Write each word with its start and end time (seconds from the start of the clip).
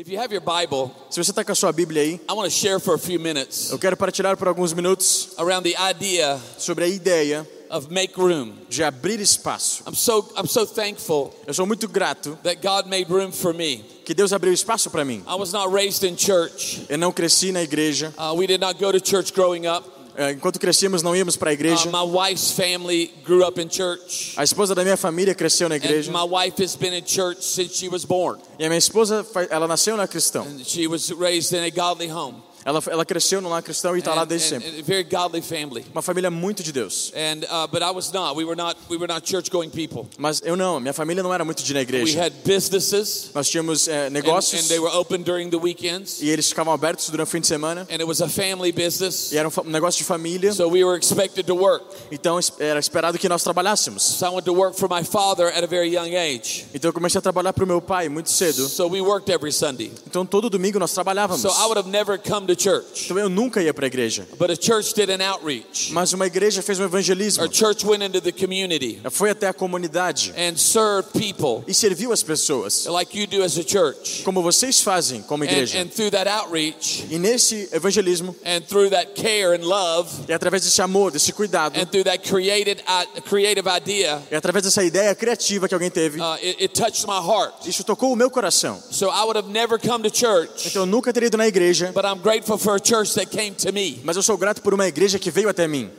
Se 0.00 1.24
você 1.24 1.32
está 1.32 1.44
com 1.44 1.50
a 1.50 1.54
sua 1.56 1.72
Bíblia 1.72 2.02
aí, 2.02 2.20
I 2.30 2.32
want 2.32 2.44
to 2.44 2.50
share 2.50 2.78
for 2.78 2.94
a 2.94 2.98
few 2.98 3.18
minutes 3.18 3.72
eu 3.72 3.78
quero 3.80 3.96
partilhar 3.96 4.36
por 4.36 4.46
alguns 4.46 4.72
minutos 4.72 5.30
around 5.36 5.68
the 5.68 5.74
idea 5.90 6.40
sobre 6.56 6.84
a 6.84 6.86
ideia 6.88 7.44
of 7.68 7.92
make 7.92 8.14
room. 8.14 8.52
de 8.68 8.84
abrir 8.84 9.18
espaço. 9.18 9.82
I'm 9.88 9.96
so 9.96 10.32
I'm 10.36 10.46
so 10.46 10.64
thankful 10.64 11.34
Eu 11.48 11.52
sou 11.52 11.66
muito 11.66 11.88
grato 11.88 12.38
that 12.44 12.60
God 12.62 12.86
made 12.86 13.10
room 13.10 13.32
for 13.32 13.52
me. 13.52 13.84
que 14.04 14.14
Deus 14.14 14.32
abriu 14.32 14.52
espaço 14.52 14.88
para 14.88 15.04
mim. 15.04 15.24
I 15.26 15.34
was 15.34 15.52
not 15.52 15.68
raised 15.74 16.04
in 16.08 16.16
church. 16.16 16.86
Eu 16.88 16.96
não 16.96 17.10
cresci 17.10 17.50
na 17.50 17.60
igreja. 17.62 18.14
Uh, 18.16 18.36
we 18.36 18.46
did 18.46 18.60
not 18.60 18.78
go 18.78 18.92
to 18.92 19.00
church 19.04 19.32
growing 19.34 19.66
up. 19.66 19.84
Eh, 20.20 20.32
Enquanto 20.32 20.58
crescíamos, 20.58 21.00
não 21.00 21.14
íamos 21.14 21.36
para 21.36 21.50
a 21.50 21.52
Uh, 21.52 21.54
igreja. 21.54 21.86
my 21.92 22.02
wife's 22.02 22.50
family 22.50 23.12
grew 23.24 23.46
up 23.46 23.60
in 23.60 23.68
church. 23.68 24.34
A 24.36 24.42
esposa 24.42 24.74
da 24.74 24.82
minha 24.82 24.96
família 24.96 25.32
cresceu 25.32 25.68
na 25.68 25.76
And 25.76 25.84
igreja. 25.84 26.10
my 26.10 26.24
wife 26.24 26.60
has 26.60 26.74
been 26.74 26.92
in 26.92 27.04
church 27.04 27.40
since 27.42 27.76
she 27.76 27.88
was 27.88 28.04
born. 28.04 28.40
E 28.58 28.64
a 28.64 28.68
minha 28.68 28.78
esposa, 28.78 29.24
ela 29.48 29.68
nasceu 29.68 29.96
na 29.96 30.08
cristão. 30.08 30.42
And 30.44 30.64
she 30.66 30.88
was 30.88 31.12
raised 31.12 31.52
in 31.56 31.62
a 31.62 31.70
godly 31.70 32.08
home. 32.08 32.42
Ela, 32.68 32.82
ela 32.90 33.04
cresceu 33.06 33.40
no 33.40 33.48
lar 33.48 33.62
cristão 33.62 33.96
e 33.96 34.00
está 34.00 34.14
lá 34.14 34.24
And, 34.24 34.26
desde 34.26 34.54
and- 34.54 34.60
sempre. 34.60 34.80
and 34.80 34.82
very 34.84 35.02
godly 35.02 35.40
family. 35.40 35.86
Uma 35.90 36.02
família 36.02 36.30
muito 36.30 36.62
de 36.62 36.70
Deus. 36.70 37.10
And 37.14 37.44
uh, 37.46 37.66
but 37.66 37.80
I 37.80 37.90
was 37.90 38.12
not. 38.12 38.36
We 38.36 38.44
were 38.44 38.54
not. 38.54 38.76
We 38.90 38.98
were 38.98 39.10
not 39.10 39.26
church 39.26 39.50
going 39.50 39.70
people. 39.70 40.06
Mas 40.18 40.42
eu 40.44 40.54
não, 40.54 40.78
minha 40.78 40.92
família 40.92 41.22
não 41.22 41.32
era 41.32 41.46
muito 41.46 41.62
de 41.62 41.72
ir 41.72 41.74
na 41.74 41.78
We 41.80 41.82
igreja. 41.84 42.22
had 42.26 42.32
businesses, 42.44 43.30
Nós 43.34 43.48
tínhamos 43.48 43.88
eh, 43.88 44.08
and, 44.08 44.10
negócios 44.10 44.62
and 44.64 44.68
they 44.68 44.78
were 44.78 44.94
open 44.94 45.22
during 45.22 45.48
the 45.48 45.56
weekends. 45.56 46.20
e 46.20 46.28
eles 46.28 46.48
ficavam 46.50 46.72
abertos 46.74 47.08
durante 47.08 47.28
o 47.28 47.30
fim 47.30 47.40
de 47.40 47.46
semana. 47.46 47.82
And 47.90 47.94
it 47.94 48.04
was 48.04 48.20
a 48.20 48.28
family 48.28 48.70
business, 48.70 49.32
E 49.32 49.38
era 49.38 49.48
um, 49.48 49.52
um 49.64 49.70
negócio 49.70 49.96
de 49.98 50.04
família. 50.04 50.52
so 50.52 50.68
we 50.68 50.84
were 50.84 50.98
expected 50.98 51.46
to 51.46 51.54
work. 51.54 51.84
Então 52.12 52.38
era 52.58 52.78
esperado 52.78 53.18
que 53.18 53.28
nós 53.30 53.42
trabalhássemos. 53.42 54.02
So 54.02 54.26
I 54.26 54.28
went 54.30 54.44
to 54.44 54.52
work 54.52 54.76
for 54.78 54.88
my 54.90 55.02
father 55.04 55.46
at 55.48 55.64
a 55.64 55.66
very 55.66 55.88
young 55.94 56.14
age. 56.14 56.66
Então 56.74 56.90
eu 56.90 56.92
comecei 56.92 57.18
a 57.18 57.22
trabalhar 57.22 57.54
para 57.54 57.64
o 57.64 57.66
meu 57.66 57.80
pai 57.80 58.10
muito 58.10 58.30
cedo. 58.30 58.68
So 58.68 58.86
we 58.88 59.00
worked 59.00 59.32
every 59.32 59.52
Sunday. 59.52 59.90
Então 60.06 60.26
todo 60.26 60.50
domingo 60.50 60.78
nós 60.78 60.92
trabalhávamos. 60.92 61.40
So 61.40 61.48
I 61.48 61.64
would 61.66 61.78
have 61.78 61.88
never 61.88 62.18
come 62.18 62.46
to 62.46 62.57
church, 62.58 63.04
Então 63.04 63.18
eu 63.18 63.28
nunca 63.28 63.62
ia 63.62 63.72
para 63.72 63.86
a 63.86 63.88
igreja. 63.88 64.26
but 64.38 64.50
a 64.50 64.56
church 64.60 64.94
did 64.94 65.10
an 65.10 65.22
outreach. 65.24 65.92
Mas 65.92 66.12
uma 66.12 66.26
igreja 66.26 66.62
fez 66.62 66.78
um 66.78 66.84
evangelismo. 66.84 67.42
Our 67.44 67.52
church 67.52 67.84
went 67.86 68.02
into 68.04 68.20
the 68.20 68.32
community 68.32 69.00
Foi 69.10 69.30
até 69.30 69.48
a 69.48 69.52
comunidade 69.54 70.32
and 70.36 70.56
served 70.56 71.10
people 71.12 71.64
e 71.66 71.74
serviu 71.74 72.12
as 72.12 72.22
pessoas. 72.22 72.86
like 72.86 73.18
you 73.18 73.26
do 73.26 73.42
as 73.42 73.58
a 73.58 73.62
church. 73.62 74.22
Como 74.24 74.42
vocês 74.42 74.80
fazem 74.80 75.22
como 75.22 75.44
And, 75.44 75.46
igreja. 75.46 75.78
and 75.80 75.88
through 75.88 76.10
that 76.10 76.28
outreach, 76.28 77.04
E 77.10 77.18
nesse 77.18 77.68
evangelismo, 77.72 78.34
and 78.44 78.60
through 78.68 78.90
that 78.90 79.12
care 79.14 79.54
and 79.54 79.64
love, 79.64 80.08
e 80.28 80.32
através 80.32 80.62
desse 80.62 80.80
amor, 80.80 81.10
desse 81.10 81.32
cuidado, 81.32 81.78
and 81.78 81.86
through 81.86 82.04
that 82.04 82.18
created 82.28 82.82
uh, 82.86 83.20
creative 83.22 83.68
idea, 83.68 84.22
e 84.30 84.34
através 84.34 84.64
dessa 84.64 84.82
ideia 84.82 85.14
criativa 85.14 85.68
que 85.68 85.74
alguém 85.74 85.90
teve, 85.90 86.20
uh, 86.20 86.34
it, 86.34 86.62
it 86.64 86.68
touched 86.68 87.06
my 87.06 87.18
heart. 87.18 87.66
isso 87.66 87.84
tocou 87.84 88.12
o 88.12 88.16
meu 88.16 88.30
coração. 88.30 88.80
So 88.90 89.06
I 89.10 89.22
would 89.24 89.36
have 89.36 89.48
never 89.50 89.78
come 89.78 90.08
to 90.08 90.14
church, 90.16 90.66
Então 90.68 90.82
eu 90.82 90.86
nunca 90.86 91.12
teria 91.12 91.26
ido 91.26 91.36
na 91.36 91.46
igreja, 91.46 91.92
but 91.92 92.04
I'm 92.04 92.18
grateful 92.22 92.47
mas 94.04 94.16
eu 94.16 94.22
sou 94.22 94.38
grato 94.38 94.62
por 94.62 94.72
uma 94.72 94.86
igreja 94.86 95.18
que 95.18 95.30
veio 95.30 95.48
até 95.48 95.68
mim. 95.68 95.90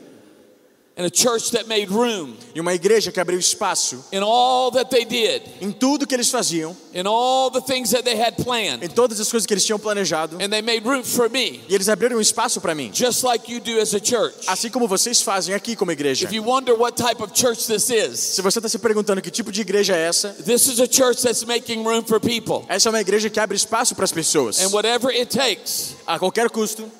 And 1.00 1.06
a 1.06 1.10
church 1.10 1.50
that 1.52 1.66
made 1.66 1.90
room 1.90 2.34
E 2.54 2.60
uma 2.60 2.74
igreja 2.74 3.10
que 3.10 3.18
abriu 3.18 3.38
espaço 3.38 4.04
in 4.12 4.20
all 4.22 4.70
that 4.70 4.90
they 4.90 5.04
did, 5.06 5.42
em 5.60 5.72
tudo 5.72 6.06
que 6.06 6.14
eles 6.14 6.28
faziam, 6.28 6.76
in 6.92 7.06
all 7.06 7.50
the 7.50 7.60
things 7.60 7.90
that 7.90 8.02
they 8.02 8.20
had 8.20 8.34
planned, 8.44 8.84
em 8.84 8.88
todas 8.88 9.18
as 9.18 9.30
coisas 9.30 9.46
que 9.46 9.54
eles 9.54 9.64
tinham 9.64 9.78
planejado, 9.78 10.36
and 10.36 10.50
they 10.50 10.60
made 10.60 10.86
room 10.86 11.02
for 11.02 11.30
me, 11.30 11.60
e 11.68 11.74
eles 11.74 11.88
abriram 11.88 12.20
espaço 12.20 12.60
para 12.60 12.74
mim. 12.74 12.90
just 12.92 13.22
like 13.24 13.50
you 13.50 13.60
do 13.60 13.80
as 13.80 13.94
a 13.94 13.98
church. 13.98 14.36
Assim 14.46 14.68
como 14.68 14.86
vocês 14.86 15.22
fazem 15.22 15.54
aqui 15.54 15.74
como 15.74 15.90
igreja. 15.92 16.26
If 16.26 16.32
you 16.32 16.42
wonder 16.44 16.74
what 16.74 16.96
type 16.96 17.22
of 17.22 17.32
church 17.34 17.66
this 17.66 17.88
is, 17.88 18.18
Se 18.20 18.42
você 18.42 18.58
está 18.58 18.68
se 18.68 18.78
perguntando 18.78 19.22
que 19.22 19.30
tipo 19.30 19.50
de 19.50 19.62
igreja 19.62 19.96
é 19.96 20.06
essa, 20.06 20.30
this 20.44 20.66
is 20.66 20.80
a 20.80 20.86
church 20.86 21.22
that's 21.22 21.44
making 21.44 21.82
room 21.82 22.02
for 22.04 22.20
people. 22.20 22.64
essa 22.68 22.88
é 22.88 22.90
uma 22.90 23.00
igreja 23.00 23.30
que 23.30 23.40
abre 23.40 23.56
espaço 23.56 23.94
para 23.94 24.04
as 24.04 24.12
pessoas. 24.12 24.60
And 24.60 24.68
whatever 24.72 25.08
it 25.10 25.26
takes 25.26 25.94
A 26.06 26.18
qualquer 26.18 26.50
custo, 26.50 26.90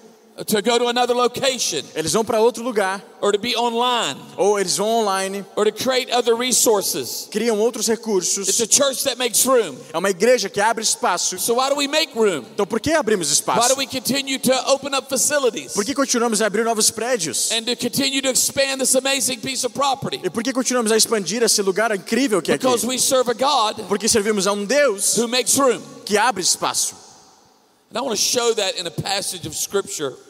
to 0.47 0.63
go 0.63 0.79
to 0.79 0.89
another 0.89 1.15
location, 1.15 1.83
eles 1.95 2.13
vão 2.13 2.25
para 2.25 2.41
outro 2.41 2.63
lugar, 2.63 3.03
or 3.21 3.33
to 3.33 3.39
be 3.39 3.55
online, 3.57 4.19
ou 4.37 4.59
eles 4.59 4.77
vão 4.77 4.87
online, 4.89 5.45
or 5.57 5.65
to 5.67 5.73
create 5.73 6.11
other 6.13 6.35
resources, 6.37 7.29
criam 7.31 7.59
outros 7.59 7.89
it's 7.89 7.99
recursos. 8.01 8.61
a 8.61 8.67
church 8.67 9.05
that 9.05 9.17
makes 9.19 9.45
room. 9.45 9.77
É 9.93 9.99
uma 9.99 10.11
igreja 10.11 10.49
que 10.49 10.61
abre 10.61 10.83
espaço. 10.83 11.39
So 11.39 11.55
why 11.57 11.69
do 11.69 11.77
we 11.77 11.87
make 11.87 12.13
room? 12.17 12.45
Então 12.55 12.67
por 12.67 12.81
que 12.81 12.93
abrimos 12.93 13.29
Why 13.29 13.35
espaço? 13.35 13.69
do 13.75 13.79
we 13.79 13.87
continue 13.87 14.39
to 14.39 14.53
open 14.71 14.95
up 14.97 15.09
facilities 15.09 15.73
Por 15.75 15.85
que 15.85 15.95
continuamos 15.95 16.41
a 16.41 16.47
abrir 16.47 16.65
novos 16.65 16.91
prédios? 16.91 17.51
and 17.53 17.63
to 17.65 17.77
continue 17.77 18.23
to 18.23 18.31
expand 18.31 18.79
this 18.81 18.95
amazing 18.95 19.41
piece 19.41 19.65
of 19.67 19.75
property? 19.75 20.21
E 20.25 20.31
por 20.31 20.43
que 20.43 20.53
continuamos 20.53 20.91
a 20.93 20.97
expandir 20.97 21.43
esse 21.43 21.61
lugar 21.63 21.95
incrível 21.95 22.41
que 22.41 22.53
é 22.53 22.55
aqui? 22.55 22.65
Because 22.67 22.87
we 22.87 22.99
serve 22.99 23.31
a 23.31 23.35
God 23.35 23.87
Porque 23.89 24.09
servimos 24.09 24.47
a 24.47 24.53
um 24.53 24.65
Deus 24.65 25.17
who 25.19 25.29
makes 25.29 25.57
room. 25.59 25.81
que 26.07 26.17
abre 26.17 26.43
espaço. 26.43 27.10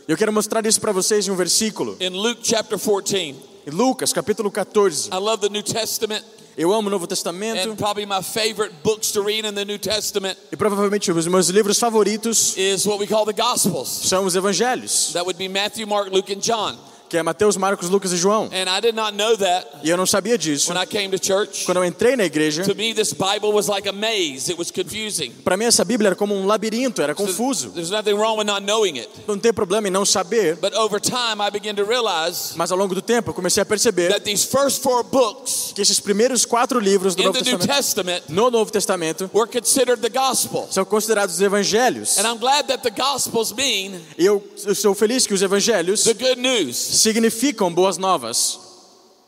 Eu 0.08 0.16
quero 0.16 0.32
mostrar 0.32 0.64
isso 0.64 0.80
para 0.80 0.92
vocês 0.92 1.28
em 1.28 1.30
um 1.30 1.36
versículo. 1.36 1.94
in 2.00 2.08
Luke 2.08 2.40
chapter 2.42 2.78
14. 2.78 3.36
Em 3.66 3.70
Lucas, 3.70 4.14
capítulo 4.14 4.50
14. 4.50 5.10
I 5.12 5.16
love 5.18 5.42
the 5.42 5.50
New 5.50 5.62
Testament 5.62 6.24
Eu 6.56 6.72
amo 6.72 6.88
o 6.88 6.90
Novo 6.90 7.06
Testamento 7.06 7.70
and 7.70 7.76
probably 7.76 8.06
my 8.06 8.22
favorite 8.22 8.74
books 8.82 9.12
to 9.12 9.22
read 9.22 9.46
in 9.46 9.54
the 9.54 9.64
New 9.64 9.78
Testament 9.78 10.36
e 10.50 10.56
provavelmente 10.56 11.12
os 11.12 11.26
meus 11.26 11.48
livros 11.48 11.78
favoritos 11.78 12.56
is 12.56 12.86
what 12.86 12.98
we 12.98 13.06
call 13.06 13.24
the 13.26 13.32
Gospels. 13.32 13.88
são 13.88 14.24
os 14.24 14.34
evangelhos, 14.34 15.12
That 15.12 15.26
would 15.26 15.38
be 15.38 15.48
Matthew, 15.48 15.86
Mark, 15.86 16.10
Luke, 16.10 16.32
and 16.32 16.40
John. 16.40 16.76
Que 17.10 17.16
é 17.16 17.22
Mateus, 17.24 17.56
Marcos, 17.56 17.88
Lucas 17.90 18.12
e 18.12 18.16
João. 18.16 18.44
And 18.52 18.70
I 18.70 18.80
did 18.80 18.94
not 18.94 19.16
know 19.16 19.36
that 19.36 19.66
E 19.82 19.90
eu 19.90 19.96
não 19.96 20.06
sabia 20.06 20.38
disso. 20.38 20.72
when 20.72 20.80
I 20.80 20.86
came 20.86 21.10
to 21.10 21.22
church. 21.22 21.64
Quando 21.64 21.78
eu 21.78 21.84
entrei 21.84 22.14
na 22.14 22.24
igreja, 22.24 22.62
To 22.62 22.74
me, 22.74 22.94
this 22.94 23.12
Bible 23.12 23.52
was 23.52 23.66
like 23.66 23.88
a 23.88 23.92
maze. 23.92 24.48
It 24.48 24.56
was 24.56 24.70
confusing. 24.70 25.32
para 25.44 25.56
mim 25.56 25.64
essa 25.64 25.84
Bíblia 25.84 26.08
era 26.08 26.16
como 26.16 26.34
um 26.34 26.46
labirinto, 26.46 27.02
era 27.02 27.12
confuso. 27.14 27.70
There's 27.70 27.90
nothing 27.90 28.14
wrong 28.14 28.38
with 28.38 28.44
not 28.46 28.62
knowing 28.64 28.98
it. 28.98 29.08
Não 29.26 29.36
tem 29.38 29.52
problema 29.52 29.88
em 29.88 29.90
não 29.90 30.04
saber, 30.04 30.56
But 30.56 30.72
over 30.74 31.00
time, 31.00 31.42
I 31.44 31.50
began 31.50 31.74
to 31.74 31.84
realize 31.84 32.54
mas 32.54 32.70
ao 32.70 32.78
longo 32.78 32.94
do 32.94 33.02
tempo 33.02 33.30
eu 33.30 33.34
comecei 33.34 33.60
a 33.60 33.66
perceber 33.66 34.08
that 34.10 34.22
these 34.24 34.46
first 34.46 34.80
four 34.80 35.02
books 35.02 35.72
que 35.74 35.82
esses 35.82 35.98
primeiros 35.98 36.44
quatro 36.44 36.78
livros 36.78 37.16
do 37.16 37.24
Novo 37.24 37.38
Testamento, 37.38 37.66
Testament 37.66 38.22
no 38.28 38.50
Novo 38.50 38.70
Testamento, 38.70 39.28
were 39.34 39.50
considered 39.50 40.00
the 40.00 40.08
gospel. 40.08 40.68
são 40.70 40.84
considerados 40.84 41.34
os 41.34 41.40
evangelhos. 41.40 42.18
And 42.18 42.22
I'm 42.22 42.38
glad 42.38 42.68
that 42.68 42.82
the 42.82 42.90
gospels 42.90 43.52
mean 43.52 44.00
E 44.16 44.24
eu, 44.24 44.42
eu 44.64 44.74
sou 44.76 44.94
feliz 44.94 45.26
que 45.26 45.34
os 45.34 45.42
evangelhos 45.42 46.04
the 46.04 46.14
good 46.14 46.40
news. 46.40 46.76
Significam 47.00 47.72
boas 47.72 47.96
novas. 47.96 48.58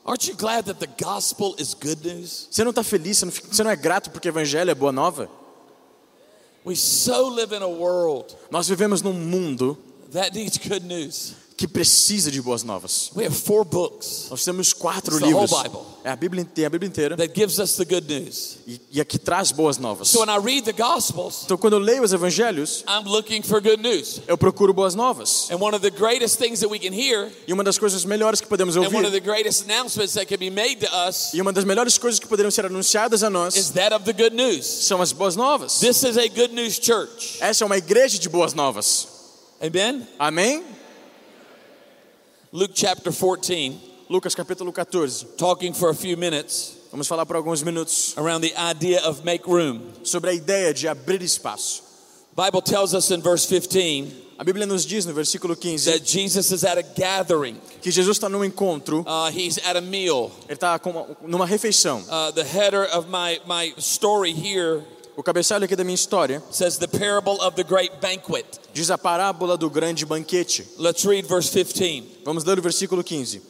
Aren't 0.04 0.28
you 0.28 0.36
glad 0.36 0.64
that 0.64 0.80
the 0.80 0.88
gospel 1.02 1.54
is 1.58 1.74
good 1.74 2.06
news? 2.06 2.48
Você 2.50 2.64
não 2.64 2.70
está 2.70 2.82
feliz, 2.82 3.18
você 3.18 3.24
não, 3.24 3.32
você 3.32 3.62
não 3.62 3.70
é 3.70 3.76
grato 3.76 4.10
porque 4.10 4.28
evangelho 4.28 4.70
é 4.70 4.74
boa 4.74 4.90
nova? 4.92 5.30
We 6.64 6.76
so 6.76 7.28
live 7.28 7.52
in 7.52 7.62
a 7.62 7.66
world 7.66 8.36
Nós 8.50 8.68
vivemos 8.68 9.02
num 9.02 9.12
mundo 9.12 9.76
that 10.12 10.34
needs 10.34 10.58
good 10.58 10.84
news. 10.84 11.34
Que 11.56 11.68
precisa 11.68 12.30
de 12.30 12.40
boas 12.40 12.62
novas. 12.62 13.10
We 13.14 13.24
have 13.26 13.34
four 13.34 13.64
books 13.64 14.26
Nós 14.30 14.44
temos 14.44 14.72
quatro 14.72 15.16
It's 15.16 15.20
the 15.26 15.32
whole 15.34 15.46
livros. 15.46 15.62
Bible. 15.62 15.92
É 16.04 16.10
a 16.10 16.16
Bíblia, 16.16 16.44
tem 16.44 16.64
a 16.64 16.70
Bíblia 16.70 16.88
inteira 16.88 17.16
that 17.16 17.32
gives 17.38 17.58
us 17.60 17.76
the 17.76 17.84
good 17.84 18.12
news. 18.12 18.58
e, 18.66 18.80
e 18.92 19.00
aqui 19.00 19.18
traz 19.18 19.52
boas 19.52 19.78
novas. 19.78 20.08
So 20.08 20.20
when 20.20 20.28
I 20.30 20.38
read 20.42 20.64
the 20.64 20.72
gospels, 20.72 21.42
Então 21.44 21.56
quando 21.56 21.74
eu 21.74 21.78
leio 21.78 22.02
os 22.02 22.12
evangelhos, 22.12 22.84
I'm 22.88 23.08
looking 23.08 23.42
for 23.42 23.60
good 23.60 23.80
news. 23.80 24.20
eu 24.26 24.36
procuro 24.36 24.72
boas 24.72 24.94
novas. 24.96 25.48
And 25.50 25.56
one 25.60 25.76
of 25.76 25.80
the 25.82 25.90
greatest 25.96 26.38
things 26.38 26.58
that 26.60 26.68
we 26.70 26.78
can 26.80 26.92
hear, 26.92 27.30
E 27.46 27.52
uma 27.52 27.62
das 27.62 27.78
coisas 27.78 28.04
melhores 28.04 28.40
que 28.40 28.48
podemos 28.48 28.74
and 28.76 28.80
one 28.80 28.88
of 28.88 28.96
ouvir, 29.06 29.10
the 29.12 29.20
greatest 29.20 29.62
announcements 29.70 30.14
that 30.14 30.26
can 30.26 30.38
be 30.38 30.50
made 30.50 30.76
to 30.84 30.88
us, 31.08 31.32
e 31.32 31.40
uma 31.40 31.52
das 31.52 31.64
melhores 31.64 31.96
coisas 31.98 32.18
que 32.18 32.26
poderiam 32.26 32.50
ser 32.50 32.66
anunciadas 32.66 33.22
a 33.22 33.28
is 33.28 33.32
nós, 33.32 33.70
that 33.70 33.94
of 33.94 34.04
the 34.04 34.12
good 34.12 34.34
news. 34.34 34.66
são 34.66 35.00
as 35.00 35.12
boas 35.12 35.36
novas. 35.36 35.78
This 35.78 36.02
is 36.02 36.16
a 36.18 36.26
good 36.28 36.52
news 36.52 36.80
church. 36.82 37.36
Essa 37.40 37.62
é 37.62 37.66
uma 37.66 37.76
igreja 37.78 38.18
de 38.18 38.28
boas 38.28 38.54
novas. 38.54 39.06
Amen? 39.60 40.06
Amém? 40.18 40.64
Luke 42.52 42.72
chapter 42.74 43.10
14, 43.10 43.80
Lucas 44.10 44.34
capítulo 44.34 44.72
14. 44.74 45.36
talking 45.38 45.72
for 45.72 45.88
a 45.90 45.94
few 45.94 46.16
minutes 46.16 46.78
Vamos 46.90 47.08
falar 47.08 47.24
por 47.26 47.36
alguns 47.36 47.62
minutos 47.62 48.14
around 48.18 48.42
the 48.42 48.52
idea 48.58 49.00
of 49.02 49.24
make 49.24 49.46
room. 49.46 49.80
sobre 50.04 50.28
a 50.30 50.34
ideia 50.34 50.74
de 50.74 50.86
abrir 50.86 51.22
espaço. 51.22 51.80
Bible 52.36 52.60
tells 52.60 52.92
us 52.94 53.10
in 53.10 53.22
verse 53.22 53.46
15 53.46 54.20
A 54.38 54.44
Bíblia 54.44 54.66
nos 54.66 54.84
diz 54.84 55.06
no 55.06 55.14
versículo 55.14 55.58
15 55.58 55.86
that 55.90 56.04
Jesus 56.04 56.50
is 56.52 56.62
at 56.64 56.76
a 56.76 56.82
gathering. 56.82 57.56
que 57.80 57.90
Jesus 57.90 58.18
está 58.18 58.28
num 58.28 58.44
encontro, 58.44 59.02
Uh, 59.06 59.30
he's 59.30 59.56
at 59.64 59.76
a 59.76 59.80
meal. 59.80 60.30
ele 60.46 60.58
está 60.58 60.78
numa 61.26 61.46
refeição. 61.46 62.04
Uh, 62.10 62.30
the 62.32 62.44
header 62.44 62.84
of 62.84 63.08
my, 63.08 63.40
my 63.46 63.72
story 63.78 64.32
here 64.32 64.84
O 65.14 65.22
cabeçalho 65.22 65.64
aqui 65.64 65.76
da 65.76 65.84
minha 65.84 65.94
história 65.94 66.42
says 66.50 66.78
the 66.78 66.86
parable 66.86 67.38
of 67.42 67.54
the 67.54 67.62
great 67.62 67.92
banquet. 68.00 68.46
diz 68.72 68.90
a 68.90 68.96
parábola 68.96 69.58
do 69.58 69.68
grande 69.68 70.06
banquete. 70.06 70.66
Let's 70.78 71.04
read 71.04 71.28
verse 71.28 71.52
15. 71.52 72.20
Vamos 72.24 72.44
ler 72.44 72.58
o 72.58 72.62
versículo 72.62 73.04
15. 73.04 73.42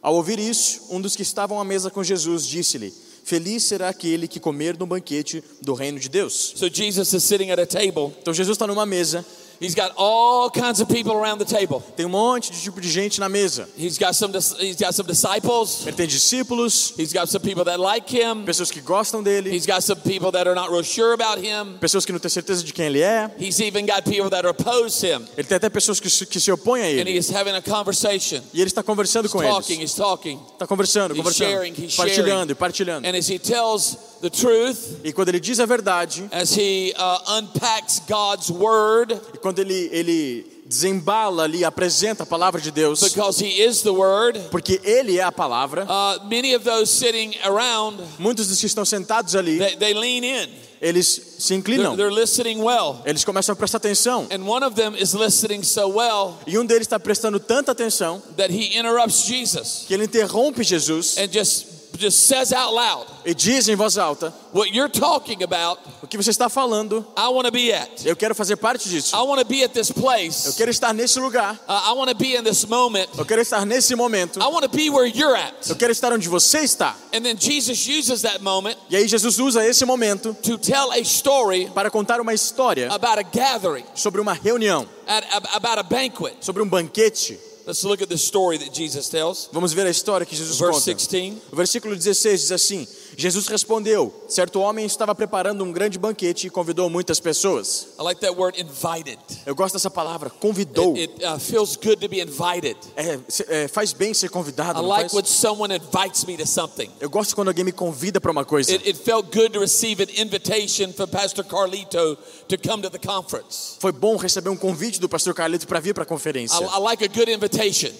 Ao 0.00 0.14
ouvir 0.14 0.38
isso, 0.38 0.82
um 0.90 1.00
dos 1.00 1.16
que 1.16 1.22
estavam 1.22 1.60
à 1.60 1.64
mesa 1.64 1.90
com 1.90 2.04
Jesus 2.04 2.46
disse-lhe: 2.46 2.94
Feliz 3.24 3.64
será 3.64 3.88
aquele 3.88 4.28
que 4.28 4.38
comer 4.38 4.78
no 4.78 4.86
banquete 4.86 5.42
do 5.60 5.74
reino 5.74 5.98
de 5.98 6.08
Deus. 6.08 6.54
So 6.56 6.68
Jesus 6.68 7.12
is 7.12 7.24
sitting 7.24 7.50
at 7.50 7.58
a 7.58 7.66
table 7.66 8.12
Então 8.20 8.32
Jesus 8.32 8.54
está 8.54 8.66
numa 8.66 8.86
mesa 8.86 9.24
He's 9.62 9.76
got 9.76 9.92
all 9.96 10.50
kinds 10.50 10.80
of 10.80 10.88
people 10.88 11.12
around 11.12 11.38
the 11.38 11.44
table. 11.44 11.80
Tem 11.96 12.04
um 12.04 12.08
monte 12.08 12.50
de 12.50 12.60
tipo 12.60 12.80
de 12.80 12.88
gente 12.90 13.20
na 13.20 13.28
mesa. 13.28 13.68
He's 13.78 13.96
got 13.96 14.14
some 14.16 14.32
he's 14.58 14.76
got 14.76 14.92
some 14.92 15.06
disciples. 15.06 15.86
Ele 15.86 15.94
tem 15.96 16.06
discípulos, 16.08 16.94
He's 16.98 17.12
got 17.12 17.28
some 17.28 17.40
people 17.42 17.64
that 17.64 17.78
like 17.78 18.10
him. 18.10 18.44
pessoas 18.44 18.70
que 18.72 18.80
gostam 18.80 19.22
dele, 19.22 19.50
He's 19.54 19.64
got 19.66 19.82
some 19.82 20.00
people 20.02 20.32
that 20.32 20.48
are 20.48 20.54
not 20.56 20.70
real 20.70 20.82
sure 20.82 21.12
about 21.14 21.38
him. 21.38 21.78
pessoas 21.78 22.04
que 22.04 22.12
não 22.12 22.18
têm 22.18 22.28
certeza 22.30 22.64
de 22.64 22.72
quem 22.72 22.86
ele 22.86 23.00
é. 23.02 23.30
He's 23.38 23.60
even 23.60 23.86
got 23.86 24.02
people 24.04 24.28
that 24.30 24.46
oppose 24.46 25.00
him. 25.06 25.24
Ele 25.36 25.46
tem 25.46 25.56
até 25.56 25.68
pessoas 25.70 26.00
que 26.00 26.10
se, 26.10 26.26
que 26.26 26.40
se 26.40 26.50
opõem 26.50 26.82
a 26.82 26.86
And 26.86 26.88
ele. 27.08 27.12
he 27.12 27.16
is 27.16 27.30
having 27.30 27.54
a 27.54 27.62
conversation. 27.62 28.42
E 28.52 28.60
ele 28.60 28.68
está 28.68 28.82
conversando 28.82 29.26
He's 29.26 29.32
com 29.32 29.42
talking, 29.42 29.78
eles. 29.78 29.90
he's 29.92 29.94
talking. 29.94 30.40
Está 30.54 30.66
conversando, 30.66 31.14
He's 31.14 31.18
conversando, 31.22 31.50
sharing, 31.50 31.72
he's 31.74 31.94
partilhando 31.94 32.48
sharing. 32.48 32.54
partilhando. 32.56 33.06
And 33.08 33.16
as 33.16 33.28
he 33.30 33.38
tells 33.38 33.96
the 34.22 34.30
truth, 34.30 35.00
E 35.04 35.12
quando 35.12 35.28
ele 35.28 35.40
diz 35.40 35.60
a 35.60 35.66
verdade, 35.66 36.24
as 36.32 36.56
he 36.56 36.94
uh, 36.96 37.38
unpacks 37.38 38.00
God's 38.08 38.48
word, 38.50 39.12
e 39.34 39.38
quando 39.38 39.58
ele, 39.58 39.90
ele 39.92 40.46
desembala 40.64 41.42
ali, 41.44 41.64
apresenta 41.64 42.22
a 42.22 42.26
palavra 42.26 42.60
de 42.60 42.70
Deus, 42.70 43.00
because 43.02 43.44
he 43.44 43.62
is 43.62 43.82
the 43.82 43.90
word, 43.90 44.38
porque 44.50 44.80
ele 44.84 45.18
é 45.18 45.22
a 45.22 45.32
palavra, 45.32 45.84
uh, 45.84 46.24
many 46.28 46.54
of 46.54 46.64
those 46.64 46.90
sitting 46.90 47.34
around, 47.44 48.00
muitos 48.18 48.48
dos 48.48 48.58
que 48.58 48.66
estão 48.66 48.84
sentados 48.84 49.34
ali, 49.36 49.58
they, 49.58 49.76
they 49.76 49.94
lean 49.94 50.24
in. 50.24 50.48
eles 50.80 51.06
se 51.38 51.48
They're, 51.48 51.58
inclinam, 51.60 51.96
they're 51.96 52.10
listening 52.14 52.60
well. 52.62 53.02
eles 53.04 53.24
começam 53.24 53.52
a 53.52 53.56
prestar 53.56 53.78
atenção. 53.78 54.26
And 54.32 54.42
one 54.48 54.64
of 54.64 54.74
them 54.74 54.94
is 54.96 55.12
listening 55.14 55.62
so 55.62 55.88
well 55.88 56.38
E 56.46 56.56
um 56.58 56.64
deles 56.64 56.82
está 56.86 56.98
prestando 56.98 57.38
tanta 57.38 57.70
atenção 57.72 58.22
that 58.36 58.52
he 58.52 58.76
interrupts 58.78 59.24
Jesus 59.26 59.84
que 59.86 59.94
ele 59.94 60.04
interrompe 60.04 60.64
Jesus 60.64 61.18
and 61.18 61.28
just 61.32 61.66
just 62.02 62.26
says 62.26 62.52
out 62.52 62.72
loud, 62.74 63.06
e 63.24 63.34
diz 63.34 63.68
em 63.68 63.76
voz 63.76 63.96
alta: 63.96 64.32
"What 64.52 64.74
you're 64.76 64.90
talking 64.92 65.42
about, 65.42 65.80
O 66.02 66.06
que 66.06 66.16
você 66.16 66.30
está 66.30 66.48
falando, 66.48 67.06
I 67.16 67.28
want 67.28 67.46
to 67.46 67.52
be 67.52 67.72
at. 67.72 68.04
eu 68.04 68.14
quero 68.16 68.34
fazer 68.34 68.56
parte 68.56 68.88
disso. 68.88 69.14
I 69.16 69.20
want 69.26 69.40
to 69.40 69.46
be 69.46 69.62
at 69.64 69.72
this 69.72 69.90
Eu 69.90 69.94
place. 70.02 70.52
quero 70.56 70.70
estar 70.70 70.92
nesse 70.92 71.18
lugar. 71.20 71.54
Uh, 71.68 71.90
I 71.90 71.94
want 71.96 72.10
to 72.10 72.16
be 72.16 72.36
in 72.36 72.42
this 72.42 72.66
moment. 72.66 73.08
Eu 73.16 73.24
quero 73.24 73.40
estar 73.40 73.64
nesse 73.64 73.94
momento. 73.94 74.38
I 74.40 74.44
want 74.46 74.62
to 74.64 74.68
be 74.68 74.90
where 74.90 75.06
you're 75.06 75.36
at." 75.38 75.68
Eu 75.68 75.76
quero 75.76 75.92
estar 75.92 76.12
onde 76.12 76.28
você 76.28 76.60
está. 76.60 76.94
And 77.14 77.22
then 77.22 77.36
Jesus 77.38 77.86
uses 77.86 78.22
that 78.22 78.42
moment 78.42 78.76
E 78.90 78.96
aí 78.96 79.06
Jesus 79.08 79.38
usa 79.38 79.64
esse 79.64 79.84
momento 79.84 80.34
to 80.42 80.58
tell 80.58 80.90
a 80.92 80.98
story 81.00 81.70
para 81.74 81.90
contar 81.90 82.20
uma 82.20 82.34
história 82.34 82.90
about 82.92 83.18
a 83.18 83.22
gathering, 83.22 83.84
sobre 83.94 84.20
uma 84.20 84.32
reunião, 84.32 84.86
at, 85.06 85.24
ab- 85.32 85.48
about 85.54 85.78
a 85.78 85.82
banquet. 85.82 86.34
sobre 86.40 86.62
um 86.62 86.68
banquete. 86.68 87.38
Let's 87.66 87.84
look 87.84 88.02
at 88.02 88.08
the 88.08 88.18
story 88.18 88.58
that 88.58 88.72
Jesus 88.72 89.08
tells. 89.08 89.48
Vamos 89.52 89.72
ver 89.72 89.86
a 89.86 89.90
história 89.90 90.26
que 90.26 90.34
Jesus 90.34 90.58
Verse 90.58 90.72
conta. 90.72 90.84
16. 90.84 91.34
O 91.52 91.56
versículo 91.56 91.94
16 91.94 92.40
diz 92.40 92.52
assim: 92.52 92.86
Jesus 93.16 93.46
respondeu: 93.46 94.12
Certo 94.28 94.60
homem 94.60 94.86
estava 94.86 95.14
preparando 95.14 95.64
um 95.64 95.72
grande 95.72 95.98
banquete 95.98 96.46
e 96.46 96.50
convidou 96.50 96.88
muitas 96.88 97.20
pessoas. 97.20 97.88
I 97.98 98.02
like 98.02 98.20
that 98.20 98.36
word 98.36 98.60
invited. 98.60 99.18
Eu 99.46 99.54
gosto 99.54 99.74
dessa 99.74 99.90
palavra, 99.90 100.30
convidou. 100.30 100.96
It 100.96 101.12
uh, 101.24 101.38
feels 101.38 101.76
good 101.76 101.96
to 101.96 102.08
be 102.08 102.20
invited. 102.20 102.76
É, 102.96 103.18
é, 103.48 103.68
faz 103.68 103.92
bem 103.92 104.14
ser 104.14 104.28
convidado. 104.28 104.80
I 104.80 104.82
like 104.82 105.10
faz? 105.10 105.14
when 105.14 105.24
someone 105.24 105.74
invites 105.74 106.24
me 106.24 106.36
to 106.36 106.46
something. 106.46 106.90
Eu 107.00 107.10
gosto 107.10 107.34
quando 107.34 107.48
alguém 107.48 107.64
me 107.64 107.72
convida 107.72 108.20
para 108.20 108.30
uma 108.30 108.44
coisa. 108.44 108.72
It, 108.72 108.88
it 108.88 108.98
felt 109.02 109.32
good 109.34 109.50
to 109.50 109.60
receive 109.60 110.02
an 110.02 110.08
invitation 110.20 110.92
from 110.92 111.08
Pastor 111.08 111.44
Carlito 111.44 112.18
to 112.48 112.56
come 112.58 112.82
to 112.82 112.90
the 112.90 112.98
conference. 112.98 113.76
Foi 113.78 113.92
bom 113.92 114.16
receber 114.16 114.50
um 114.50 114.56
convite 114.56 115.00
do 115.00 115.08
pastor 115.08 115.34
Carlito 115.34 115.66
para 115.66 115.80
vir 115.80 115.94
para 115.94 116.04
a 116.04 116.06
I, 116.06 116.08
conferência. 116.08 116.56
I 116.56 116.78
like 116.80 117.04
a. 117.04 117.12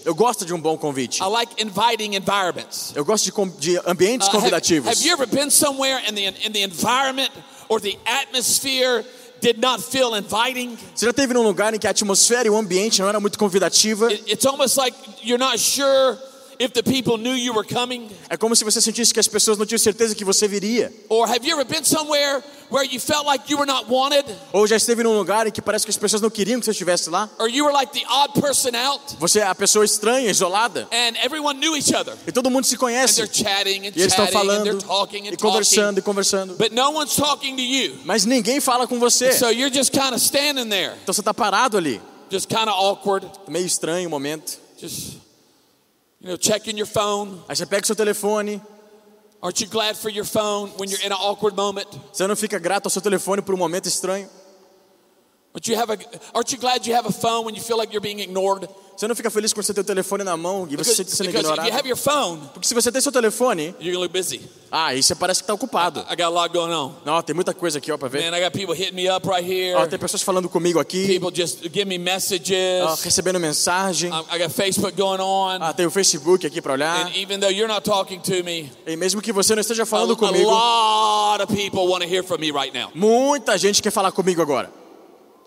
Eu 0.05 0.15
gosto 0.15 0.45
de 0.45 0.55
um 0.55 0.61
bom 0.61 0.77
convite. 0.77 1.23
I 1.23 1.27
like 1.27 1.63
inviting 1.63 2.15
environments. 2.15 2.93
Eu 2.95 3.05
gosto 3.05 3.25
de, 3.25 3.59
de 3.59 3.81
ambientes 3.87 4.29
Uh, 4.29 4.31
convidativos. 4.31 4.89
have 4.89 5.02
you 5.05 5.13
ever 5.13 5.27
been 5.27 5.51
somewhere 5.51 6.01
and 6.07 6.17
the, 6.17 6.27
and 6.27 6.53
the 6.55 6.63
environment 6.63 7.31
or 7.69 7.81
the 7.81 7.97
atmosphere 8.07 9.05
did 9.41 9.59
not 9.59 9.81
feel 9.83 10.15
inviting? 10.15 10.77
Você 10.95 11.07
já 11.07 11.13
teve 11.13 11.35
num 11.35 11.43
lugar 11.43 11.75
em 11.75 11.79
que 11.79 11.87
a 11.87 11.91
atmosfera 11.91 12.47
e 12.47 12.51
o 12.51 12.57
ambiente 12.57 13.01
não 13.01 13.09
era 13.09 13.19
muito 13.21 13.39
convidativa? 13.39 14.09
It- 14.11 14.25
it's 14.33 14.47
almost 14.47 14.77
like 14.79 14.97
you're 15.23 15.39
not 15.43 15.59
sure 15.59 16.17
if 16.63 16.73
the 16.73 16.83
people 16.83 17.17
knew 17.19 17.35
you 17.37 17.53
were 17.55 17.67
coming. 17.67 18.09
É 18.29 18.37
como 18.37 18.55
se 18.55 18.65
você 18.65 18.81
sentisse 18.81 19.13
que 19.13 19.21
as 19.21 19.29
pessoas 19.29 19.59
não 19.59 19.67
tinham 19.67 19.79
certeza 19.79 20.15
que 20.15 20.25
você 20.25 20.47
viria. 20.47 20.93
Or 21.09 21.27
have 21.29 21.47
you 21.47 21.53
ever 21.59 21.65
been 21.65 21.85
somewhere 21.85 22.43
where 22.71 22.87
you 22.87 23.01
felt 23.01 23.27
like 23.27 23.51
you 23.51 23.59
were 23.59 23.67
not 23.71 23.87
wanted? 23.91 24.25
Ou 24.53 24.67
já 24.67 24.77
esteve 24.77 25.03
num 25.03 25.17
lugar 25.17 25.47
em 25.47 25.51
que 25.51 25.61
parece 25.61 25.85
que 25.85 25.91
as 25.91 25.97
pessoas 25.97 26.23
não 26.23 26.31
queriam 26.31 26.59
que 26.61 26.65
você 26.67 26.71
estivesse 26.73 27.11
lá? 27.11 27.29
Or 27.39 27.49
you 27.49 27.65
were 27.65 27.73
like 27.75 27.93
the 27.93 28.07
odd 28.09 28.41
person 28.41 28.71
out 28.77 29.17
Você 29.19 29.41
é 29.41 29.47
a 29.47 29.55
pessoa 29.55 29.85
estranha, 29.85 30.31
isolada. 30.31 30.87
and 30.93 31.17
everyone 31.23 31.59
knew 31.59 31.77
each 31.77 31.95
other? 31.95 32.15
E 32.27 32.33
todo 32.33 32.51
mundo 32.51 32.65
se 32.65 32.75
And 32.77 32.79
conhece. 32.79 33.17
they're 33.17 33.27
chatting 33.33 33.87
and 33.87 33.93
E 33.97 34.01
eles 34.01 34.13
estão 34.13 34.25
and 34.27 34.29
falando 34.33 34.65
they're 34.65 34.79
talking 34.81 35.25
e 35.27 35.31
and 35.31 35.37
conversando 35.37 35.87
talking. 35.87 35.99
e 35.99 36.03
conversando. 36.03 36.55
But 36.57 36.73
no 36.73 36.91
one's 36.91 37.17
talking 37.17 37.57
to 37.57 37.63
you. 37.63 37.99
Mas 38.05 38.25
ninguém 38.25 38.61
fala 38.61 38.87
com 38.87 38.99
você. 38.99 39.33
So 39.33 39.51
you're 39.51 39.75
just 39.75 39.91
kind 39.93 40.13
of 40.15 40.21
standing 40.21 40.69
there, 40.69 40.95
Então 41.03 41.13
você 41.13 41.21
está 41.21 41.35
parado 41.35 41.77
ali. 41.77 42.01
just 42.31 42.49
kind 42.49 42.69
of 42.69 42.75
awkward, 42.79 43.27
Meio 43.49 43.67
estranho 43.67 44.07
o 44.09 44.11
momento. 44.11 44.59
just, 44.81 45.19
you 46.23 46.29
know, 46.29 46.37
checking 46.37 46.79
your 46.79 46.87
phone. 46.87 47.43
Aí 47.49 47.57
você 47.57 47.67
pega 47.67 47.83
o 47.83 47.87
seu 47.87 47.97
telefone. 47.97 48.63
Aren't 49.43 49.61
you 49.61 49.69
glad 49.69 49.97
for 49.97 50.09
your 50.09 50.25
phone 50.25 50.71
when 50.79 50.89
you're 50.89 51.05
in 51.05 51.11
an 51.11 51.19
awkward 51.19 51.57
moment? 51.57 51.89
Você 52.13 52.27
não 52.29 52.37
fica 52.37 52.61
grato 52.61 52.87
ao 52.87 52.91
seu 52.91 53.03
telefone 53.03 53.43
por 53.43 53.55
um 53.55 53.59
momento 53.59 53.89
estranho. 53.89 54.29
Você 58.97 59.09
não 59.09 59.17
fica 59.17 59.31
feliz 59.31 59.53
quando 59.53 59.65
você 59.67 59.75
tem 59.75 59.81
o 59.81 59.85
telefone 59.85 60.23
na 60.23 60.37
mão 60.37 60.67
e 60.71 60.77
você 60.77 60.93
Because, 60.93 60.97
sente 60.97 61.11
sendo 61.11 61.27
because 61.29 61.47
if 61.47 61.51
you 61.51 61.55
ignorado. 61.55 61.79
have 61.79 61.89
your 61.89 61.97
phone, 61.97 62.41
Porque 62.53 62.69
se 62.69 62.75
você 62.75 62.93
tem 62.93 63.01
seu 63.01 63.11
telefone, 63.11 63.75
you're 63.81 63.93
gonna 63.93 64.01
look 64.01 64.13
busy. 64.13 64.41
ah, 64.71 64.91
parece 65.19 65.41
que 65.41 65.45
está 65.45 65.55
ocupado. 65.55 66.01
I 66.09 66.15
got 66.15 66.27
a 66.27 66.29
lot 66.29 66.53
going 66.53 66.73
on. 66.73 66.93
Não, 67.05 67.21
tem 67.23 67.35
muita 67.35 67.53
coisa 67.55 67.79
aqui 67.79 67.91
ó 67.91 67.97
para 67.99 68.09
ver. 68.09 68.31
Man, 68.31 68.37
I 68.37 68.41
got 68.41 68.53
people 68.53 68.75
hitting 68.75 68.95
me 68.95 69.09
up 69.11 69.27
right 69.27 69.43
here. 69.45 69.75
Ó, 69.77 69.87
tem 69.87 69.99
pessoas 69.99 70.23
falando 70.23 70.49
comigo 70.49 70.79
aqui, 70.79 71.07
People 71.19 71.35
just 71.35 71.63
give 71.65 71.87
me 71.87 71.99
messages. 71.99 72.83
ó, 72.85 72.95
recebendo 73.03 73.41
mensagem. 73.41 74.11
I 74.31 74.39
got 74.39 74.51
Facebook 74.53 74.97
going 74.97 75.21
on. 75.21 75.61
Ah, 75.63 75.73
tem 75.73 75.87
o 75.87 75.91
Facebook 75.91 76.47
aqui 76.47 76.61
para 76.63 76.75
olhar. 76.75 77.07
And 77.07 77.17
even 77.17 77.41
though 77.41 77.51
you're 77.53 77.73
not 77.73 77.83
talking 77.85 78.21
to 78.21 78.45
me, 78.45 78.71
E 78.87 78.95
mesmo 78.95 79.21
que 79.21 79.33
você 79.33 79.55
não 79.55 79.61
esteja 79.63 79.83
a, 79.83 79.87
falando 79.87 80.13
a 80.13 80.17
comigo, 80.17 80.51
lot 80.51 81.43
of 81.43 81.49
people 81.53 81.89
want 81.89 82.03
to 82.05 82.09
hear 82.09 82.23
from 82.23 82.39
me 82.41 82.51
right 82.53 82.73
now. 82.73 82.91
muita 82.95 83.57
gente 83.59 83.83
quer 83.83 83.91
falar 83.91 84.13
comigo 84.13 84.41
agora. 84.41 84.71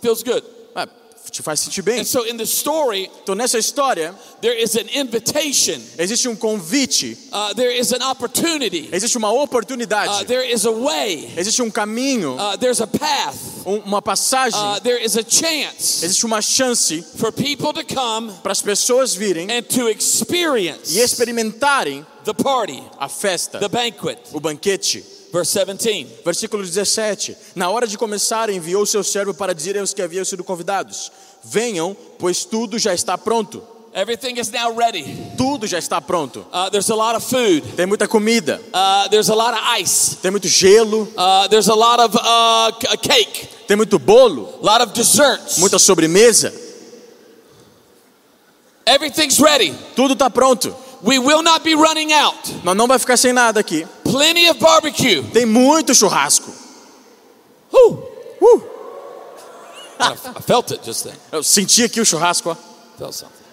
Feels 0.05 0.21
good. 0.21 0.43
Ah, 0.75 0.85
te 1.31 1.41
faz 1.41 1.59
sentir 1.61 1.81
bem. 1.81 1.99
And 2.01 2.05
so 2.05 2.25
in 2.27 2.37
the 2.37 2.45
story, 2.45 3.09
Então 3.23 3.33
nessa 3.33 3.57
história 3.57 4.13
there 4.39 4.53
is 4.53 4.75
an 4.75 4.87
invitation. 4.93 5.81
existe 5.97 6.27
um 6.27 6.35
convite, 6.35 7.17
Uh, 7.31 7.53
there 7.55 7.71
is 7.75 7.91
an 7.91 8.03
opportunity. 8.03 8.87
existe 8.91 9.17
uma 9.17 9.31
Uh, 9.31 9.41
oportunidade, 9.43 10.27
there 10.27 10.43
is 10.47 10.65
a 10.65 10.71
way. 10.71 11.33
existe 11.35 11.59
um 11.63 11.71
caminho, 11.71 12.37
Uh, 12.37 12.55
there's 12.57 12.79
a 12.81 12.85
path. 12.87 13.35
um- 13.65 13.81
uma 13.83 13.99
passagem, 14.01 14.59
Uh, 14.59 14.79
there 14.81 15.03
is 15.03 15.17
a 15.17 15.23
chance 15.23 16.03
existe 16.05 16.23
uma 16.23 16.39
chance 16.43 17.03
for 17.17 17.31
people 17.31 17.73
to 17.73 17.83
come 17.83 18.31
para 18.43 18.51
as 18.51 18.61
pessoas 18.61 19.15
virem 19.15 19.49
and 19.49 19.63
to 19.67 19.89
experience 19.89 20.95
e 20.95 20.99
experimentarem 21.01 22.05
the 22.23 22.33
party, 22.35 22.83
a 22.99 23.09
festa, 23.09 23.57
the 23.59 23.67
banquet. 23.69 24.19
o 24.31 24.39
banquete. 24.39 25.03
Verse 25.35 25.65
17. 25.65 26.07
Versículo 26.23 26.63
17. 26.63 27.35
Na 27.55 27.69
hora 27.69 27.85
de 27.85 27.97
começar, 27.97 28.49
enviou 28.49 28.85
seu 28.85 29.03
servo 29.03 29.33
para 29.33 29.53
dizer 29.53 29.77
aos 29.77 29.93
que 29.93 30.01
haviam 30.01 30.23
sido 30.23 30.45
convidados: 30.45 31.11
Venham, 31.43 31.93
pois 32.17 32.45
tudo 32.45 32.79
já 32.79 32.93
está 32.93 33.17
pronto. 33.17 33.61
Everything 33.93 34.39
is 34.39 34.49
now 34.49 34.73
ready. 34.73 35.03
Tudo 35.37 35.67
já 35.67 35.77
está 35.77 35.99
pronto. 36.01 36.45
Uh, 36.53 36.69
there's 36.69 36.89
a 36.89 36.95
lot 36.95 37.15
of 37.17 37.25
food. 37.25 37.61
Tem 37.75 37.85
muita 37.85 38.07
comida, 38.07 38.61
Uh, 38.73 39.09
there's 39.09 39.29
a 39.29 39.35
lot 39.35 39.53
of 39.53 39.59
ice. 39.81 40.15
tem 40.21 40.31
muito 40.31 40.47
gelo, 40.47 41.03
Uh, 41.17 41.47
there's 41.49 41.67
a 41.69 41.75
lot 41.75 41.99
of 42.01 42.15
uh, 42.15 42.71
c- 42.79 42.97
cake. 42.97 43.47
tem 43.67 43.75
muito 43.75 43.99
bolo, 43.99 44.57
A 44.61 44.65
lot 44.65 44.81
of 44.85 44.93
desserts. 44.93 45.57
muita 45.57 45.77
sobremesa. 45.79 46.53
Everything's 48.85 49.39
ready. 49.39 49.73
Tudo 49.95 50.13
está 50.13 50.29
pronto. 50.29 50.73
We 51.01 51.19
will 51.19 51.41
not 51.43 51.63
be 51.63 51.73
running 51.75 52.13
out. 52.13 52.37
Nós 52.63 52.75
não 52.75 52.87
vai 52.87 52.99
ficar 52.99 53.17
sem 53.17 53.33
nada 53.33 53.59
aqui. 53.59 53.85
Plenty 54.05 54.47
of 54.49 54.59
barbecue. 54.59 55.23
Tem 55.33 55.45
muito 55.45 55.93
churrasco. 55.93 56.51
Uh, 57.73 57.97
I, 59.99 60.11
I 60.13 60.41
felt 60.41 60.71
it 60.71 60.83
just 60.83 61.03
then. 61.03 61.15
eu 61.31 61.43
senti 61.43 61.83
aqui 61.83 61.99
o 61.99 62.05
churrasco. 62.05 62.51
Ó. 62.51 62.55
Felt 62.97 63.13
something. 63.13 63.43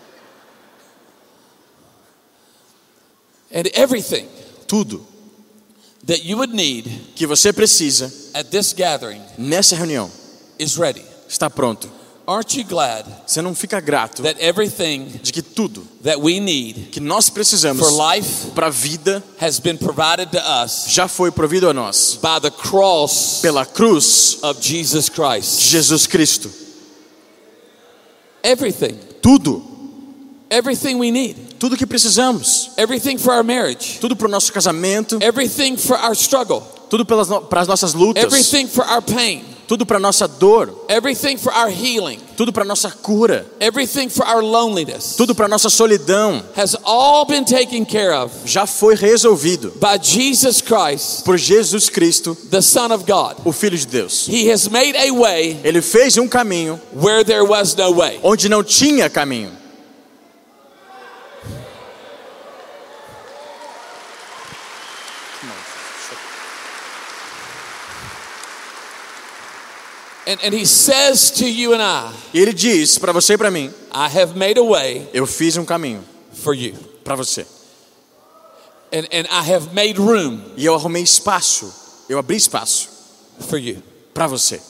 And 3.54 3.68
everything 3.74 4.28
Tudo 4.66 5.06
that 6.04 6.24
you 6.24 6.36
would 6.36 6.54
need 6.54 6.88
que 7.14 7.26
você 7.26 7.52
precisa 7.52 8.12
at 8.34 8.50
this 8.50 8.72
gathering 8.72 9.22
nessa 9.38 9.74
reunião 9.76 10.10
is 10.58 10.76
ready. 10.76 11.04
está 11.28 11.48
pronto. 11.50 11.90
Aren't 12.26 12.56
you 12.56 12.64
glad 12.64 13.04
Você 13.26 13.42
não 13.42 13.54
fica 13.54 13.80
grato 13.80 14.22
that 14.22 14.36
everything 14.40 15.06
de 15.22 15.32
que 15.32 15.42
tudo 15.42 15.86
that 16.04 16.20
we 16.20 16.38
need 16.38 16.90
que 16.92 17.00
nós 17.00 17.28
precisamos 17.28 17.84
for 17.84 18.14
life 18.14 18.50
para 18.54 18.68
a 18.68 18.70
vida 18.70 19.22
has 19.40 19.58
been 19.58 19.76
provided 19.76 20.30
to 20.30 20.38
us 20.38 20.84
já 20.88 21.08
foi 21.08 21.30
provido 21.32 21.68
a 21.68 21.72
nós 21.72 22.18
by 22.22 22.40
the 22.40 22.50
cross 22.50 23.40
pela 23.42 23.66
cruz 23.66 24.38
of 24.42 24.60
Jesus 24.60 25.06
de 25.06 25.10
Christ? 25.10 25.60
Jesus 25.62 26.06
Cristo. 26.06 26.50
Everything. 28.42 28.98
Tudo, 29.20 29.62
Everything 30.50 30.98
we 30.98 31.10
need. 31.10 31.36
tudo 31.58 31.76
que 31.76 31.86
precisamos, 31.86 32.70
Everything 32.76 33.16
for 33.16 33.32
our 33.32 33.44
marriage. 33.44 33.98
tudo 34.00 34.16
para 34.16 34.26
o 34.26 34.30
nosso 34.30 34.52
casamento, 34.52 35.18
Everything 35.22 35.76
for 35.76 35.96
our 35.96 36.14
struggle. 36.14 36.62
tudo 36.90 37.06
pelas 37.06 37.28
no, 37.28 37.40
para 37.42 37.62
as 37.62 37.68
nossas 37.68 37.94
lutas, 37.94 38.22
Everything 38.22 38.66
for 38.66 38.84
our 38.84 39.00
pain. 39.00 39.44
Tudo 39.72 39.86
para 39.86 39.98
nossa 39.98 40.28
dor, 40.28 40.84
everything 40.86 41.38
for 41.38 41.50
our 41.54 41.70
healing, 41.70 42.18
tudo 42.36 42.52
para 42.52 42.62
nossa 42.62 42.90
cura, 42.90 43.46
everything 43.58 44.10
for 44.10 44.22
our 44.26 44.42
loneliness 44.42 45.16
tudo 45.16 45.34
para 45.34 45.48
nossa 45.48 45.70
solidão 45.70 46.42
has 46.54 46.76
all 46.84 47.24
been 47.24 47.42
taken 47.42 47.82
care 47.82 48.12
of 48.14 48.30
já 48.44 48.66
foi 48.66 48.94
resolvido 48.94 49.70
by 49.80 49.98
Jesus 49.98 50.60
Christ, 50.60 51.24
por 51.24 51.38
Jesus 51.38 51.88
Cristo, 51.88 52.36
the 52.50 52.60
Son 52.60 52.92
of 52.92 53.04
God. 53.10 53.36
o 53.46 53.50
Filho 53.52 53.78
de 53.78 53.86
Deus. 53.86 54.28
He 54.28 54.50
has 54.52 54.68
made 54.68 54.94
a 54.94 55.10
way 55.10 55.58
Ele 55.64 55.80
fez 55.80 56.18
um 56.18 56.28
caminho 56.28 56.78
where 56.94 57.24
there 57.24 57.42
was 57.42 57.74
no 57.74 57.92
way. 57.92 58.20
onde 58.22 58.50
não 58.50 58.62
tinha 58.62 59.08
caminho. 59.08 59.61
And, 70.26 70.38
and 70.44 70.54
he 70.54 70.64
says 70.64 71.30
to 71.32 71.44
you 71.44 71.74
and 71.74 71.82
I, 71.82 72.12
E 72.32 72.40
ele 72.40 72.52
diz 72.52 72.96
para 72.98 73.12
você 73.12 73.34
e 73.34 73.36
para 73.38 73.50
mim: 73.50 73.72
I 73.92 74.06
have 74.08 74.36
made 74.36 74.58
a 74.58 74.62
way 74.62 75.08
Eu 75.12 75.26
fiz 75.26 75.56
um 75.56 75.64
caminho 75.64 76.04
for 76.32 76.54
you. 76.54 76.74
para 77.02 77.16
você. 77.16 77.44
And, 78.92 79.06
and 79.12 79.26
I 79.30 79.42
have 79.52 79.72
made 79.74 79.98
room 79.98 80.40
E 80.56 80.64
eu 80.64 80.74
arrumei 80.74 81.02
espaço, 81.02 81.72
eu 82.08 82.18
abri 82.18 82.36
espaço 82.36 82.88
for 83.48 83.58
you. 83.58 83.82
para 84.14 84.26
você. 84.26 84.60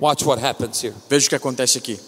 Watch 0.00 0.24
what 0.24 0.44
happens 0.44 0.82
here. 0.82 0.94
Veja 1.08 1.26
o 1.26 1.28
que 1.28 1.36
acontece 1.36 1.78
aqui. 1.78 1.98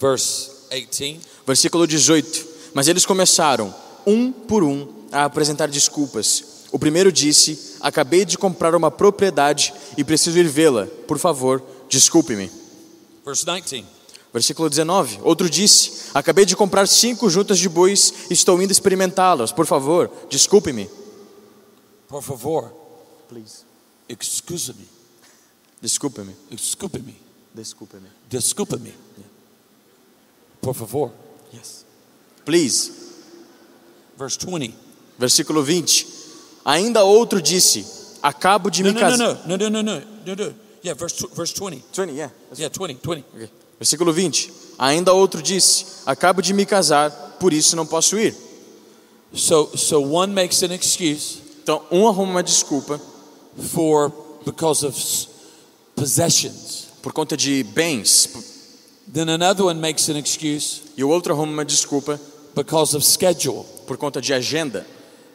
Verse 0.00 0.50
18. 0.70 1.20
Versículo 1.46 1.86
18. 1.86 2.46
Mas 2.74 2.88
eles 2.88 3.04
começaram, 3.06 3.72
um 4.06 4.32
por 4.32 4.62
um, 4.64 4.88
a 5.12 5.24
apresentar 5.24 5.68
desculpas. 5.68 6.44
O 6.72 6.78
primeiro 6.78 7.12
disse: 7.12 7.71
Acabei 7.82 8.24
de 8.24 8.38
comprar 8.38 8.74
uma 8.74 8.90
propriedade 8.90 9.74
e 9.96 10.04
preciso 10.04 10.38
ir 10.38 10.48
vê-la. 10.48 10.86
Por 11.06 11.18
favor, 11.18 11.62
desculpe-me. 11.88 12.50
Verse 13.24 13.44
19. 13.44 13.84
Versículo 14.32 14.70
19. 14.70 15.20
Outro 15.22 15.50
disse: 15.50 16.10
Acabei 16.14 16.46
de 16.46 16.56
comprar 16.56 16.86
cinco 16.86 17.28
juntas 17.28 17.58
de 17.58 17.68
bois 17.68 18.14
e 18.30 18.32
estou 18.32 18.62
indo 18.62 18.70
experimentá-las. 18.70 19.52
Por 19.52 19.66
favor, 19.66 20.10
desculpe-me. 20.30 20.88
Por 22.08 22.22
favor, 22.22 22.72
Please. 23.28 23.64
excuse-me. 24.08 24.88
Desculpe-me. 25.80 26.34
Desculpe-me. 26.50 27.16
Desculpe-me. 27.54 28.08
Desculpa-me. 28.28 28.94
Por 30.60 30.74
favor. 30.74 31.10
Yes. 31.52 31.84
Please. 32.44 32.92
Verse 34.16 34.38
20. 34.38 34.74
Versículo 35.18 35.62
20. 35.62 36.06
Ainda 36.64 37.02
outro 37.04 37.40
disse: 37.42 37.84
Acabo 38.22 38.70
de 38.70 38.82
me 38.82 38.94
casar. 38.94 39.18
no, 39.46 39.56
no, 39.56 39.56
no, 39.56 39.70
no, 39.70 39.82
no, 39.82 40.02
no, 40.26 40.34
no. 40.36 40.54
Yeah, 40.84 40.98
verse, 40.98 41.26
verse 41.34 41.54
20. 41.58 41.82
20, 41.92 42.12
yeah. 42.12 42.32
Yeah, 42.56 42.72
20, 42.76 42.98
20. 43.02 43.24
Ok. 43.34 43.48
Versículo 43.78 44.12
20. 44.12 44.52
Ainda 44.78 45.12
outro 45.12 45.40
disse: 45.42 45.84
Acabo 46.06 46.40
de 46.42 46.52
me 46.52 46.64
casar, 46.66 47.10
por 47.38 47.52
isso 47.52 47.76
não 47.76 47.86
posso 47.86 48.18
ir. 48.18 48.34
So, 49.34 49.70
so 49.76 50.00
one 50.02 50.32
makes 50.34 50.62
an 50.62 50.72
excuse 50.74 51.38
Então, 51.62 51.82
um 51.90 52.06
arruma 52.06 52.32
uma 52.32 52.42
desculpa 52.42 53.00
for 53.72 54.12
because 54.44 54.84
of 54.84 54.94
possessions. 55.94 56.88
por 57.02 57.12
conta 57.12 57.36
de 57.36 57.62
bens, 57.64 58.28
Then 59.12 59.28
another 59.28 59.64
one 59.66 59.80
makes 59.80 60.08
an 60.08 60.16
excuse 60.18 60.82
e 60.96 61.04
o 61.04 61.08
outro 61.08 61.32
arruma 61.32 61.52
uma 61.52 61.64
desculpa 61.64 62.20
because 62.54 62.96
of 62.96 63.04
schedule. 63.04 63.64
por 63.86 63.96
conta 63.96 64.20
de 64.20 64.32
agenda, 64.32 64.86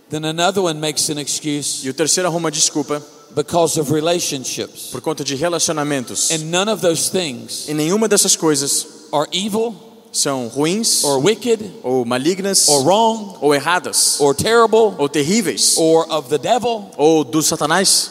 Then 0.10 0.24
another 0.24 0.62
one 0.62 0.80
makes 0.80 1.10
an 1.10 1.18
excuse 1.18 1.86
e 1.86 1.90
o 1.90 1.94
terceiro 1.94 2.30
arruma 2.30 2.46
uma 2.46 2.52
desculpa 2.52 3.02
because 3.36 3.78
of 3.80 3.92
relationships. 3.92 4.90
por 4.92 5.02
conta 5.02 5.24
de 5.24 5.36
relacionamentos. 5.36 6.32
And 6.32 6.46
none 6.50 6.72
of 6.72 6.82
those 6.82 7.10
things 7.12 7.68
E 7.68 7.74
nenhuma 7.74 8.08
dessas 8.08 8.36
coisas 8.36 8.88
are 9.12 9.28
evil 9.32 9.76
são 10.14 10.48
ruins, 10.48 11.04
or 11.04 11.20
wicked 11.20 11.62
ou 11.84 12.06
malignas, 12.06 12.68
or 12.70 12.84
wrong 12.86 13.38
ou 13.42 13.54
erradas, 13.54 14.20
or 14.20 14.34
terrible 14.34 14.96
ou 14.98 15.10
terríveis, 15.10 15.78
or 15.78 16.10
of 16.10 16.30
the 16.30 16.38
devil, 16.38 16.90
ou 16.98 17.24
do 17.24 17.40
Satanás, 17.40 18.10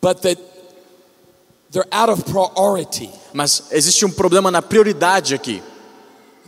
but 0.00 0.20
that 0.22 0.38
they're 1.70 1.88
out 1.92 2.10
of 2.10 2.24
priority. 2.24 3.10
mas 3.32 3.64
existe 3.70 4.04
um 4.04 4.10
problema 4.10 4.50
na 4.50 4.60
prioridade 4.60 5.34
aqui. 5.34 5.62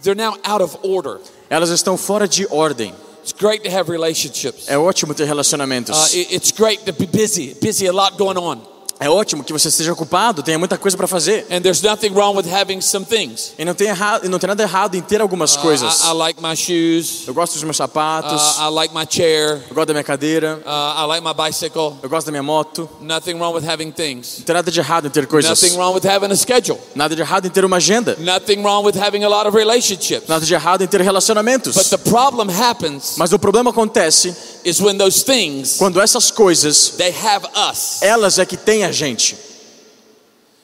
They're 0.02 0.16
now 0.16 0.36
out 0.44 0.62
of 0.62 0.76
order. 0.82 1.20
Elas 1.50 1.68
estão 1.70 1.96
fora 1.98 2.26
de 2.28 2.46
ordem. 2.48 2.94
It's 3.22 3.32
great 3.38 3.62
to 3.68 3.76
have 3.76 3.90
relationships. 3.90 4.64
É 4.68 4.78
ótimo 4.78 5.12
ter 5.12 5.24
relacionamentos. 5.26 5.94
Uh, 6.14 6.16
it- 6.16 6.34
it's 6.34 6.50
great 6.52 6.84
to 6.84 6.92
be 6.92 7.06
busy, 7.06 7.54
busy, 7.60 7.86
a 7.88 7.92
lot 7.92 8.16
going 8.16 8.38
on. 8.38 8.62
É 9.02 9.08
ótimo 9.08 9.42
que 9.42 9.50
você 9.50 9.68
esteja 9.68 9.94
ocupado, 9.94 10.42
tenha 10.42 10.58
muita 10.58 10.76
coisa 10.76 10.94
para 10.94 11.06
fazer. 11.06 11.46
And 11.50 11.62
there's 11.62 11.80
nothing 11.80 12.10
wrong 12.10 12.36
with 12.36 12.44
having 12.52 12.82
some 12.82 13.06
things. 13.06 13.54
E 13.58 13.64
não 13.64 13.72
tem, 13.72 13.88
errado, 13.88 14.28
não 14.28 14.38
tem 14.38 14.46
nada 14.48 14.62
errado 14.62 14.94
em 14.94 15.00
ter 15.00 15.22
algumas 15.22 15.56
Uh, 15.56 15.60
coisas. 15.60 16.02
I, 16.04 16.08
I 16.10 16.12
like 16.12 16.42
my 16.42 16.54
shoes. 16.54 17.26
Eu 17.26 17.32
gosto 17.32 17.54
dos 17.54 17.62
meus 17.62 17.78
sapatos, 17.78 18.58
Uh, 18.58 18.68
I 18.68 18.70
like 18.74 18.94
my 18.94 19.06
chair. 19.08 19.62
eu 19.70 19.74
gosto 19.74 19.86
da 19.88 19.94
minha 19.94 20.04
cadeira, 20.04 20.60
Uh, 20.66 21.02
I 21.02 21.06
like 21.06 21.26
my 21.26 21.32
bicycle. 21.32 21.96
eu 22.02 22.10
gosto 22.10 22.26
da 22.26 22.30
minha 22.32 22.42
moto. 22.42 22.86
Nothing 23.00 23.36
wrong 23.38 23.54
with 23.54 23.66
having 23.66 23.90
things. 23.90 24.36
Não 24.40 24.44
tem 24.44 24.54
nada 24.54 24.70
de 24.70 24.78
errado 24.78 25.06
em 25.06 25.10
ter 25.10 25.26
coisas. 25.26 25.50
Nothing 25.50 25.76
wrong 25.78 25.94
with 25.94 26.06
having 26.06 26.30
a 26.30 26.36
schedule. 26.36 26.78
Nada 26.94 27.16
de 27.16 27.22
errado 27.22 27.46
em 27.46 27.50
ter 27.50 27.64
uma 27.64 27.78
agenda. 27.78 28.16
Nothing 28.20 28.62
wrong 28.62 28.84
with 28.84 28.98
having 29.02 29.24
a 29.24 29.28
lot 29.30 29.48
of 29.48 29.56
relationships. 29.56 30.28
Nada 30.28 30.44
de 30.44 30.52
errado 30.52 30.82
em 30.84 30.86
ter 30.86 31.00
relacionamentos. 31.00 31.74
But 31.74 31.88
the 31.88 31.96
problem 31.96 32.48
happens 32.50 33.14
Mas 33.16 33.32
o 33.32 33.38
problema 33.38 33.70
acontece 33.70 34.36
is 34.64 34.80
when 34.80 34.96
those 34.98 35.24
things 35.24 35.76
quando 35.78 36.00
essas 36.00 36.30
coisas, 36.30 36.90
they 36.96 37.10
have 37.12 37.46
us, 37.70 38.00
elas 38.02 38.38
é 38.38 38.44
que 38.46 38.56
têm 38.56 38.84
a 38.84 38.92
gente. 38.92 39.36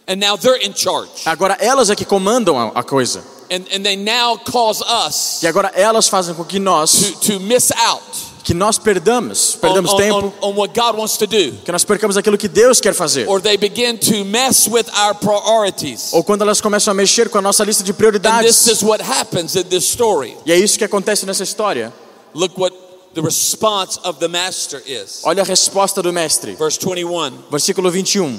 and 0.08 0.16
now 0.20 0.36
they're 0.36 0.56
in 0.64 0.72
charge, 0.74 1.10
Agora 1.26 1.56
elas 1.60 1.90
é 1.90 1.96
que 1.96 2.04
comandam 2.04 2.56
a, 2.58 2.80
a 2.80 2.82
coisa. 2.82 3.22
and 3.50 3.64
and 3.72 3.82
they 3.84 3.96
now 3.96 4.36
cause 4.38 4.82
us 4.82 5.42
E 5.42 5.46
agora 5.46 5.70
elas 5.74 6.08
fazem 6.08 6.34
com 6.34 6.44
que 6.44 6.58
nós, 6.58 6.90
to 7.20 7.32
to 7.32 7.40
miss 7.40 7.70
out 7.72 8.02
que 8.44 8.54
nós 8.54 8.78
perdamos, 8.78 9.56
perdamos 9.60 9.92
on, 9.92 9.96
tempo, 9.96 10.32
on, 10.40 10.50
on 10.50 10.54
what 10.54 10.72
God 10.72 10.96
wants 10.96 11.16
to 11.16 11.26
do, 11.26 11.50
que 11.64 11.72
nós 11.72 11.82
percamos 11.84 12.16
aquilo 12.16 12.38
que 12.38 12.46
Deus 12.46 12.80
quer 12.80 12.94
fazer. 12.94 13.26
or 13.28 13.40
they 13.40 13.56
begin 13.56 13.98
to 13.98 14.24
mess 14.24 14.68
with 14.68 14.86
our 14.96 15.12
priorities. 15.16 16.12
Ou 16.12 16.22
quando 16.22 16.42
elas 16.42 16.60
começam 16.60 16.92
a 16.92 16.94
mexer 16.94 17.28
com 17.28 17.38
a 17.38 17.42
nossa 17.42 17.64
lista 17.64 17.82
de 17.82 17.92
prioridades. 17.92 18.68
is 18.68 18.82
what 18.84 19.02
happens 19.02 19.56
in 19.56 19.64
this 19.64 19.82
story. 19.84 20.36
E 20.46 20.52
é 20.52 20.56
isso 20.56 20.78
que 20.78 20.84
acontece 20.84 21.26
nessa 21.26 21.42
história. 21.42 21.92
Look 22.34 22.56
what 22.60 22.72
the 23.16 23.22
response 23.22 23.98
of 24.04 24.20
the 24.20 24.28
master 24.28 24.82
is. 24.86 25.22
Olha 25.24 25.42
a 25.42 25.44
resposta 25.44 26.02
do 26.02 26.12
mestre. 26.12 26.54
Verse 26.54 26.78
21. 26.78 27.48
Versículo 27.50 27.90
21. 27.90 28.38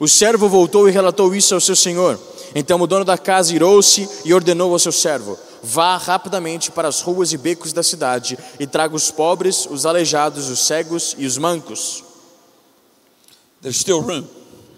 O 0.00 0.08
servo 0.08 0.48
voltou 0.48 0.88
e 0.88 0.92
relatou 0.92 1.34
isso 1.34 1.54
ao 1.54 1.60
seu 1.60 1.76
senhor. 1.76 2.18
Então 2.54 2.80
o 2.80 2.86
dono 2.86 3.04
da 3.04 3.18
casa 3.18 3.54
irou-se 3.54 4.08
e 4.24 4.32
ordenou 4.32 4.72
ao 4.72 4.78
seu 4.78 4.92
servo: 4.92 5.38
Vá 5.62 5.98
rapidamente 5.98 6.70
para 6.70 6.88
as 6.88 7.02
ruas 7.02 7.32
e 7.34 7.36
becos 7.36 7.74
da 7.74 7.82
cidade 7.82 8.38
e 8.58 8.66
traga 8.66 8.96
os 8.96 9.10
pobres, 9.10 9.66
os 9.70 9.84
aleijados, 9.84 10.48
os 10.48 10.60
cegos 10.60 11.14
e 11.18 11.26
os 11.26 11.36
mancos. 11.36 12.02
There's 13.60 13.76
still 13.76 14.00
room, 14.00 14.24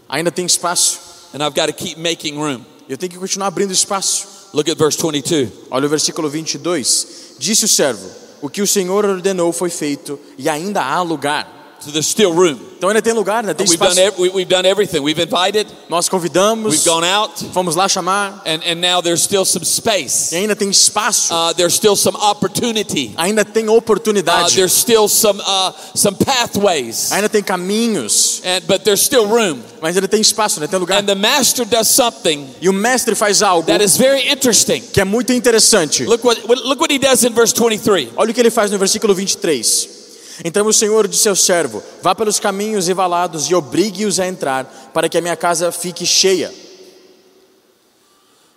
Ainda 0.08 0.32
tem 0.32 0.44
espaço. 0.44 0.98
and 1.32 1.38
I've 1.44 1.54
got 1.54 1.66
to 1.66 1.72
keep 1.72 2.00
making 2.00 2.36
room. 2.36 2.64
Eu 2.88 2.98
tenho 2.98 3.12
que 3.12 3.18
continuar 3.18 3.46
abrindo 3.46 3.72
espaço. 3.72 4.26
Look 4.52 4.68
at 4.68 4.76
verse 4.76 4.98
22. 5.00 5.48
Olha 5.70 5.86
o 5.86 5.88
versículo 5.88 6.28
22. 6.28 7.36
Disse 7.38 7.64
o 7.64 7.68
servo: 7.68 8.08
O 8.42 8.48
que 8.48 8.62
o 8.62 8.66
Senhor 8.66 9.04
ordenou 9.04 9.52
foi 9.52 9.70
feito 9.70 10.18
e 10.38 10.48
ainda 10.48 10.82
há 10.82 11.02
lugar. 11.02 11.59
So 11.80 11.90
there's 11.90 12.06
still 12.08 12.32
room. 12.32 12.58
Então 12.76 12.88
ainda 12.90 13.00
tem 13.02 13.12
lugar, 13.12 13.38
ainda 13.42 13.54
tem 13.54 13.66
We've 13.66 13.78
done, 13.78 13.90
espaço. 13.92 14.00
ev- 14.00 14.18
we, 14.20 14.28
we've 14.30 14.48
done 14.48 14.66
everything. 14.66 15.00
We've 15.00 15.18
invited, 15.22 15.66
Nós 15.88 16.08
convidamos, 16.08 16.72
we've 16.72 16.84
gone 16.84 17.04
out, 17.06 17.32
fomos 17.52 17.74
lá 17.76 17.88
chamar, 17.88 18.40
and, 18.46 18.60
and 18.64 18.76
now 18.80 19.00
there's 19.02 19.22
still 19.22 19.44
some 19.44 19.62
e 19.62 19.66
space. 19.66 20.34
ainda 20.34 20.54
tem 20.56 20.68
espaço, 20.70 21.32
Uh, 21.32 21.52
there's 21.54 21.74
still 21.74 21.96
some 21.96 22.16
opportunity. 22.18 23.12
ainda 23.16 23.44
tem 23.44 23.66
Uh, 23.68 23.72
oportunidade, 23.76 24.54
there's 24.56 24.72
still 24.72 25.08
some 25.08 25.40
uh, 25.40 25.72
some 25.94 26.16
pathways, 26.16 27.12
ainda 27.12 27.28
tem 27.28 27.42
caminhos, 27.42 28.40
and 28.44 28.62
but 28.66 28.82
there's 28.84 29.02
still 29.02 29.26
room. 29.26 29.60
mas 29.82 29.96
ainda 29.96 30.08
tem 30.08 30.20
espaço, 30.20 30.58
ainda 30.58 30.68
tem 30.68 30.78
lugar. 30.78 31.00
And 31.00 31.06
the 31.06 31.14
master 31.14 31.64
does 31.66 31.88
something 31.88 32.46
E 32.60 32.68
o 32.68 32.72
mestre 32.72 33.14
faz 33.14 33.42
algo 33.42 33.66
that 33.66 33.82
is 33.84 33.96
very 33.96 34.30
interesting. 34.30 34.80
que 34.80 35.00
é 35.00 35.04
muito 35.04 35.32
interessante. 35.32 36.04
Look 36.04 36.24
what 36.26 36.40
what- 36.46 36.62
look 36.66 36.80
what 36.80 36.92
he 36.92 36.98
does 36.98 37.24
in 37.24 37.30
verse 37.32 37.54
23. 37.54 38.08
Olha 38.16 38.30
o 38.30 38.34
que 38.34 38.40
ele 38.40 38.50
faz 38.50 38.70
no 38.70 38.78
versículo 38.78 39.14
23. 39.14 39.99
Então 40.44 40.66
o 40.66 40.72
Senhor 40.72 41.06
disse 41.06 41.28
ao 41.28 41.36
servo: 41.36 41.82
Vá 42.02 42.14
pelos 42.14 42.40
caminhos 42.40 42.88
e 42.88 42.94
valados 42.94 43.46
e 43.50 43.54
obrigue-os 43.54 44.18
a 44.20 44.26
entrar, 44.26 44.90
para 44.92 45.08
que 45.08 45.18
a 45.18 45.20
minha 45.20 45.36
casa 45.36 45.70
fique 45.70 46.06
cheia. 46.06 46.52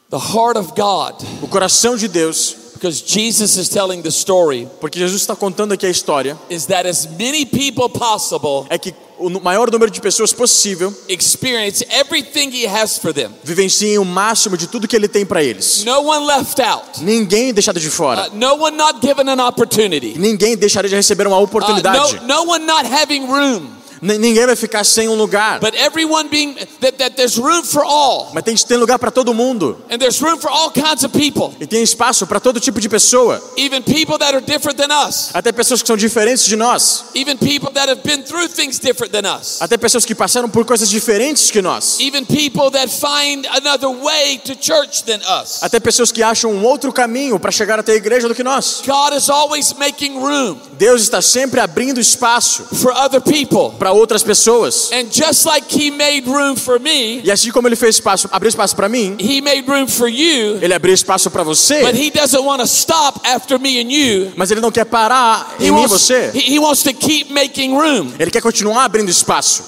The 0.10 0.18
heart 0.18 0.58
of 0.58 0.74
God, 0.75 1.16
O 1.42 1.48
coração 1.48 1.98
de 1.98 2.08
Deus, 2.08 2.56
because 2.74 3.04
Jesus 3.06 3.56
is 3.58 3.70
telling 3.70 4.02
the 4.02 4.10
story, 4.10 4.68
porque 4.80 5.00
Jesus 5.00 5.22
está 5.22 5.36
contando 5.36 5.74
aqui 5.74 5.86
a 5.86 5.90
história, 5.90 6.38
is 6.50 6.66
that 6.68 6.88
as 6.88 7.08
many 7.08 7.46
people 7.46 7.90
possible 7.90 8.68
é 8.70 8.78
que 8.78 8.94
o 9.25 9.42
maior 9.42 9.72
número 9.72 9.89
de 9.92 10.00
pessoas 10.01 10.32
possível 10.34 10.94
experience 11.08 11.86
everything 11.89 12.50
he 12.50 12.68
has 12.68 12.98
for 12.98 13.13
them. 13.13 13.30
vivenciem 13.44 13.98
o 13.98 14.06
máximo 14.06 14.58
de 14.58 14.68
tudo 14.68 14.88
que 14.88 14.96
ele 14.96 15.08
tem 15.08 15.25
para 15.25 15.44
eles. 15.44 15.84
No 15.84 16.01
one 16.10 16.25
left 16.25 16.62
out. 16.62 17.01
Ninguém 17.03 17.53
deixado 17.53 17.80
de 17.80 17.89
fora. 17.89 18.27
Uh, 18.30 18.36
no 18.36 18.56
one 18.56 18.75
not 18.77 19.00
given 19.06 19.30
an 19.30 19.46
opportunity. 19.48 20.13
Ninguém 20.18 20.56
deixaria 20.58 20.89
de 20.89 20.96
receber 20.96 21.27
uma 21.27 21.38
Uh, 21.38 21.44
oportunidade. 21.44 22.15
no, 22.22 22.27
no 22.27 22.51
one 22.51 22.65
not 22.65 22.86
having 22.86 23.25
room. 23.25 23.68
Ninguém 24.03 24.45
vai 24.45 24.55
ficar 24.55 24.83
sem 24.83 25.07
um 25.07 25.15
lugar. 25.15 25.60
But 25.62 25.75
everyone 25.75 26.27
being 26.27 26.55
that, 26.81 26.98
that 26.98 27.15
there's 27.15 27.38
room 27.38 27.63
for 27.63 27.83
all. 27.86 28.31
Mas 28.33 28.43
tem, 28.43 28.53
tem 28.55 28.77
lugar 28.77 29.00
para 29.00 29.10
todo 29.10 29.33
mundo. 29.33 29.81
And 29.89 29.98
there's 29.98 30.22
room 30.22 30.38
for 30.38 30.51
all 30.51 30.72
kinds 30.72 31.05
of 31.05 31.17
people. 31.17 31.55
E 31.60 31.65
tem 31.65 31.81
espaço 31.81 32.27
para 32.27 32.39
todo 32.39 32.60
tipo 32.60 32.81
de 32.81 32.89
pessoa. 32.89 33.41
Even 33.57 33.81
people 33.81 34.17
that 34.17 34.36
are 34.36 34.41
different 34.41 34.77
than 34.77 34.91
us. 35.07 35.29
Até 35.33 35.53
pessoas 35.53 35.81
que 35.81 35.88
são 35.88 35.95
diferentes 35.95 36.45
de 36.45 36.57
nós. 36.57 37.05
Even 37.15 37.38
people 37.38 37.72
that 37.74 37.89
have 37.89 38.01
been 38.03 38.24
through 38.24 38.50
things 38.50 38.77
different 38.77 39.13
than 39.13 39.25
us. 39.25 39.62
Até 39.62 39.77
pessoas 39.77 40.03
que 40.03 40.13
passaram 40.13 40.50
por 40.50 40.65
coisas 40.65 40.89
diferentes 40.89 41.50
que 41.50 41.62
nós. 41.62 41.98
Even 42.01 42.25
people 42.25 42.69
that 42.72 42.89
find 42.89 43.48
another 43.55 43.89
way 43.89 44.38
to 44.39 44.53
church 44.60 45.05
than 45.05 45.19
us. 45.41 45.63
Até 45.63 45.79
pessoas 45.79 46.12
que 46.12 46.22
acham 46.22 46.51
um 46.51 46.65
outro 46.65 46.91
caminho 46.91 47.39
para 47.39 47.51
chegar 47.51 47.79
até 47.79 47.93
a 47.93 47.95
igreja 47.95 48.27
do 48.27 48.36
que 48.36 48.43
nós. 48.43 48.81
God 48.86 49.15
is 49.15 49.29
always 49.29 49.74
making 49.74 50.19
room 50.19 50.57
Deus 50.77 51.01
está 51.03 51.22
sempre 51.22 51.60
abrindo 51.60 52.00
espaço 52.00 52.63
for 52.75 52.91
other 52.91 53.22
people. 53.22 53.72
para 53.77 53.93
outras 53.94 54.24
pessoas. 54.24 54.92
And 54.92 55.06
just 55.12 55.46
like 55.46 55.68
He 55.74 55.90
made 55.92 56.28
room 56.28 56.56
for 56.56 56.80
me, 56.80 57.22
E 57.24 57.32
assim 57.32 57.52
como 57.52 57.68
ele 57.68 57.76
fez 57.76 57.96
espaço, 57.96 58.28
abriu 58.32 58.50
espaço 58.50 58.76
para 58.76 58.90
mim, 58.90 59.16
He 59.20 59.40
made 59.42 59.64
room 59.68 59.88
for 59.88 60.08
you, 60.10 60.58
ele 60.62 60.74
abriu 60.74 60.94
espaço 60.94 61.30
para 61.32 61.44
você, 61.44 61.82
but 61.84 61.96
He 61.96 62.10
doesn't 62.12 62.44
want 62.44 62.60
to 62.60 62.68
stop 62.68 63.20
after 63.28 63.60
me 63.60 63.80
and 63.80 63.92
you. 63.92 64.32
mas 64.36 64.52
ele 64.52 64.62
não 64.62 64.72
quer 64.72 64.86
parar 64.86 65.56
He 65.60 65.68
em 65.68 65.72
mim 65.72 65.78
e 65.78 65.82
wants, 65.82 65.92
você. 65.92 66.32
he, 66.34 66.56
he 66.56 66.60
wants 66.60 66.84
to 66.84 66.94
keep 66.94 67.32
making 67.34 67.74
room 67.76 68.12
Ele 68.20 68.32
quer 68.32 68.42
continuar 68.42 68.84
abrindo 68.86 69.10
espaço. 69.10 69.64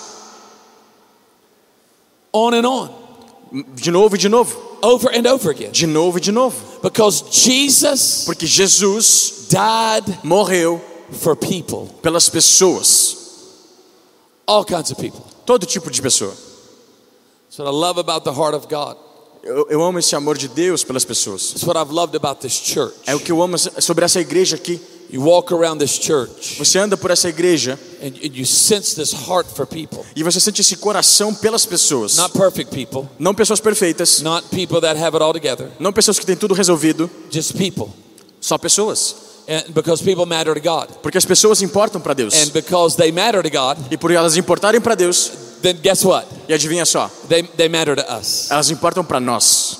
on 2.33 2.53
and 2.53 2.65
on, 2.67 2.89
De 3.75 3.91
novo 3.91 4.15
e 4.15 4.17
de 4.19 4.27
novo. 4.27 4.57
over 4.81 5.09
and 5.17 5.25
over 5.31 5.49
again. 5.51 5.71
De 5.71 5.87
novo 5.87 6.17
e 6.17 6.21
de 6.21 6.31
novo. 6.31 6.55
Because 6.83 7.23
Jesus 7.31 8.23
Porque 8.25 8.45
Jesus 8.45 9.47
died 9.49 10.19
morreu 10.23 10.81
for 11.21 11.35
people, 11.35 11.87
pelas 12.01 12.27
pessoas. 12.29 13.24
All 14.47 14.63
kinds 14.65 14.91
of 14.91 14.99
people. 15.01 15.21
Todo 15.45 15.65
tipo 15.65 15.89
de 15.91 16.01
pessoa. 16.01 16.31
That's 17.47 17.59
what 17.59 17.67
I 17.67 17.71
love 17.71 17.99
about 17.99 18.23
the 18.23 18.31
heart 18.33 18.55
of 18.55 18.67
God. 18.67 18.97
Eu, 19.43 19.67
eu 19.69 19.83
amo 19.83 19.99
esse 19.99 20.15
amor 20.15 20.37
de 20.37 20.47
Deus 20.47 20.83
pelas 20.83 21.05
pessoas. 21.05 21.51
That's 21.51 21.63
what 21.63 21.77
I've 21.77 21.91
loved 21.93 22.15
about 22.15 22.41
this 22.41 22.53
church. 22.53 22.95
É 23.05 23.13
o 23.15 23.19
que 23.19 23.31
eu 23.31 23.41
amo 23.41 23.57
sobre 23.57 24.03
essa 24.03 24.19
igreja 24.19 24.55
aqui. 24.55 24.81
You 25.07 25.21
walk 25.21 25.53
around 25.53 25.77
this 25.79 25.91
church 25.99 26.57
Você 26.57 26.79
anda 26.79 26.97
por 26.97 27.11
essa 27.11 27.29
igreja 27.29 27.79
and, 28.01 28.07
and 28.25 28.31
you 28.35 28.43
sense 28.43 28.95
this 28.95 29.13
heart 29.13 29.47
for 29.47 29.67
people. 29.67 30.03
e 30.15 30.23
você 30.23 30.39
sente 30.39 30.61
esse 30.61 30.75
coração 30.77 31.31
pelas 31.35 31.63
pessoas. 31.63 32.17
Not 32.17 32.35
perfect 32.35 32.71
people, 32.75 33.07
Não 33.19 33.35
pessoas 33.35 33.59
perfeitas, 33.59 34.21
not 34.23 34.47
people 34.49 34.81
that 34.81 34.99
have 34.99 35.15
it 35.15 35.23
all 35.23 35.31
together, 35.31 35.69
não 35.79 35.93
pessoas 35.93 36.17
que 36.17 36.25
têm 36.25 36.35
tudo 36.35 36.55
resolvido, 36.55 37.07
just 37.31 37.53
people. 37.55 37.87
só 38.41 38.57
pessoas. 38.57 39.15
And 39.47 39.73
because 39.73 40.01
people 40.03 40.25
matter 40.25 40.53
to 40.53 40.59
God. 40.59 40.87
Porque 41.03 41.17
as 41.17 41.25
pessoas 41.25 41.61
importam 41.61 42.01
para 42.01 42.13
Deus. 42.15 42.33
And 42.33 42.51
because 42.51 42.97
they 42.97 43.11
matter 43.11 43.43
to 43.43 43.49
God, 43.49 43.77
E 43.91 43.97
por 43.97 44.11
elas 44.11 44.35
importarem 44.37 44.81
para 44.81 44.95
Deus, 44.95 45.31
then 45.61 45.77
guess 45.81 46.03
what? 46.03 46.25
e 46.47 46.53
adivinha 46.53 46.85
só, 46.85 47.09
They, 47.29 47.43
they 47.43 47.69
matter 47.69 47.95
to 47.95 48.03
us. 48.19 48.49
elas 48.49 48.69
importam 48.71 49.03
para 49.03 49.19
nós. 49.19 49.77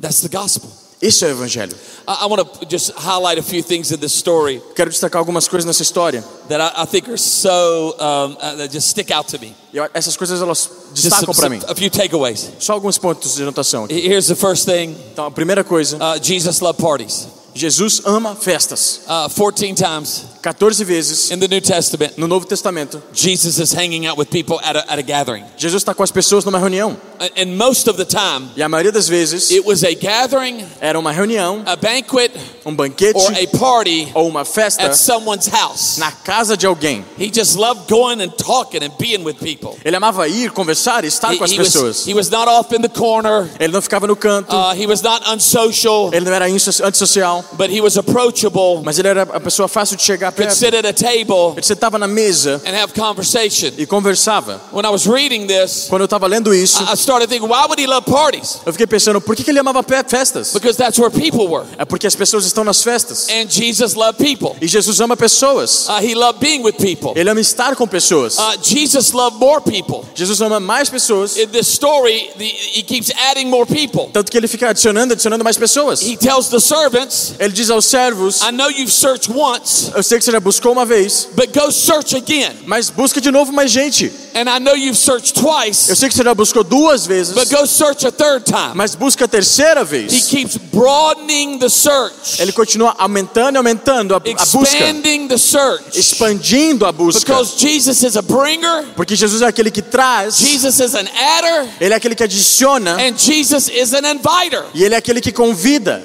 That's 0.00 0.20
the 0.20 0.28
gospel. 0.28 0.68
Isso 1.00 1.24
é 1.26 1.28
o 1.28 1.30
evangelho. 1.32 1.76
I, 2.08 2.24
I 2.24 2.26
want 2.26 2.40
to 2.60 2.66
just 2.66 2.90
highlight 2.96 3.38
a 3.38 3.42
few 3.42 3.62
things 3.62 3.92
in 3.92 3.98
this 3.98 4.14
story 4.14 4.62
Quero 4.74 4.88
destacar 4.90 5.18
algumas 5.20 5.46
coisas 5.46 5.66
nessa 5.66 5.82
história. 5.82 6.24
that 6.48 6.58
I, 6.60 6.82
I 6.82 6.86
think 6.86 7.06
are 7.08 7.18
so, 7.18 7.94
um, 8.00 8.32
uh, 8.40 8.56
that 8.56 8.72
just 8.72 8.88
stick 8.88 9.10
out 9.12 9.28
to 9.28 9.38
me. 9.38 9.54
Eu- 9.74 9.88
essas 9.92 10.16
coisas 10.16 10.40
elas 10.40 10.70
destacam 10.94 11.34
para 11.34 11.50
mim. 11.50 11.60
a 11.68 11.74
few 11.74 11.90
takeaways. 11.90 12.50
Só 12.58 12.72
alguns 12.72 12.96
pontos 12.96 13.34
de 13.34 13.42
anotação. 13.42 13.84
aqui. 13.84 13.94
Here's 13.94 14.26
the 14.26 14.34
first 14.34 14.64
thing 14.64 14.96
Então, 15.12 15.26
a 15.26 15.30
primeira 15.30 15.62
coisa, 15.62 15.96
uh, 15.98 16.18
Jesus 16.22 16.60
loved 16.60 16.80
parties. 16.82 17.28
Jesus 17.56 18.02
ama 18.04 18.34
festas. 18.36 19.00
Uh, 19.08 19.28
14 19.28 19.74
times 19.74 20.24
14 20.52 20.84
vezes 20.84 21.30
in 21.32 21.40
the 21.40 21.48
New 21.48 21.60
Testament, 21.60 22.16
no 22.16 22.26
Novo 22.28 22.46
Testamento, 22.46 23.02
Jesus 23.12 23.58
is 23.58 23.72
hanging 23.72 24.06
out 24.06 24.16
with 24.18 24.26
people 24.30 24.60
at 24.62 24.76
a, 24.76 24.84
at 24.92 24.98
a 24.98 25.02
gathering. 25.02 25.44
Jesus 25.56 25.82
está 25.82 25.92
com 25.94 26.02
as 26.04 26.10
pessoas 26.12 26.44
numa 26.44 26.58
reunião. 26.58 26.96
And- 27.18 27.30
And 27.36 27.56
most 27.56 27.88
of 27.88 27.96
the 27.96 28.04
time, 28.04 28.50
E 28.56 28.62
a 28.62 28.68
maioria 28.68 28.92
das 28.92 29.08
vezes 29.08 29.50
it 29.50 29.62
was 29.66 29.82
a 29.84 29.92
gathering, 29.94 30.64
era 30.80 30.98
uma 30.98 31.10
reunião, 31.12 31.62
a 31.66 31.74
banquet, 31.76 32.30
um 32.64 32.74
banquete 32.74 33.18
or 33.18 33.32
a 33.32 33.58
party 33.58 34.08
ou 34.14 34.28
uma 34.28 34.44
festa 34.44 34.84
at 34.86 34.94
someone's 34.94 35.48
house. 35.48 35.96
na 35.98 36.12
casa 36.12 36.56
de 36.56 36.66
alguém. 36.66 37.04
He 37.18 37.30
just 37.34 37.56
loved 37.56 37.88
going 37.88 38.20
and 38.22 38.28
talking 38.36 38.82
and 38.84 38.90
being 38.98 39.24
with 39.24 39.36
people. 39.36 39.76
Ele 39.84 39.96
amava 39.96 40.28
ir, 40.28 40.50
conversar 40.52 41.04
e 41.04 41.08
estar 41.08 41.32
He, 41.34 41.38
com 41.38 41.44
as 41.44 41.50
he 41.52 41.58
was, 41.58 41.68
pessoas. 41.72 42.06
he 42.06 42.14
was 42.14 42.28
not 42.30 42.48
off 42.48 42.74
in 42.74 42.80
the 42.82 42.88
corner. 42.88 43.48
Ele 43.58 43.72
não 43.72 43.80
ficava 43.82 44.06
no 44.06 44.14
canto, 44.16 44.54
Uh, 44.54 44.72
he 44.74 44.86
was 44.86 45.00
not 45.02 45.22
unsocial, 45.28 46.10
ele 46.12 46.26
não 46.26 46.32
era 46.34 46.46
antissocial, 46.46 47.44
but 47.54 47.70
he 47.70 47.80
was 47.80 47.96
approachable. 47.96 48.82
mas 48.84 48.98
ele 48.98 49.08
era 49.08 49.22
a 49.22 49.40
pessoa 49.40 49.68
fácil 49.68 49.96
de 49.96 50.02
chegar 50.02 50.32
Could 50.36 50.52
sit 50.52 50.74
at 50.74 50.84
a 50.86 50.92
table 50.92 51.52
Ele 51.56 51.64
sentava 51.64 51.98
na 51.98 52.06
mesa 52.06 52.60
and 52.66 52.74
have 52.76 52.92
conversation. 52.92 53.72
e 53.78 53.86
conversava. 53.86 54.60
When 54.72 54.84
I 54.84 54.90
was 54.90 55.06
reading 55.06 55.46
this, 55.46 55.86
Quando 55.88 56.02
eu 56.02 56.06
estava 56.06 56.26
lendo 56.26 56.54
isso, 56.54 56.82
I 56.82 56.94
started 56.96 57.28
thinking, 57.28 57.48
why 57.48 57.64
would 57.66 57.80
he 57.80 57.86
love 57.86 58.04
parties? 58.06 58.60
eu 58.66 58.72
fiquei 58.72 58.86
pensando, 58.86 59.20
por 59.20 59.34
que 59.34 59.42
que 59.44 59.50
ele 59.50 59.58
amava 59.58 59.82
festas? 60.06 60.52
Because 60.52 60.76
that's 60.76 60.98
where 60.98 61.10
people 61.10 61.46
were. 61.48 61.66
É 61.78 61.84
porque 61.84 62.06
as 62.06 62.14
pessoas 62.14 62.44
estão 62.46 62.64
nas 62.64 62.82
festas. 62.82 63.28
And 63.28 63.48
Jesus 63.50 63.94
loved 63.94 64.18
people. 64.22 64.56
E 64.60 64.66
Jesus 64.68 65.00
ama 65.00 65.16
pessoas. 65.16 65.88
Uh, 65.88 66.00
he 66.02 66.14
loved 66.14 66.40
being 66.40 66.62
with 66.62 66.74
people. 66.74 67.12
Ele 67.18 67.30
ama 67.30 67.40
estar 67.40 67.74
com 67.76 67.86
pessoas. 67.86 68.38
Uh, 68.38 68.56
Jesus 68.62 69.12
loved 69.12 69.38
more 69.38 69.60
people. 69.60 70.04
Jesus 70.14 70.40
ama 70.40 70.60
mais 70.60 70.88
pessoas, 70.88 71.36
In 71.36 71.48
this 71.48 71.68
story, 71.68 72.30
the, 72.38 72.44
he 72.44 72.82
keeps 72.82 73.10
adding 73.30 73.48
more 73.48 73.66
people. 73.66 74.08
tanto 74.12 74.30
que 74.30 74.36
ele 74.36 74.48
fica 74.48 74.70
adicionando, 74.70 75.12
adicionando 75.14 75.42
mais 75.44 75.56
pessoas. 75.56 76.00
He 76.02 76.16
tells 76.16 76.48
the 76.48 76.60
servants, 76.60 77.34
Ele 77.38 77.52
diz 77.52 77.70
aos 77.70 77.84
servos: 77.86 78.40
I 78.42 78.50
know 78.52 78.68
you've 78.68 78.92
searched 78.92 79.30
once, 79.34 79.90
Eu 79.94 80.02
sei 80.02 80.15
que 80.18 80.24
você 80.24 80.32
já 80.32 80.40
buscou 80.40 80.72
uma 80.72 80.84
vez, 80.84 81.28
but 81.34 81.48
go 81.56 81.70
search 81.72 82.16
again. 82.16 82.52
mas 82.66 82.90
busca 82.90 83.20
de 83.20 83.30
novo 83.30 83.52
mais 83.52 83.70
gente. 83.70 84.10
And 84.34 84.42
I 84.54 84.58
know 84.60 84.76
you've 84.76 84.98
searched 84.98 85.32
twice, 85.34 85.88
Eu 85.88 85.96
sei 85.96 86.08
que 86.08 86.14
você 86.14 86.22
já 86.22 86.34
buscou 86.34 86.62
duas 86.62 87.06
vezes, 87.06 87.32
but 87.34 87.48
go 87.48 87.66
search 87.66 88.06
a 88.06 88.12
third 88.12 88.44
time. 88.44 88.72
mas 88.74 88.94
busca 88.94 89.24
a 89.24 89.28
terceira 89.28 89.80
He 89.80 89.84
vez. 89.84 90.24
keeps 90.26 90.56
broadening 90.56 91.58
the 91.58 91.68
search, 91.68 92.40
Ele 92.40 92.52
continua 92.52 92.94
aumentando 92.98 93.56
e 93.56 93.58
aumentando 93.58 94.14
a, 94.14 94.18
a 94.18 94.20
busca, 94.20 94.76
expanding 94.76 95.28
the 95.28 95.38
search. 95.38 95.98
expandindo 95.98 96.84
a 96.86 96.92
busca. 96.92 97.20
Because 97.20 97.54
Jesus 97.58 98.02
is 98.02 98.16
a 98.16 98.22
bringer, 98.22 98.84
Porque 98.94 99.16
Jesus 99.16 99.40
é 99.42 99.46
aquele 99.46 99.70
que 99.70 99.82
traz, 99.82 100.36
Jesus 100.36 100.78
is 100.80 100.94
an 100.94 101.06
adder, 101.08 101.68
ele 101.80 101.94
é 101.94 101.96
aquele 101.96 102.14
que 102.14 102.22
adiciona 102.24 102.96
and 103.00 103.14
Jesus 103.16 103.68
is 103.68 103.94
an 103.94 104.02
inviter. 104.06 104.64
e 104.74 104.84
ele 104.84 104.94
é 104.94 104.98
aquele 104.98 105.20
que 105.20 105.32
convida. 105.32 106.02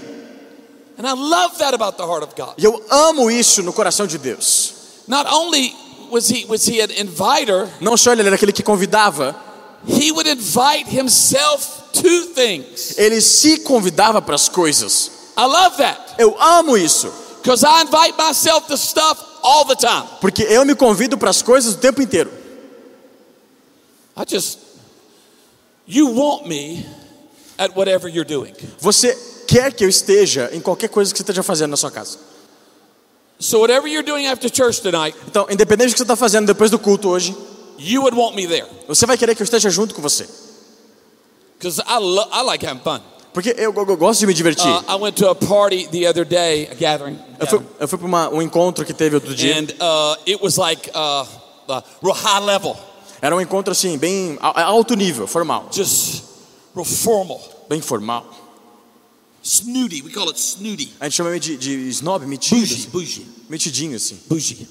E 2.58 2.64
eu 2.64 2.84
amo 2.90 3.30
isso 3.32 3.64
no 3.64 3.74
coração 3.74 4.06
de 4.08 4.18
Deus. 4.18 4.74
Not 5.08 5.28
only 5.32 5.76
was 6.10 6.30
he 6.30 6.46
was 6.48 6.68
he 6.68 6.82
an 6.82 6.90
inviter, 6.98 7.70
Não 7.80 7.98
só 7.98 8.12
ele 8.12 8.22
era 8.22 8.36
aquele 8.36 8.52
que 8.54 8.64
convidava, 8.64 9.36
he 9.88 10.12
would 10.12 10.30
invite 10.30 10.86
himself 10.90 11.68
to 11.94 12.28
things. 12.36 12.98
ele 12.98 13.20
se 13.22 13.60
convidava 13.60 14.22
para 14.22 14.36
as 14.36 14.48
coisas. 14.50 15.12
I 15.38 15.46
love 15.46 15.78
that 15.78 16.00
Eu 16.18 16.36
amo 16.40 16.78
isso, 16.78 17.12
because 17.42 17.66
I 17.66 17.82
invite 17.84 18.16
myself 18.18 18.68
to 18.68 18.78
stuff 18.78 19.20
all 19.42 19.66
the 19.66 19.76
time. 19.76 20.08
porque 20.20 20.44
eu 20.44 20.66
me 20.66 20.76
convido 20.76 21.18
para 21.18 21.30
as 21.30 21.42
coisas 21.42 21.74
o 21.74 21.78
tempo 21.78 22.02
inteiro. 22.02 22.30
I 24.16 24.24
just 24.28 24.60
you 25.88 26.08
want 26.14 26.46
me 26.48 26.86
at 27.58 27.76
whatever 27.76 28.08
you're 28.10 28.28
doing. 28.28 28.54
Você 28.80 29.18
quer 29.52 29.74
que 29.74 29.84
eu 29.84 29.90
esteja 29.90 30.50
em 30.54 30.62
qualquer 30.62 30.88
coisa 30.90 31.12
que 31.12 31.18
você 31.18 31.24
esteja 31.24 31.44
fazendo 31.44 31.72
na 31.72 31.78
sua 31.78 31.92
casa. 31.92 32.18
So 33.40 33.60
whatever 33.60 33.88
you're 33.92 34.06
doing 34.06 34.28
after 34.28 34.50
church 34.54 34.82
tonight, 34.82 35.18
Então, 35.28 35.48
independente 35.50 35.90
do 35.90 35.94
que 35.94 35.98
você 35.98 36.04
está 36.04 36.16
fazendo 36.16 36.46
depois 36.48 36.70
do 36.72 36.78
culto 36.80 37.10
hoje, 37.10 37.36
you 37.80 38.02
would 38.04 38.16
want 38.18 38.36
me 38.36 38.48
there 38.48 38.68
você 38.88 39.06
vai 39.06 39.18
querer 39.18 39.36
que 39.36 39.42
eu 39.42 39.46
esteja 39.46 39.70
junto 39.70 39.94
com 39.96 40.02
você. 40.02 40.28
because 41.58 41.80
I 41.88 42.42
like 42.44 42.64
having 42.66 42.82
fun. 42.84 43.02
Porque 43.34 43.50
eu, 43.58 43.74
eu- 43.74 43.86
eu 43.88 43.98
gosto 43.98 44.20
de 44.20 44.28
me 44.28 44.34
divertir. 44.34 44.68
Uh, 44.70 44.84
I 44.92 44.96
went 45.00 45.16
to 45.16 45.30
a 45.30 45.36
party 45.36 45.88
the 45.88 46.06
other 46.10 46.26
day, 46.26 46.68
a 46.70 46.76
gathering, 46.76 47.18
eu 47.40 47.48
fui, 47.48 47.60
eu 47.80 47.88
fui 47.88 47.98
para 47.98 48.30
um 48.30 48.42
encontro 48.42 48.84
que 48.86 48.94
teve 48.94 49.16
outro 49.16 49.34
dia. 49.34 49.56
and 49.58 49.68
uh, 49.80 50.16
it 50.28 50.42
was 50.44 50.58
like 50.58 50.90
uh, 50.94 51.26
uh, 51.70 51.82
real 52.04 52.14
high 52.16 52.40
level, 52.44 52.76
Era 53.22 53.36
um 53.36 53.40
encontro 53.42 53.72
assim, 53.72 53.98
bem 53.98 54.38
alto 54.42 54.96
nível, 54.96 55.28
formal. 55.28 55.68
just 55.72 56.24
real 56.76 56.84
formal, 56.86 57.40
Bem 57.70 57.80
formal. 57.82 58.26
Snooty. 59.42 60.02
We 60.02 60.12
call 60.12 60.30
it 60.30 60.38
snooty, 60.40 60.94
A 61.00 61.06
gente 61.06 61.16
chama 61.16 61.40
de, 61.40 61.58
de 61.58 61.90
snob, 61.90 62.26
metido. 62.26 62.60
bougie, 62.62 62.88
bougie, 62.88 63.26
Metidinho 63.50 63.96
assim. 63.96 64.20
bougie. 64.28 64.68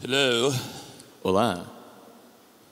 Hello, 0.00 0.52
Olá, 1.22 1.64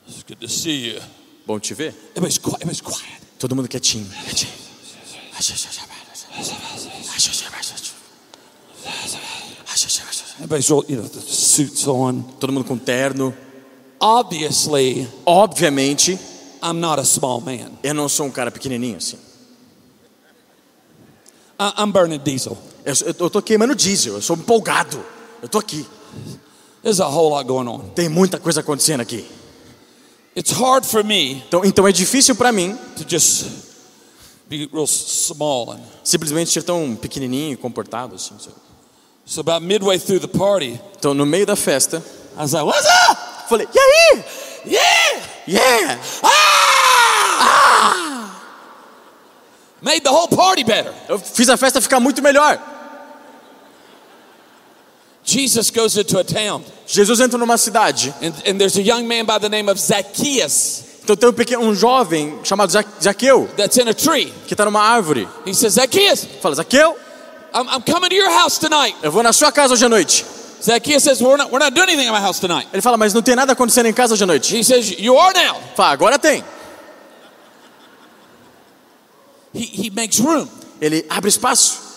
it's 0.07 0.23
good 0.23 0.39
to 0.39 0.47
see 0.49 0.89
you. 0.93 1.01
bom 1.45 1.59
te 1.59 1.73
ver. 1.73 1.93
Everybody's 2.15 2.37
quiet. 2.37 2.81
Quiet. 2.83 3.21
Todo 3.39 3.55
mundo 3.55 3.67
quietinho. 3.69 4.05
quietinho. 4.25 4.51
Everybody's 10.37 10.69
real, 10.69 10.83
you 10.87 10.95
know, 10.97 11.03
the 11.03 11.19
suits 11.21 11.87
on. 11.87 12.23
Todo 12.39 12.51
mundo 12.51 12.65
com 12.67 12.77
terno. 12.77 13.33
Obviously, 13.99 15.07
Obviamente, 15.25 16.17
I'm 16.61 16.79
not 16.79 16.99
a 16.99 17.03
small 17.05 17.39
man. 17.41 17.77
eu 17.83 17.93
não 17.93 18.09
sou 18.09 18.25
um 18.25 18.31
cara 18.31 18.49
pequenininho 18.51 18.97
assim. 18.97 19.17
I- 21.61 21.73
I'm 21.83 21.91
burning 21.91 22.19
diesel. 22.19 22.57
Eu, 23.19 23.29
tô 23.29 23.39
queimando 23.41 23.75
diesel, 23.75 24.15
eu 24.15 24.21
sou 24.21 24.35
empolgado. 24.35 25.03
Eu 25.43 25.47
tô 25.47 25.59
aqui. 25.59 25.85
There's 26.81 26.99
a 26.99 27.07
whole 27.07 27.29
lot 27.29 27.45
going 27.47 27.67
on. 27.67 27.91
Tem 27.93 28.09
muita 28.09 28.39
coisa 28.39 28.61
acontecendo 28.61 29.01
aqui. 29.01 29.23
It's 30.35 30.51
hard 30.51 30.85
for 30.85 31.03
me 31.03 31.43
Então, 31.47 31.63
então 31.65 31.87
é 31.87 31.91
difícil 31.91 32.33
para 32.35 32.51
mim 32.51 32.75
to 32.95 33.03
just 33.07 33.45
be 34.49 34.67
real 34.73 34.87
small. 34.87 35.71
And 35.73 35.81
simplesmente 36.03 36.49
ser 36.51 36.63
tão 36.63 36.95
pequenininho 36.95 37.53
e 37.53 37.57
comportado 37.57 38.15
assim. 38.15 38.35
so 39.25 39.41
about 39.41 39.63
midway 39.63 39.99
through 39.99 40.19
the 40.19 40.27
party, 40.37 40.79
Então, 40.97 41.13
no 41.13 41.25
meio 41.25 41.45
da 41.45 41.55
festa, 41.55 42.03
I 42.35 42.41
was 42.41 42.53
like, 42.53 42.65
"What's 42.65 42.87
up? 43.11 43.47
falei: 43.49 43.67
"E 43.73 43.79
aí? 43.79 44.23
Yeah! 44.65 45.27
Yeah!" 45.47 45.99
Ah! 46.23 46.50
Made 49.81 50.01
the 50.03 50.11
whole 50.11 50.27
party 50.27 50.63
better. 50.63 50.93
Eu 51.09 51.17
fiz 51.19 51.49
a 51.49 51.57
festa 51.57 51.81
ficar 51.81 51.99
muito 51.99 52.21
melhor. 52.21 52.59
Jesus 55.23 55.69
goes 55.69 55.95
into 55.97 56.17
a 56.17 56.23
town, 56.23 56.63
Jesus 56.87 57.19
entra 57.19 57.37
numa 57.37 57.57
cidade. 57.57 58.13
and, 58.21 58.33
and 58.45 58.59
there's 58.59 58.75
a 58.77 58.81
young 58.81 59.07
man 59.07 59.25
by 59.25 59.37
the 59.37 59.49
name 59.49 59.69
of 59.69 59.79
Zacchaeus 59.79 60.83
Então 61.03 61.15
tem 61.15 61.29
um, 61.29 61.33
pequeno, 61.33 61.61
um 61.63 61.73
jovem 61.75 62.39
chamado 62.43 62.71
Za- 62.71 62.83
Zaqueu 63.01 63.47
that's 63.55 63.77
in 63.77 63.87
a 63.87 63.93
tree. 63.93 64.31
que 64.47 64.53
está 64.55 64.65
numa 64.65 64.81
árvore. 64.81 65.27
He 65.45 65.53
says, 65.53 65.73
Zacchaeus, 65.73 66.25
Fala: 66.41 66.55
Zaqueu, 66.55 66.95
I'm, 67.53 67.67
I'm 67.69 67.81
coming 67.81 68.09
to 68.09 68.15
your 68.15 68.29
house 68.31 68.57
tonight. 68.59 68.95
eu 69.03 69.11
vou 69.11 69.21
na 69.23 69.31
sua 69.33 69.51
casa 69.51 69.73
hoje 69.73 69.85
à 69.85 69.89
noite. 69.89 70.25
Zacchaeus 70.63 71.03
says, 71.03 71.21
we're 71.21 71.37
not, 71.37 71.51
we're 71.51 71.59
not 71.63 71.73
doing 71.73 71.89
anything 71.89 72.07
at 72.07 72.13
my 72.13 72.19
house 72.21 72.39
tonight. 72.39 72.67
Ele 72.71 72.81
fala: 72.83 72.97
Mas 72.97 73.13
não 73.13 73.21
tem 73.23 73.35
nada 73.35 73.53
acontecendo 73.53 73.87
em 73.87 73.93
casa 73.93 74.13
hoje 74.13 74.23
à 74.23 74.27
noite. 74.27 74.55
He 74.55 74.63
says, 74.63 74.91
You 74.99 75.17
are 75.17 75.33
now. 75.33 75.59
Fala: 75.75 75.91
Agora 75.91 76.19
tem. 76.19 76.43
He, 79.53 79.87
he 79.87 79.89
makes 79.89 80.19
room. 80.19 80.47
Ele 80.79 81.05
abre 81.09 81.29
espaço. 81.29 81.91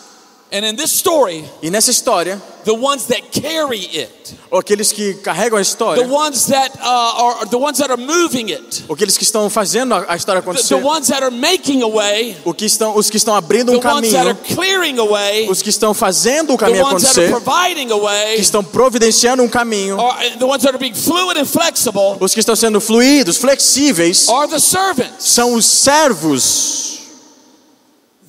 And 0.53 0.65
in 0.65 0.77
this 0.77 0.93
story, 0.93 1.45
E 1.63 1.69
nessa 1.69 1.91
história, 1.91 2.41
the 2.65 2.71
ones 2.75 3.07
that 3.07 3.23
carry 3.33 3.89
it, 3.93 4.37
aqueles 4.53 4.93
que 4.93 5.15
carregam 5.15 5.59
a 5.59 5.61
the 5.61 5.69
história, 5.69 6.07
ones 6.07 6.47
that 6.47 6.71
uh, 6.79 6.85
are 6.85 7.47
the 7.47 7.57
ones 7.57 7.79
that 7.79 7.91
are 7.91 8.01
moving 8.01 8.53
it, 8.53 8.85
aqueles 8.89 9.17
que 9.17 9.25
estão 9.25 9.51
fazendo 9.51 9.95
a 9.95 10.15
história 10.15 10.41
the, 10.41 10.47
the 10.47 10.53
acontecer, 10.53 10.77
ones 10.77 11.09
that 11.09 11.25
are 11.25 11.35
making 11.35 11.83
a 11.83 11.89
way, 11.89 12.37
o 12.45 12.55
que 12.55 12.67
estão, 12.67 12.97
os 12.97 13.11
que 13.11 13.17
estão 13.17 13.35
abrindo 13.35 13.73
the 13.73 13.85
um 13.85 13.91
ones 13.97 14.13
that 14.13 14.29
are 14.29 14.35
caminho, 14.35 14.55
clearing 14.55 14.99
a 15.01 15.05
way, 15.05 15.49
os 15.51 15.61
que 15.61 15.71
estão 15.71 15.93
fazendo 15.93 16.55
o 16.55 16.57
the 16.57 16.67
caminho 16.67 16.85
ones 16.85 17.03
that 17.03 17.19
are 17.19 17.27
acontecer, 17.27 17.45
providing 17.45 17.91
a 17.91 17.97
way, 17.97 18.37
que 18.37 18.43
estão 18.43 18.63
providenciando 18.63 19.43
um 19.43 19.49
caminho, 19.49 19.99
or 19.99 20.15
the 20.39 20.45
ones 20.45 20.63
that 20.63 20.69
are 20.73 20.79
being 20.79 20.95
fluid 20.95 21.37
and 21.37 21.47
flexible, 21.47 22.17
os 22.21 22.33
que 22.33 22.39
estão 22.39 22.55
sendo 22.55 22.81
fluidos, 22.81 23.39
flexíveis, 23.39 24.29
are 24.29 24.47
the 24.47 24.61
servants. 24.61 25.17
são 25.19 25.55
os 25.55 25.67
servos. 25.67 27.01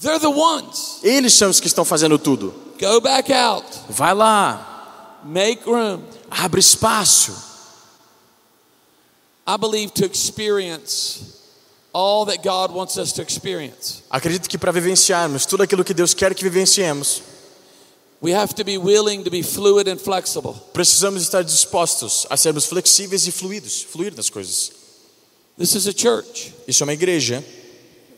They're 0.06 0.20
the 0.20 0.30
ones. 0.30 1.00
Eles 1.02 1.34
são 1.34 1.50
os 1.50 1.60
que 1.60 1.65
estão 1.65 1.84
fazendo 1.84 2.20
tudo. 2.20 2.54
Go 2.80 3.02
back 3.02 3.34
out, 3.34 3.65
Vai 3.89 4.13
lá, 4.13 5.22
make 5.26 5.63
room. 5.65 6.04
abre 6.30 6.60
espaço. 6.60 7.34
I 9.48 9.58
believe 9.58 9.91
to 9.94 10.06
experience 10.06 11.20
all 11.94 12.26
that 12.28 12.44
God 12.44 12.72
wants 12.72 12.98
us 12.98 13.12
to 13.13 13.22
experience, 13.22 14.04
Acredito 14.10 14.48
que 14.50 14.58
para 14.58 14.72
vivenciarmos 14.72 15.46
tudo 15.46 15.63
aquilo 15.63 15.84
que 15.84 15.94
Deus 15.94 16.13
quer 16.13 16.36
que 16.36 16.44
vivenciemos, 16.44 17.22
we 18.22 18.34
have 18.34 18.54
to 18.54 18.63
be 18.63 18.78
willing 18.78 19.24
to 19.24 19.32
be 19.32 19.41
fluid 19.41 19.88
and 19.88 19.98
flexible. 19.98 20.54
precisamos 20.74 21.22
estar 21.24 21.44
dispostos 21.44 22.28
a 22.30 22.36
sermos 22.38 22.65
flexíveis 22.65 23.26
e 23.28 23.32
fluidos, 23.32 23.82
fluir 23.82 24.13
das 24.13 24.30
coisas. 24.30 24.72
This 25.58 25.74
is 25.74 25.88
a 25.88 25.94
church. 25.94 26.54
Isso 26.68 26.84
é 26.84 26.86
uma 26.86 26.94
igreja. 26.94 27.44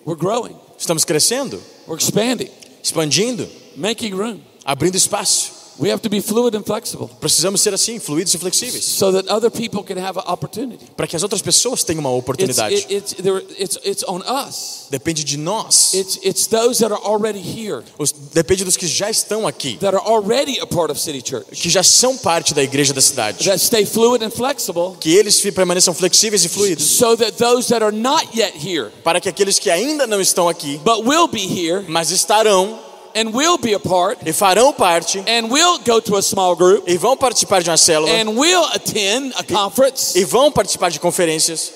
We're 0.06 0.20
growing, 0.20 0.56
Estamos 0.78 1.04
crescendo, 1.04 1.60
we're 1.88 1.98
expanding, 1.98 2.50
expandindo, 2.82 3.48
making 3.76 4.14
room. 4.14 4.40
abrindo 4.64 4.96
espaço. 4.96 5.57
We 5.80 5.92
have 5.92 6.02
to 6.02 6.10
be 6.10 6.22
fluid 6.22 6.56
and 6.58 6.64
flexible 6.64 7.10
Precisamos 7.20 7.62
ser 7.62 7.74
assim, 7.74 8.00
fluidos 8.00 8.34
e 8.34 8.38
flexíveis, 8.38 8.84
so 8.84 9.12
that 9.12 9.30
other 9.32 9.52
people 9.52 9.84
can 9.84 10.02
have 10.04 10.18
an 10.20 10.24
opportunity. 10.32 10.86
para 10.96 11.06
que 11.08 11.16
as 11.16 11.22
outras 11.24 11.42
pessoas 11.42 11.84
tenham 11.84 12.00
uma 12.00 12.10
It's, 12.10 12.20
oportunidade. 12.20 12.76
it- 12.76 12.94
it's, 12.94 13.14
there, 13.14 13.46
it's, 13.60 13.78
it's 13.84 14.04
on 14.08 14.22
us. 14.22 14.88
Depende 14.90 15.24
de 15.24 15.38
nós. 15.38 15.94
It's, 15.94 16.18
it's 16.24 16.48
those 16.48 16.80
that 16.80 16.92
are 16.92 17.02
already 17.04 17.40
here, 17.40 17.84
Os- 18.00 18.12
Depende 18.34 18.64
dos 18.64 18.76
que 18.78 18.88
já 18.88 19.10
estão 19.10 19.46
aqui, 19.48 19.78
that 19.80 19.96
are 19.96 20.04
already 20.06 20.60
a 20.60 20.66
part 20.66 20.92
of 20.92 21.00
City 21.00 21.22
Church, 21.24 21.46
que 21.52 21.70
já 21.70 21.84
são 21.84 22.18
parte 22.18 22.54
da 22.54 22.64
igreja 22.64 22.94
da 22.94 23.02
cidade. 23.02 23.44
that 23.46 23.60
stay 23.60 23.86
fluid 23.86 24.24
and 24.24 24.32
flexible 24.32 24.96
Que 25.00 25.16
eles 25.16 25.40
permaneçam 25.52 25.94
flexíveis 25.94 26.44
e 26.44 26.50
fluidos, 26.50 26.84
so 26.86 27.16
that 27.16 27.34
those 27.38 27.70
that 27.70 27.84
are 27.84 27.96
not 27.96 28.28
yet 28.36 28.54
here 28.58 28.90
para 29.04 29.20
que 29.22 29.30
aqueles 29.30 29.60
que 29.60 29.70
ainda 29.70 30.08
não 30.08 30.20
estão 30.22 30.48
aqui, 30.50 30.78
but 30.84 31.06
will 31.06 31.28
be 31.28 31.42
here 31.46 31.86
mas 31.88 32.10
estarão 32.12 32.80
and 33.18 33.32
will 33.34 33.58
be 33.58 33.74
a 33.74 33.80
part 33.80 34.20
e 34.26 34.32
farão 34.32 34.72
parte 34.74 35.20
and 35.20 35.50
will 35.50 35.80
go 35.80 36.00
to 36.00 36.16
a 36.16 36.22
small 36.22 36.56
group 36.56 36.88
e 36.88 36.98
vão 36.98 37.18
participar 37.18 37.62
de 37.62 37.70
uma 37.70 37.78
célula 37.78 38.12
and 38.12 38.30
will 38.30 38.64
attend 38.74 39.34
a 39.38 39.44
conference, 39.44 40.18
e 40.18 40.24
vão 40.24 40.52
participar 40.52 40.90
de 40.90 41.00
conferências, 41.00 41.72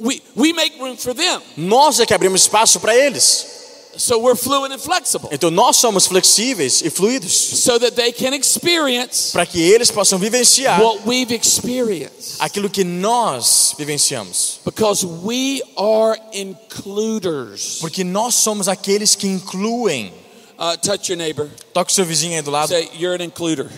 we, 0.00 0.22
we 0.36 0.52
make 0.52 0.78
room 0.78 0.96
for 0.96 1.14
them. 1.14 1.40
nós 1.56 2.00
é 2.00 2.06
que 2.06 2.14
abrimos 2.14 2.42
espaço 2.42 2.80
para 2.80 2.96
eles. 2.96 3.53
So 3.96 4.18
we're 4.18 4.36
fluid 4.36 4.72
and 4.72 4.78
flexible 4.78 5.28
Então 5.32 5.50
nós 5.50 5.76
somos 5.76 6.06
flexíveis 6.06 6.82
e 6.82 6.90
fluidos 6.90 7.32
so 7.32 7.78
that 7.78 7.92
they 7.92 8.12
can 8.12 8.34
experience 8.34 9.32
para 9.32 9.46
que 9.46 9.60
eles 9.60 9.90
possam 9.90 10.18
vivenciar 10.18 10.80
what 10.80 11.02
we've 11.06 11.34
experienced 11.34 12.36
aquilo 12.38 12.68
que 12.68 12.84
nós 12.84 13.74
vivenciamos. 13.78 14.60
because 14.64 15.04
we 15.04 15.62
are 15.76 16.18
includers. 16.32 17.78
Porque 17.80 18.04
nós 18.04 18.34
somos 18.34 18.68
aqueles 18.68 19.14
que 19.14 19.26
incluem. 19.26 20.12
Uh, 20.58 20.76
touch 20.76 21.10
your 21.10 21.16
neighbor. 21.18 21.50
O 21.74 21.90
seu 21.90 22.04
vizinho 22.04 22.36
aí 22.36 22.42
do 22.42 22.50
lado. 22.50 22.68
Say, 22.68 22.88
You're 22.98 23.20
an 23.20 23.24
includer. 23.24 23.68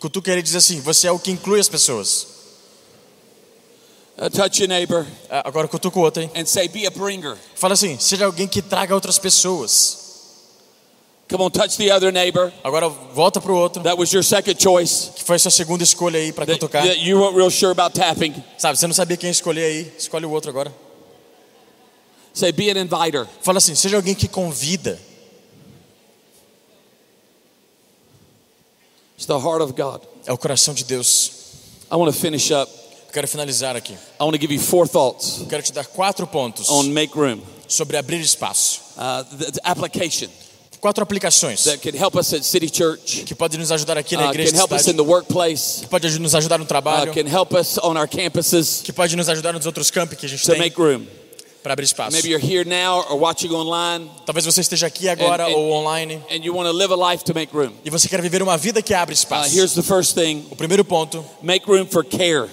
Cutuca 0.00 0.32
ele 0.32 0.42
diz 0.42 0.54
assim: 0.54 0.80
Você 0.80 1.06
é 1.06 1.12
o 1.12 1.18
que 1.18 1.30
inclui 1.30 1.60
as 1.60 1.68
pessoas. 1.68 2.31
Uh, 4.24 4.28
touch 4.30 4.60
your 4.60 4.68
neighbor 4.68 5.04
Ah, 5.28 5.42
Agora 5.48 5.66
cutuca 5.66 5.98
o 5.98 6.02
outro, 6.02 6.22
hein? 6.22 6.30
and 6.36 6.46
say, 6.46 6.68
Be 6.68 6.86
a 6.86 6.90
bringer. 6.90 7.36
Fala 7.56 7.74
assim: 7.74 7.98
Seja 7.98 8.24
alguém 8.26 8.46
que 8.46 8.62
traga 8.62 8.94
outras 8.94 9.18
pessoas. 9.18 9.98
Come 11.28 11.42
on, 11.44 11.50
touch 11.50 11.76
the 11.76 11.90
other 11.90 12.12
neighbor. 12.12 12.52
Agora 12.62 12.88
volta 12.88 13.40
pro 13.40 13.56
outro, 13.56 13.82
That 13.82 13.98
was 13.98 14.12
your 14.12 14.22
second 14.22 14.62
choice. 14.62 15.10
que 15.16 15.24
foi 15.24 15.36
a 15.36 15.38
sua 15.40 15.50
segunda 15.50 15.82
escolha 15.82 16.20
aí 16.20 16.32
para 16.32 16.46
cutucar. 16.46 16.84
that 16.86 17.00
you 17.00 17.18
weren't 17.18 17.36
real 17.36 17.50
sure 17.50 17.72
about 17.72 17.94
tapping. 17.98 18.34
Sabe, 18.58 18.78
você 18.78 18.86
não 18.86 18.94
sabia 18.94 19.16
quem 19.16 19.30
escolher 19.30 19.64
aí, 19.64 19.92
escolhe 19.98 20.24
o 20.24 20.30
outro 20.30 20.50
agora. 20.50 20.72
Say, 22.32 22.52
Be 22.52 22.70
an 22.70 22.78
inviter. 22.80 23.26
Fala 23.40 23.58
assim: 23.58 23.74
Seja 23.74 23.96
alguém 23.96 24.14
que 24.14 24.28
convida. 24.28 25.00
It's 29.16 29.26
the 29.26 29.38
heart 29.38 29.62
of 29.62 29.72
God. 29.72 30.02
É 30.26 30.32
o 30.32 30.38
coração 30.38 30.74
de 30.74 30.84
Deus. 30.84 31.32
I 31.90 31.96
want 31.96 32.12
to 32.12 32.18
finish 32.18 32.50
up. 32.52 32.70
Quero 33.12 33.28
finalizar 33.28 33.76
aqui. 33.76 33.92
I 33.92 34.22
want 34.24 34.32
to 34.32 34.38
give 34.40 34.52
you 34.52 34.60
four 34.60 34.88
thoughts 34.88 35.44
quero 35.48 35.62
te 35.62 35.72
dar 35.72 35.84
quatro 35.86 36.26
pontos 36.26 36.68
on 36.70 36.84
make 36.84 37.14
room. 37.16 37.40
sobre 37.68 37.96
abrir 37.96 38.20
espaço. 38.20 38.80
Uh, 38.96 39.24
the, 39.36 39.52
the 39.52 39.60
application 39.64 40.28
Quatro 40.80 41.00
aplicações 41.04 41.62
that 41.62 41.78
can 41.78 41.96
help 41.96 42.16
us 42.16 42.32
at 42.34 42.42
City 42.42 42.68
Church, 42.68 43.22
que 43.24 43.36
podem 43.36 43.56
nos 43.60 43.70
ajudar 43.70 43.96
aqui 43.96 44.16
na 44.16 44.26
uh, 44.26 44.30
igreja 44.30 44.50
can 44.50 44.56
da 44.56 44.62
help 44.62 44.72
us 44.72 44.80
in 44.80 44.84
cidade, 44.90 44.96
the 44.96 45.08
workplace, 45.08 45.80
que 45.82 45.86
pode 45.86 46.18
nos 46.18 46.34
ajudar 46.34 46.58
no 46.58 46.64
uh, 46.64 46.66
trabalho, 46.66 47.12
can 47.12 47.28
help 47.28 47.52
us 47.52 47.78
on 47.78 47.96
our 47.96 48.08
campuses 48.08 48.80
que 48.82 48.92
pode 48.92 49.14
nos 49.14 49.28
ajudar 49.28 49.52
nos 49.52 49.64
outros 49.64 49.92
campos 49.92 50.18
que 50.18 50.26
a 50.26 50.28
gente 50.28 50.42
to 50.42 50.50
tem 50.50 50.58
make 50.58 50.76
room. 50.76 51.06
para 51.62 51.74
abrir 51.74 51.84
espaço. 51.84 52.10
Maybe 52.10 52.30
you're 52.30 52.44
here 52.44 52.64
now 52.68 53.06
or 53.08 53.16
watching 53.20 53.52
online 53.52 54.10
Talvez 54.26 54.44
você 54.44 54.60
esteja 54.62 54.88
aqui 54.88 55.08
agora 55.08 55.44
And- 55.46 55.50
and- 55.52 55.54
ou 55.54 55.70
online 55.70 56.20
and 56.28 56.42
you 56.44 56.52
want 56.52 56.66
to 56.68 56.72
live 56.72 56.92
a 56.92 57.12
life 57.12 57.22
to 57.26 57.32
make 57.32 57.54
room. 57.54 57.70
e 57.84 57.90
você 57.90 58.08
quer 58.08 58.20
viver 58.20 58.42
uma 58.42 58.58
vida 58.58 58.82
que 58.82 58.92
abre 58.92 59.14
Uh, 59.14 59.18
espaço. 59.18 59.54
here's 59.54 59.74
the 59.74 59.82
first 59.82 60.14
thing 60.14 60.44
O 60.50 60.56
primeiro 60.56 60.84
ponto, 60.84 61.24
make 61.40 61.64
room 61.70 61.86
for 61.86 62.04
care. 62.04 62.48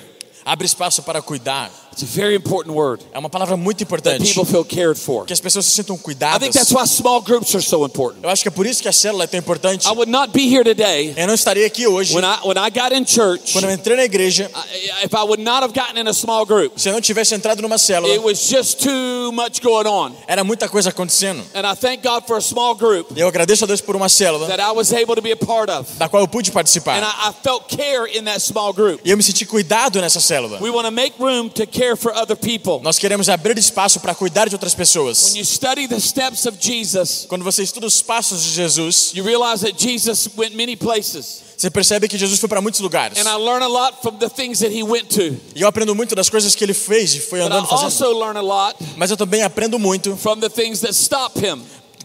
Abre 0.46 0.66
espaço 0.66 1.04
para 1.04 1.22
cuidar. 1.22 1.72
It's 1.92 2.04
a 2.04 2.06
very 2.06 2.36
important 2.36 2.76
word 2.76 3.04
É 3.12 3.20
uma 3.20 3.30
palavra 3.30 3.58
muito 3.58 3.78
that 3.80 3.84
importante. 3.86 4.24
people 4.34 4.46
feel 4.46 4.64
cared 4.64 4.98
for. 5.00 5.26
Que 5.26 5.34
as 5.34 5.40
pessoas 5.40 5.66
se 5.66 5.72
sintam 5.72 5.96
I 5.96 6.00
cuidadas. 6.00 6.40
think 6.40 6.54
that's 6.54 6.72
why 6.72 6.86
small 6.88 7.22
groups 7.22 7.54
are 7.56 7.64
so 7.64 7.84
important. 7.86 8.24
Eu 8.24 8.30
acho 8.30 8.42
que 8.44 8.48
é 8.48 8.52
por 8.52 8.66
isso 8.66 8.82
que 8.82 8.88
a 8.88 8.94
célula 8.94 9.24
é 9.24 9.28
tão 9.28 9.40
importante. 9.40 9.86
I 9.88 9.92
would 9.92 10.10
not 10.12 10.32
be 10.32 10.44
here 10.54 10.64
today 10.64 11.14
Eu 11.18 11.28
não 11.28 11.34
estaria 11.34 11.66
aqui 11.66 11.88
hoje 11.88 12.16
when 12.16 12.24
I 12.24 12.40
when 12.46 12.58
I 12.58 12.70
got 12.70 12.94
in 12.96 13.06
church 13.06 13.52
quando 13.54 13.66
eu 13.66 13.72
entrei 13.72 13.96
na 13.98 14.04
igreja 14.06 14.50
I- 14.54 15.06
if 15.06 15.14
I 15.14 15.24
would 15.24 15.42
not 15.44 15.64
have 15.64 15.74
gotten 15.74 16.00
in 16.02 16.08
a 16.08 16.14
small 16.14 16.46
group. 16.46 16.80
se 16.80 16.88
eu 16.90 16.94
não 16.94 17.02
tivesse 17.02 17.34
entrado 17.36 17.62
numa 17.62 17.76
It 17.76 17.84
célula. 17.86 18.20
was 18.22 18.40
just 18.48 18.80
too 18.82 19.32
much 19.32 19.62
going 19.62 19.88
on. 19.88 20.14
Era 20.28 20.44
muita 20.44 20.70
coisa 20.70 20.90
acontecendo. 20.90 21.44
And 21.54 21.66
I 21.70 21.76
thank 21.76 22.02
God 22.04 22.24
for 22.26 22.38
a 22.38 22.42
small 22.42 22.76
group 22.76 23.08
eu 23.18 23.28
agradeço 23.28 23.64
a 23.66 23.68
Deus 23.68 23.82
por 23.82 23.96
uma 23.96 24.08
célula 24.10 24.48
that 24.48 24.62
I 24.62 24.72
was 24.72 24.94
able 24.94 25.16
to 25.16 25.22
be 25.22 25.32
a 25.32 25.38
part 25.38 25.70
of. 25.72 25.88
da 25.98 26.08
qual 26.08 26.22
eu 26.24 26.28
pude 26.28 26.50
And 26.50 26.54
participar. 26.54 26.98
I, 27.02 27.30
I 27.30 27.34
felt 27.44 27.68
care 27.68 28.06
in 28.18 28.24
that 28.26 28.40
small 28.42 28.72
group. 28.74 29.02
E 29.04 29.10
eu 29.12 29.18
me 29.18 29.24
senti 29.24 29.46
cuidado 29.46 30.00
nessa 30.00 30.20
célula. 30.20 30.60
We 30.62 30.70
want 30.70 30.86
to 30.86 30.92
make 30.92 31.16
room 31.20 31.50
to 31.50 31.66
care 31.68 31.79
for 31.96 32.12
other 32.16 32.36
people. 32.36 32.80
Nós 32.82 32.98
queremos 33.00 33.30
abrir 33.30 33.58
espaço 33.58 34.00
para 34.00 34.14
cuidar 34.16 34.48
de 34.48 34.56
outras 34.56 34.74
When 34.74 34.78
pessoas. 34.80 35.36
you 35.36 35.46
study 35.46 35.88
the 35.88 36.00
steps 36.00 36.46
of 36.46 36.58
Jesus, 36.60 37.26
Quando 37.28 37.44
você 37.44 37.64
estuda 37.64 37.86
os 37.88 38.02
passos 38.02 38.42
de 38.44 38.50
Jesus, 38.50 39.12
you 39.16 39.24
realize 39.24 39.64
that 39.66 39.82
Jesus 39.82 40.28
went 40.38 40.56
many 40.56 40.76
places. 40.76 41.42
você 41.58 41.70
percebe 41.70 42.08
que 42.08 42.18
Jesus 42.18 42.40
foi 42.40 42.48
para 42.48 42.62
muitos 42.62 42.80
lugares. 42.80 43.18
And 43.18 43.30
I 43.30 43.36
learn 43.36 43.64
a 43.64 43.68
lot 43.68 43.98
from 44.02 44.18
the 44.18 44.30
things 44.30 44.60
that 44.60 44.74
he 44.74 44.82
went 44.84 45.10
to. 45.16 45.36
E 45.56 45.62
eu 45.62 45.68
aprendo 45.68 45.94
muito 45.94 46.16
das 46.16 46.30
coisas 46.30 46.56
que 46.56 46.64
ele 46.64 46.74
fez 46.74 47.16
e 47.16 47.20
foi 47.20 47.42
andando 47.42 47.68
fazendo. 47.68 47.86
also 47.86 48.12
learn 48.18 48.38
a 48.38 48.42
lot 48.42 48.76
Mas 48.96 49.12
eu 49.12 49.18
também 49.18 49.44
aprendo 49.44 49.78
muito 49.78 50.16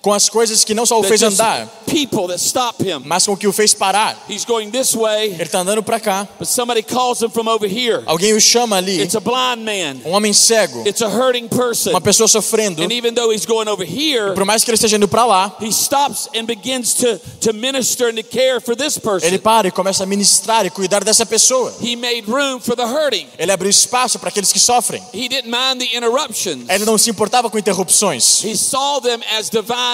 com 0.05 0.13
as 0.13 0.29
coisas 0.29 0.65
que 0.65 0.75
não 0.75 0.85
só 0.85 1.01
o 1.01 1.03
fez 1.03 1.23
andar, 1.23 1.67
people 1.87 2.27
that 2.27 2.39
stop 2.39 2.83
him. 2.87 3.01
mas 3.07 3.25
com 3.25 3.33
o 3.33 3.37
que 3.39 3.47
o 3.49 3.53
fez 3.55 3.73
parar. 3.73 4.23
He's 4.29 4.45
going 4.45 4.71
this 4.71 4.95
way, 4.95 5.29
Ele 5.33 5.45
está 5.45 5.61
andando 5.61 5.83
para 5.83 5.99
cá. 5.99 6.29
but 6.39 6.47
somebody 6.47 6.83
calls 6.83 7.23
him 7.23 7.31
from 7.31 7.49
over 7.49 7.67
here. 7.67 8.03
Alguém 8.05 8.35
o 8.35 8.41
chama 8.41 8.77
ali. 8.77 9.01
It's 9.01 9.15
a 9.15 9.21
blind 9.21 9.65
man. 9.65 10.03
Um 10.05 10.13
homem 10.13 10.35
cego. 10.35 10.87
It's 10.87 11.01
a 11.01 11.09
hurting 11.09 11.49
person. 11.49 11.89
Uma 11.93 12.03
pessoa 12.03 12.29
sofrendo. 12.29 12.83
And 12.83 12.93
even 12.93 13.15
though 13.15 13.33
he's 13.33 13.47
going 13.47 13.67
over 13.67 13.83
here, 13.83 14.35
Por 14.35 14.45
mais 14.45 14.63
que 14.63 14.71
ele 14.71 14.75
esteja 14.75 14.97
indo 14.97 15.09
para 15.09 15.25
lá, 15.25 15.57
he 15.59 15.69
stops 15.69 16.29
and 16.37 16.45
begins 16.45 16.93
to, 16.93 17.19
to 17.41 17.55
minister 17.55 18.11
and 18.11 18.17
to 18.17 18.25
care 18.25 18.61
for 18.61 18.77
this 18.77 18.99
ele 18.99 19.01
person. 19.01 19.39
para 19.39 19.69
e 19.69 19.71
começa 19.71 20.03
a 20.03 20.07
ministrar 20.07 20.67
e 20.67 20.71
cuidar 20.71 21.03
dessa 21.03 21.25
pessoa. 21.25 21.73
He 21.81 21.97
made 21.97 22.31
room 22.31 22.61
for 22.61 22.77
the 22.77 22.85
hurting. 22.85 23.27
Ele 23.39 23.51
abriu 23.51 23.71
espaço 23.71 24.19
para 24.19 24.29
aqueles 24.29 24.53
que 24.53 24.61
sofrem. 24.61 25.03
He 25.15 25.31
didn't 25.31 25.49
mind 25.49 25.79
the 25.81 25.97
interruptions. 25.97 26.69
Ele 26.69 26.85
não 26.85 26.99
se 26.99 27.09
importava 27.09 27.49
com 27.49 27.59
interrupções. 27.59 28.45
He 28.45 28.55
saw 28.55 29.01
them 29.01 29.21
as 29.39 29.49
divine 29.49 29.94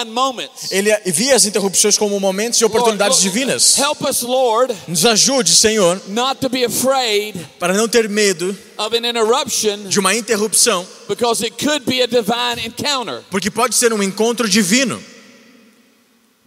Ele 0.71 0.91
via 1.07 1.35
as 1.35 1.45
interrupções 1.45 1.97
como 1.97 2.19
momentos 2.19 2.59
e 2.61 2.65
oportunidades 2.65 3.17
Lord, 3.19 3.29
divinas. 3.29 3.77
Help 3.77 4.01
us, 4.01 4.21
Lord, 4.21 4.75
Nos 4.87 5.05
ajude, 5.05 5.53
Senhor, 5.55 6.01
not 6.07 6.39
to 6.41 6.49
be 6.49 6.63
afraid 6.65 7.35
para 7.59 7.73
não 7.73 7.87
ter 7.87 8.09
medo 8.09 8.55
of 8.77 8.95
an 8.95 9.07
interruption 9.07 9.87
de 9.87 9.99
uma 9.99 10.15
interrupção, 10.15 10.85
because 11.07 11.43
it 11.45 11.55
could 11.63 11.85
be 11.85 12.01
a 12.01 12.07
divine 12.07 12.65
encounter. 12.65 13.23
porque 13.29 13.51
pode 13.51 13.75
ser 13.75 13.93
um 13.93 14.01
encontro 14.01 14.47
divino. 14.47 15.01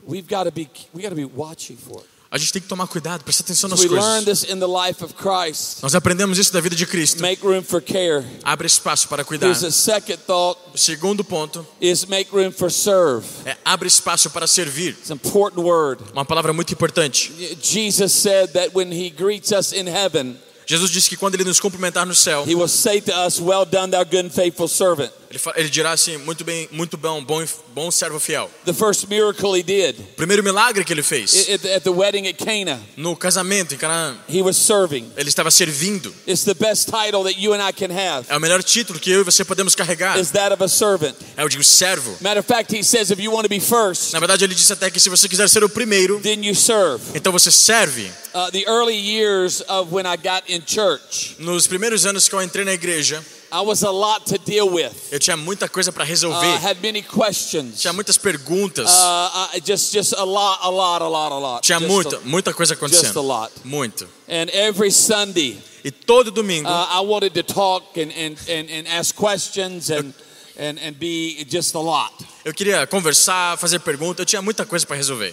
We've 0.07 0.29
got 0.29 0.45
to 0.45 0.51
be 0.53 0.69
we 0.93 1.03
got 1.03 1.11
to 1.11 1.17
be 1.17 1.25
watching 1.25 1.77
for 1.77 2.01
it. 2.01 2.14
A 2.35 2.37
gente 2.37 2.53
tem 2.53 2.61
que 2.61 2.67
tomar 2.67 2.89
cuidado, 2.89 3.23
prestar 3.23 3.45
atenção 3.45 3.71
nas 3.71 3.85
coisas. 3.85 4.25
this 4.25 4.43
in 4.43 4.59
the 4.59 4.67
life 4.67 5.05
of 5.05 5.15
Christ. 5.15 5.81
Nós 5.81 5.95
aprendemos 5.95 6.37
isso 6.37 6.53
da 6.53 6.61
vida 6.61 6.75
de 6.75 6.85
Cristo. 6.85 7.23
Make 7.23 7.41
room 7.47 7.63
for 7.63 7.81
care. 7.81 8.25
Abre 8.43 8.67
espaço 8.67 9.07
para 9.07 9.23
cuidar. 9.25 9.47
Here's 9.47 9.63
a 9.63 9.71
second 9.71 10.19
thought 10.27 10.61
O 10.75 10.77
segundo 10.77 11.23
ponto 11.23 11.65
is 11.81 12.05
make 12.07 12.33
room 12.33 12.51
for 12.51 12.73
serve. 12.73 13.25
é 13.45 13.57
abre 13.65 13.87
espaço 13.87 14.31
para 14.31 14.49
servir. 14.49 14.97
It's 14.99 15.13
an 15.13 15.15
important 15.15 15.61
word. 15.61 16.03
Uma 16.13 16.25
palavra 16.25 16.53
muito 16.53 16.73
importante. 16.73 17.33
Jesus 17.63 18.11
said 18.13 18.51
that 18.55 18.71
when 18.75 18.91
he 18.93 19.11
greets 19.11 19.53
us 19.53 19.73
in 19.73 19.87
heaven, 19.87 20.37
Jesus 20.67 20.91
disse 20.91 21.09
que 21.09 21.17
quando 21.17 21.37
ele 21.37 21.45
nos 21.45 21.61
cumprimentar 21.61 22.05
no 22.05 22.17
céu, 22.17 22.45
he 22.49 22.57
will 22.57 22.67
say 22.67 23.01
to 23.01 23.13
us, 23.13 23.39
"Well 23.39 23.65
done, 23.65 23.93
thou 23.93 24.05
good 24.05 24.27
and 24.27 24.31
faithful 24.31 24.67
servant." 24.67 25.13
Ele, 25.35 25.41
ele 25.57 25.69
dirá 25.69 25.93
assim: 25.93 26.17
muito 26.19 26.45
bem, 26.45 26.69
muito 26.71 26.97
bom, 26.97 27.23
bom, 27.23 27.45
bom 27.75 27.91
servo 27.91 28.21
fiel. 28.21 28.51
The 28.65 28.73
first 28.73 29.07
miracle 29.09 29.57
he 29.57 29.63
did 29.63 29.97
primeiro 30.17 30.43
milagre 30.43 30.85
que 30.85 30.93
ele 30.93 31.03
fez 31.03 31.49
at, 31.49 31.65
at 31.67 31.83
the 31.83 31.91
wedding 31.91 32.29
at 32.29 32.37
Cana, 32.37 32.81
no 32.97 33.17
casamento 33.17 33.75
em 33.75 33.79
Canaã, 33.79 34.17
he 34.29 34.43
was 34.43 34.57
serving. 34.57 35.11
ele 35.17 35.29
estava 35.29 35.51
servindo. 35.51 36.15
It's 36.27 36.45
the 36.45 36.55
best 36.55 36.89
title 36.91 37.25
that 37.25 37.39
you 37.41 37.53
and 37.53 37.61
I 37.67 37.73
can 37.73 37.91
have. 37.93 38.27
É 38.29 38.37
o 38.37 38.41
melhor 38.41 38.63
título 38.63 38.99
que 39.01 39.11
eu 39.11 39.21
e 39.21 39.25
você 39.25 39.45
podemos 39.45 39.75
carregar. 39.75 40.19
Is 40.19 40.31
that 40.31 40.53
of 40.53 40.63
a 40.63 40.69
servant. 40.69 41.15
É 41.37 41.45
o 41.45 41.49
de 41.49 41.59
um 41.59 41.63
servo. 41.63 42.17
Matter 42.21 42.41
of 42.41 42.47
fact, 42.49 42.75
he 42.75 42.83
says 42.85 43.11
if 43.11 43.19
you 43.19 43.33
want 43.33 43.43
to 43.45 43.49
be 43.49 43.61
first, 43.61 44.13
Na 44.13 44.21
verdade, 44.21 44.45
ele 44.45 44.55
disse 44.55 44.73
até 44.73 44.91
que 44.91 45.01
se 45.01 45.09
você 45.09 45.29
quiser 45.29 45.49
ser 45.49 45.65
o 45.65 45.69
primeiro, 45.69 46.21
then 46.21 46.45
you 46.45 46.55
serve. 46.55 47.03
então 47.15 47.33
você 47.33 47.51
serve. 47.51 48.11
Uh, 48.35 48.51
the 48.51 48.65
early 48.67 48.97
years 48.97 49.63
of 49.69 49.93
when 49.95 50.07
I 50.07 50.17
got 50.17 50.43
in 50.49 50.63
church, 50.67 51.37
Nos 51.39 51.67
primeiros 51.67 52.05
anos 52.07 52.29
que 52.29 52.35
eu 52.35 52.43
entrei 52.43 52.65
na 52.65 52.73
igreja, 52.73 53.25
I 53.57 53.61
was 53.61 53.85
a 53.85 53.91
lot 53.93 54.27
to 54.27 54.39
deal 54.39 54.69
with. 54.69 54.93
eu 55.13 55.19
tinha 55.21 55.37
muita 55.37 55.69
coisa 55.69 55.93
para 55.93 56.03
Uh, 56.03 56.09
resolver. 56.09 56.59
had 56.61 56.83
many 56.83 57.03
questions. 57.03 57.81
Tinha 57.81 57.93
muitas 57.93 58.19
perguntas. 58.19 58.91
Uh, 58.91 59.49
I, 59.55 59.61
just, 59.65 59.93
just 59.93 60.13
a 60.13 60.25
lot, 60.25 60.59
a 60.63 60.69
lot, 60.71 61.01
a 61.03 61.09
lot, 61.09 61.31
a 61.31 61.39
lot. 61.39 61.63
Tinha 61.63 61.79
Just 61.79 61.89
muita, 61.89 62.17
a- 62.17 62.21
muita 62.27 62.53
coisa 62.53 62.75
just 62.75 62.83
a 62.83 62.87
acontecendo. 62.87 63.23
lot. 63.23 63.53
Muito. 63.65 64.09
And 64.29 64.51
every 64.51 64.91
Sunday, 64.91 65.57
E 65.85 65.91
todo 65.93 66.33
domingo 66.33 66.69
uh, 66.69 66.87
I 66.91 67.01
wanted 67.03 67.33
to 67.35 67.43
talk 67.45 67.97
and, 67.97 68.11
and, 68.13 68.37
and, 68.49 68.69
and 68.71 68.89
ask 68.89 69.15
questions 69.15 69.89
and, 69.91 70.13
and, 70.59 70.79
and 70.81 70.99
be 70.99 71.45
just 71.49 71.75
a 71.77 71.79
lot. 71.81 72.11
eu 72.45 72.53
queria 72.53 72.85
conversar, 72.89 73.57
fazer 73.59 73.79
pergunta, 73.81 74.23
eu 74.23 74.27
tinha 74.27 74.43
muita 74.43 74.67
coisa 74.67 74.85
para 74.85 74.97
resolver. 74.97 75.33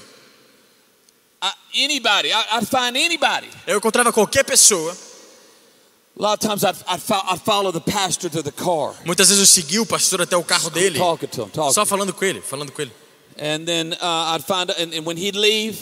Uh, 1.41 1.49
anybody, 1.73 2.31
I, 2.31 2.57
I'd 2.59 2.67
find 2.67 2.95
anybody. 2.95 3.47
Eu 3.65 3.77
encontrava 3.77 4.13
qualquer 4.13 4.43
pessoa, 4.43 4.95
muitas 9.05 9.29
vezes 9.29 9.39
eu 9.39 9.45
seguia 9.47 9.81
o 9.81 9.85
pastor 9.85 10.21
até 10.21 10.37
o 10.37 10.43
carro 10.43 10.69
dele, 10.69 10.99
talking 10.99 11.27
to 11.27 11.43
him, 11.43 11.49
talking. 11.49 11.73
só 11.73 11.85
falando 11.85 12.13
com 12.13 12.23
ele, 12.23 12.41
falando 12.41 12.71
com 12.71 12.81
ele. 12.81 12.91
And 13.37 13.65
then 13.65 13.93
I'd 13.93 14.43
find, 14.45 14.69
and, 14.71 14.93
and 14.95 15.05
when 15.05 15.17
he'd 15.17 15.37
leave, 15.37 15.77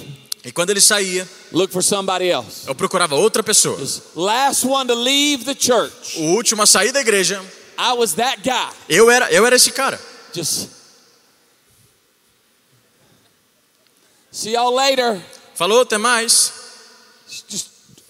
E 0.46 0.52
quando 0.54 0.70
ele 0.70 0.80
saía, 0.80 1.28
look 1.52 1.74
for 1.74 1.84
somebody 1.84 2.30
else. 2.30 2.66
eu 2.66 2.74
procurava 2.74 3.16
outra 3.16 3.44
pessoa. 3.44 3.76
This 3.78 4.02
last 4.16 4.66
one 4.66 4.88
to 4.88 4.96
leave 4.96 5.44
the 5.44 5.54
church, 5.54 6.18
O 6.18 6.36
último 6.36 6.62
a 6.64 6.66
sair 6.66 6.94
da 6.94 7.02
igreja, 7.02 7.42
I 7.78 7.94
was 7.94 8.14
that 8.14 8.42
guy. 8.42 8.70
eu 8.88 9.12
era, 9.12 9.30
eu 9.32 9.46
era 9.46 9.56
esse 9.58 9.72
cara. 9.72 10.00
Just 10.34 10.70
see 14.32 14.54
y'all 14.54 14.74
later. 14.74 15.22
Falou, 15.56 15.82
até 15.82 15.98
mais. 15.98 16.54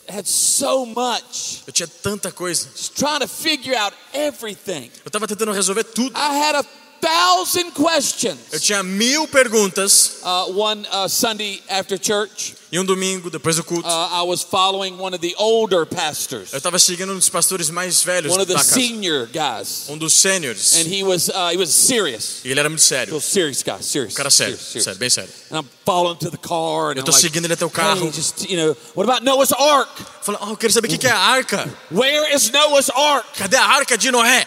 Had 0.09 0.25
so 0.27 0.85
much. 0.87 1.61
Eu 1.67 1.73
tinha 1.73 1.87
tanta 1.87 2.31
coisa. 2.31 2.67
Just 2.75 2.97
trying 2.97 3.19
to 3.19 3.27
figure 3.27 3.75
out 3.75 3.95
everything. 4.11 4.91
Eu 5.05 5.07
estava 5.09 5.27
tentando 5.27 5.51
resolver 5.51 5.83
tudo. 5.83 6.17
I 6.17 6.35
had 6.35 6.55
a 6.55 6.63
thousand 7.01 7.71
questions. 7.73 8.37
Eu 8.51 8.59
tinha 8.59 8.83
mil 8.83 9.27
perguntas. 9.27 10.17
Uh, 10.23 10.51
one 10.59 10.85
uh, 10.91 11.07
Sunday 11.07 11.61
after 11.69 11.97
church, 12.01 12.55
E 12.71 12.77
um 12.79 12.85
domingo, 12.85 13.31
depois 13.31 13.55
do 13.55 13.63
culto, 13.63 13.87
uh, 13.87 14.21
I 14.21 14.21
was 14.23 14.43
following 14.43 14.93
one 14.99 15.15
of 15.15 15.21
the 15.21 15.33
older 15.37 15.85
pastors, 15.87 16.51
eu 16.53 16.57
estava 16.57 16.77
seguindo 16.77 17.11
um 17.11 17.15
dos 17.15 17.27
pastores 17.29 17.69
mais 17.71 18.03
velhos 18.03 18.31
one 18.31 18.41
of 18.43 18.51
the 18.53 18.59
senior 18.59 19.27
guys, 19.27 19.85
Um 19.89 19.97
dos 19.97 20.13
sêniores. 20.13 20.75
and 20.75 20.85
he 20.87 21.03
was 21.03 21.29
uh, 21.29 21.49
he 21.51 21.57
was 21.57 21.69
serious, 21.71 22.41
E 22.45 22.51
ele 22.51 22.59
era 22.59 22.69
muito 22.69 22.83
sério. 22.83 23.11
real 23.13 23.21
serious 23.21 23.63
guy, 23.63 23.81
serious, 23.81 24.13
Um 24.13 24.17
cara 24.17 24.29
sério, 24.29 24.55
serious, 24.55 24.67
serious. 24.71 24.83
sério, 24.83 24.99
bem 24.99 25.09
sério. 25.09 25.29
And 25.51 25.57
I'm 25.61 25.65
following 25.83 26.17
to 26.17 26.29
the 26.29 26.37
car, 26.37 26.91
and 26.91 26.97
Eu 26.99 27.03
tô 27.03 27.11
like, 27.11 27.21
seguindo 27.21 27.45
ele 27.45 27.53
até 27.53 27.65
o 27.65 27.69
carro. 27.71 28.05
hey, 28.05 28.11
just 28.11 28.47
you 28.47 28.57
know, 28.57 28.77
what 28.93 29.09
about 29.09 29.23
Noah's 29.25 29.51
Ark? 29.51 29.89
Falei, 30.21 30.39
oh, 30.43 30.49
eu 30.51 30.57
quero 30.57 30.71
saber 30.71 30.87
o 30.87 30.91
que 30.91 30.97
que 30.99 31.07
é 31.07 31.11
a 31.11 31.17
arca. 31.17 31.67
Where 31.91 32.31
is 32.35 32.51
Noah's 32.51 32.89
Ark? 32.91 33.25
Cadê 33.35 33.57
a 33.57 33.65
arca 33.65 33.97
de 33.97 34.11
Noé? 34.11 34.45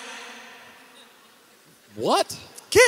What? 1.97 2.35
Que? 2.71 2.81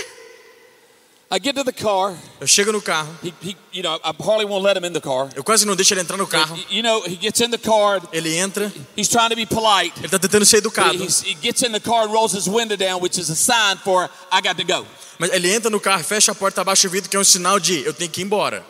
I 1.30 1.38
get 1.38 1.56
to 1.56 1.64
the 1.64 1.72
car. 1.72 2.16
Eu 2.40 2.46
chego 2.46 2.70
no 2.70 2.80
carro. 2.80 3.12
He, 3.22 3.32
he 3.42 3.56
you 3.72 3.82
know, 3.82 3.98
I 4.04 4.12
hardly 4.22 4.44
won't 4.44 4.62
let 4.62 4.76
him 4.76 4.84
in 4.84 4.92
the 4.92 5.00
car. 5.00 5.28
Eu 5.34 5.42
quase 5.42 5.66
não 5.66 5.74
deixo 5.74 5.92
ele 5.94 6.00
entrar 6.02 6.16
no 6.16 6.26
carro. 6.26 6.56
You 6.70 6.82
know, 6.82 7.02
he 7.06 7.16
gets 7.16 7.40
in 7.40 7.50
the 7.50 7.58
car. 7.58 8.00
Ele 8.12 8.36
entra. 8.36 8.70
He's 8.96 9.08
trying 9.08 9.30
to 9.30 9.36
be 9.36 9.44
polite. 9.46 9.92
Ele 9.98 10.08
tá 10.08 10.18
tentando 10.18 10.44
ser 10.46 10.56
He, 10.56 10.60
educado. 10.60 11.02
he's- 11.02 11.22
he 11.24 11.34
gets 11.34 11.62
in 11.62 11.72
the 11.72 11.80
car 11.80 12.04
and 12.06 12.12
rolls 12.12 12.32
his 12.32 12.46
window 12.48 12.76
down, 12.76 13.00
which 13.00 13.18
is 13.18 13.30
a 13.30 13.34
sign 13.34 13.76
for 13.78 14.08
I 14.30 14.40
got 14.40 14.56
to 14.58 14.64
go. 14.64 14.86
Mas 15.18 15.30
ele 15.32 15.48
entra 15.52 15.70
no 15.70 15.80
carro, 15.80 16.04
fecha 16.04 16.32
a 16.32 16.34
porta, 16.34 16.60
abaixa 16.60 16.86
o 16.86 16.90
vidro, 16.90 17.08
que 17.10 17.16
é 17.16 17.20
um 17.20 17.24
sinal 17.24 17.58
de 17.58 17.84
eu 17.84 17.92
tenho 17.92 18.10
que 18.10 18.20
ir 18.20 18.24
embora. 18.24 18.64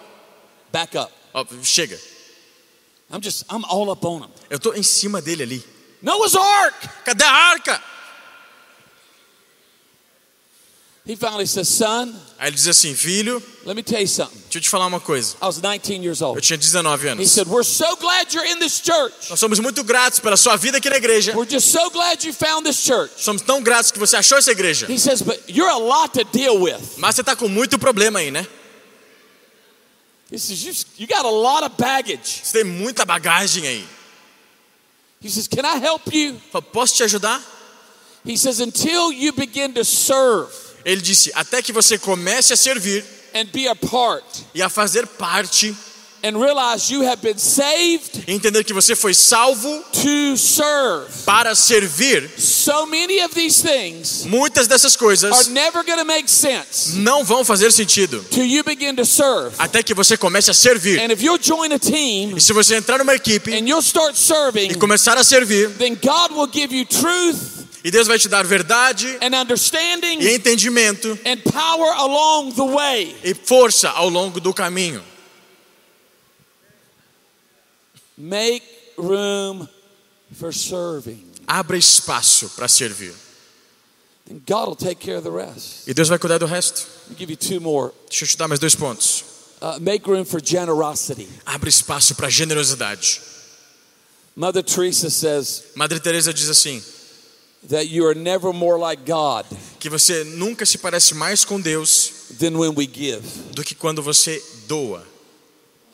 Back 0.72 0.96
up. 0.96 1.12
Ó, 1.34 1.44
chega. 1.62 1.98
I'm 3.12 3.20
just, 3.22 3.44
I'm 3.50 3.64
all 3.68 3.90
up 3.90 4.04
on 4.06 4.24
him. 4.24 4.30
Eu 4.48 4.58
tô 4.58 4.72
em 4.72 4.82
cima 4.82 5.20
dele 5.20 5.42
ali. 5.42 5.64
Noah's 6.00 6.34
Ark. 6.34 6.88
Cadê 7.04 7.24
a 7.24 7.30
arca? 7.30 7.82
He 11.06 11.16
finally 11.16 11.44
says, 11.46 11.68
Son, 11.68 12.14
Aí 12.38 12.48
ele 12.48 12.56
diz 12.56 12.66
assim, 12.66 12.94
filho, 12.94 13.42
let 13.66 13.76
me 13.76 13.82
tell 13.82 14.00
you 14.00 14.08
something. 14.08 14.38
deixa 14.44 14.56
eu 14.58 14.62
te 14.62 14.70
falar 14.70 14.86
uma 14.86 15.00
coisa. 15.00 15.36
I 15.42 15.44
was 15.44 15.58
19 15.58 16.02
years 16.02 16.22
Eu 16.22 16.28
old. 16.28 16.40
tinha 16.40 16.56
19 16.56 17.04
He 17.04 17.08
anos. 17.10 17.30
said, 17.30 17.46
We're 17.46 17.62
so 17.62 17.94
glad 17.96 18.32
you're 18.32 18.46
in 18.50 18.58
this 18.58 18.80
church. 18.80 19.28
Nós 19.28 19.38
somos 19.38 19.58
muito 19.60 19.84
gratos 19.84 20.18
pela 20.18 20.36
sua 20.38 20.56
vida 20.56 20.78
aqui 20.78 20.88
na 20.88 20.96
igreja. 20.96 21.36
We're 21.36 21.46
just 21.50 21.70
so 21.70 21.90
glad 21.90 22.24
you 22.24 22.32
found 22.32 22.64
this 22.66 22.78
church. 22.82 23.12
Somos 23.22 23.42
tão 23.42 23.62
gratos 23.62 23.90
que 23.90 23.98
você 23.98 24.16
achou 24.16 24.38
essa 24.38 24.50
igreja. 24.50 24.90
He 24.90 24.98
says, 24.98 25.20
But 25.20 25.42
you're 25.46 25.70
a 25.70 25.76
lot 25.76 26.14
to 26.18 26.24
deal 26.24 26.58
with. 26.58 26.80
Mas 26.96 27.16
você 27.16 27.22
tá 27.22 27.36
com 27.36 27.48
muito 27.48 27.78
problema 27.78 28.20
aí, 28.20 28.30
né? 28.30 28.46
He 30.32 30.38
says, 30.38 30.64
You, 30.64 30.72
you 31.00 31.06
got 31.06 31.26
a 31.26 31.30
lot 31.30 31.64
of 31.64 31.76
baggage. 31.76 32.40
Você 32.44 32.62
tem 32.62 32.64
muita 32.64 33.04
bagagem 33.04 33.66
aí. 33.66 33.86
He 35.22 35.28
says, 35.28 35.46
Can 35.48 35.66
I 35.66 35.76
help 35.84 36.10
you? 36.14 36.40
Fala, 36.50 36.62
Posso 36.62 36.94
te 36.96 37.02
ajudar? 37.02 37.42
He 38.24 38.38
says, 38.38 38.58
Until 38.60 39.12
you 39.12 39.32
begin 39.34 39.74
to 39.74 39.84
serve 39.84 40.48
Ele 40.84 41.00
disse, 41.00 41.30
até 41.34 41.62
que 41.62 41.72
você 41.72 41.98
comece 41.98 42.52
a 42.52 42.56
servir 42.56 43.04
and 43.34 43.46
be 43.52 43.66
a 43.68 43.74
part 43.74 44.24
e 44.54 44.62
a 44.62 44.68
fazer 44.68 45.06
parte 45.06 45.74
and 46.26 46.38
realize 46.40 46.90
you 46.90 47.02
have 47.02 47.20
been 47.20 47.36
saved 47.36 48.24
entender 48.26 48.64
que 48.64 48.72
você 48.72 48.96
foi 48.96 49.12
salvo 49.12 49.68
to 49.92 50.36
serve. 50.38 51.06
para 51.26 51.54
servir, 51.54 52.30
So 52.38 52.86
many 52.86 53.20
of 53.22 53.34
these 53.34 53.62
things 53.62 54.24
muitas 54.24 54.66
dessas 54.66 54.94
are 54.94 54.98
coisas 54.98 55.48
never 55.48 55.84
going 55.84 55.98
to 55.98 56.04
make 56.06 56.30
sense 56.30 56.96
não 56.96 57.24
vão 57.24 57.44
fazer 57.44 57.70
sentido 57.72 58.24
till 58.30 58.46
you 58.46 58.64
begin 58.64 58.94
to 58.96 59.04
serve. 59.04 59.54
até 59.58 59.82
que 59.82 59.92
você 59.92 60.16
comece 60.16 60.50
a 60.50 60.54
servir. 60.54 60.98
And 60.98 61.12
if 61.12 61.20
you'll 61.22 61.42
join 61.42 61.72
a 61.74 61.78
team 61.78 62.34
E 62.36 62.40
se 62.40 62.54
você 62.54 62.76
entrar 62.76 62.98
numa 62.98 63.14
equipe 63.14 63.52
and 63.52 63.68
you'll 63.68 63.82
start 63.82 64.16
serving, 64.16 64.70
e 64.70 64.74
começar 64.76 65.18
a 65.18 65.24
servir, 65.24 65.70
then 65.76 65.94
God 65.94 66.30
will 66.34 66.48
give 66.50 66.74
you 66.74 66.86
truth 66.86 67.53
e 67.84 67.90
Deus 67.90 68.06
vai 68.06 68.18
te 68.18 68.28
dar 68.28 68.46
verdade 68.46 69.06
e 70.18 70.34
entendimento 70.34 71.18
and 71.26 71.36
power 71.52 71.92
along 71.98 72.52
the 72.54 72.62
way. 72.62 73.14
e 73.22 73.34
força 73.34 73.90
ao 73.90 74.08
longo 74.08 74.40
do 74.40 74.54
caminho. 74.54 75.04
Make 78.16 78.64
room 78.96 79.68
for 80.34 80.52
serving. 80.52 81.30
Abra 81.46 81.76
espaço 81.76 82.48
para 82.56 82.68
servir. 82.68 83.12
God 84.46 84.68
will 84.68 84.76
take 84.76 85.04
care 85.04 85.18
of 85.18 85.24
the 85.24 85.30
rest. 85.30 85.86
E 85.86 85.92
Deus 85.92 86.08
vai 86.08 86.18
cuidar 86.18 86.38
do 86.38 86.46
resto. 86.46 86.86
Give 87.18 87.30
you 87.30 87.36
two 87.36 87.60
more. 87.60 87.92
Deixa 88.08 88.24
eu 88.24 88.28
te 88.28 88.36
dar 88.38 88.48
mais 88.48 88.58
dois 88.58 88.74
pontos. 88.74 89.24
Uh, 89.60 89.78
make 89.80 90.08
room 90.08 90.24
for 90.24 90.40
generosity. 90.42 91.28
Abre 91.44 91.68
espaço 91.68 92.14
para 92.14 92.30
generosidade. 92.30 93.20
Mother 94.34 94.62
Teresa 94.62 95.10
says 95.10 95.64
Madre 95.74 96.00
Teresa 96.00 96.32
diz 96.32 96.48
assim: 96.48 96.82
that 97.68 97.86
you 97.88 98.06
are 98.06 98.14
never 98.14 98.52
more 98.52 98.78
like 98.78 99.04
God 99.04 99.44
que 99.78 99.88
você 99.90 100.24
nunca 100.24 100.64
se 100.66 100.78
parece 100.78 101.14
mais 101.14 101.44
com 101.44 101.60
Deus 101.60 102.12
than 102.38 102.56
when 102.58 102.74
we 102.74 102.86
give. 102.86 103.22
do 103.52 103.62
que 103.64 103.74
quando 103.74 104.02
você 104.02 104.42
doa. 104.66 105.02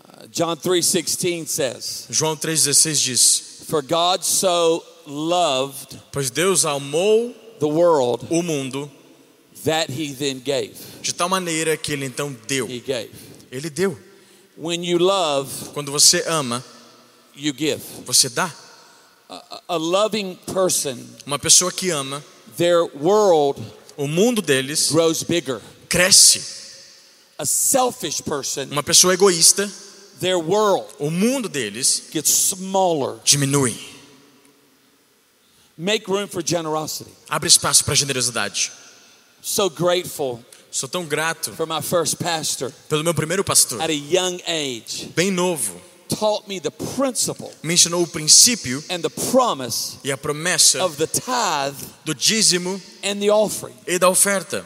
Uh, 0.04 0.26
John 0.28 0.56
3:16 0.56 1.46
says, 1.48 2.06
João 2.10 2.36
3,16 2.36 2.94
diz: 3.02 3.42
"For 3.68 3.82
God 3.82 4.22
so 4.22 4.84
loved 5.06 5.98
Pois 6.12 6.30
Deus 6.30 6.64
amou 6.64 7.34
the 7.58 7.66
world 7.66 8.26
o 8.30 8.42
mundo 8.42 8.90
that 9.64 9.90
he 9.92 10.12
then 10.14 10.40
gave." 10.40 10.74
de 11.02 11.14
tal 11.14 11.28
maneira 11.28 11.76
que 11.76 11.92
ele 11.92 12.04
então 12.06 12.36
deu. 12.46 12.68
He 12.68 12.80
gave. 12.80 13.10
Ele 13.50 13.70
deu. 13.70 13.96
When 14.56 14.84
you 14.84 14.98
love, 14.98 15.50
Quando 15.72 15.90
você 15.90 16.22
ama, 16.26 16.62
you 17.34 17.54
give. 17.56 17.80
você 18.04 18.28
dá. 18.28 18.52
A, 19.68 19.76
loving 19.76 20.34
person, 20.52 20.98
Uma 21.24 21.38
pessoa 21.38 21.70
que 21.70 21.90
ama, 21.90 22.22
their 22.56 22.84
world 23.00 23.60
o 23.96 24.08
mundo 24.08 24.42
deles 24.42 24.90
grows 24.90 25.22
bigger. 25.22 25.60
cresce. 25.88 26.42
A 27.38 27.46
selfish 27.46 28.20
person, 28.22 28.66
Uma 28.70 28.82
pessoa 28.82 29.14
egoísta, 29.14 29.70
their 30.18 30.36
world 30.38 30.84
o 30.98 31.10
mundo 31.10 31.48
deles 31.48 32.02
gets 32.12 32.28
smaller. 32.30 33.20
diminui. 33.24 33.76
Make 35.78 36.06
room 36.10 36.26
for 36.26 36.42
generosity. 36.42 37.10
Abre 37.28 37.48
espaço 37.48 37.84
para 37.84 37.94
generosidade. 37.94 38.70
So 39.42 39.70
grateful 39.70 40.44
Sou 40.72 40.88
tão 40.88 41.04
grato 41.04 41.50
for 41.52 41.66
my 41.66 41.80
first 41.82 42.16
pastor 42.18 42.70
pelo 42.88 43.02
meu 43.02 43.12
primeiro 43.14 43.42
pastor, 43.42 43.80
at 43.82 43.90
a 43.90 43.92
young 43.92 44.40
age. 44.46 45.06
bem 45.16 45.28
novo. 45.30 45.80
Taught 46.18 46.48
me 46.48 46.58
the 46.60 46.70
principle 46.96 47.52
Me 47.62 47.74
ensinou 47.74 48.02
o 48.02 48.06
princípio 48.06 48.82
and 48.90 49.00
the 49.02 49.10
promise 49.30 49.96
e 50.04 50.10
a 50.10 50.16
promessa 50.16 50.84
of 50.84 50.96
the 50.96 51.06
tithe 51.06 51.82
do 52.04 52.14
dízimo 52.14 52.80
and 53.02 53.20
the 53.20 53.30
offering. 53.30 53.74
e 53.86 53.98
da 53.98 54.08
oferta. 54.08 54.64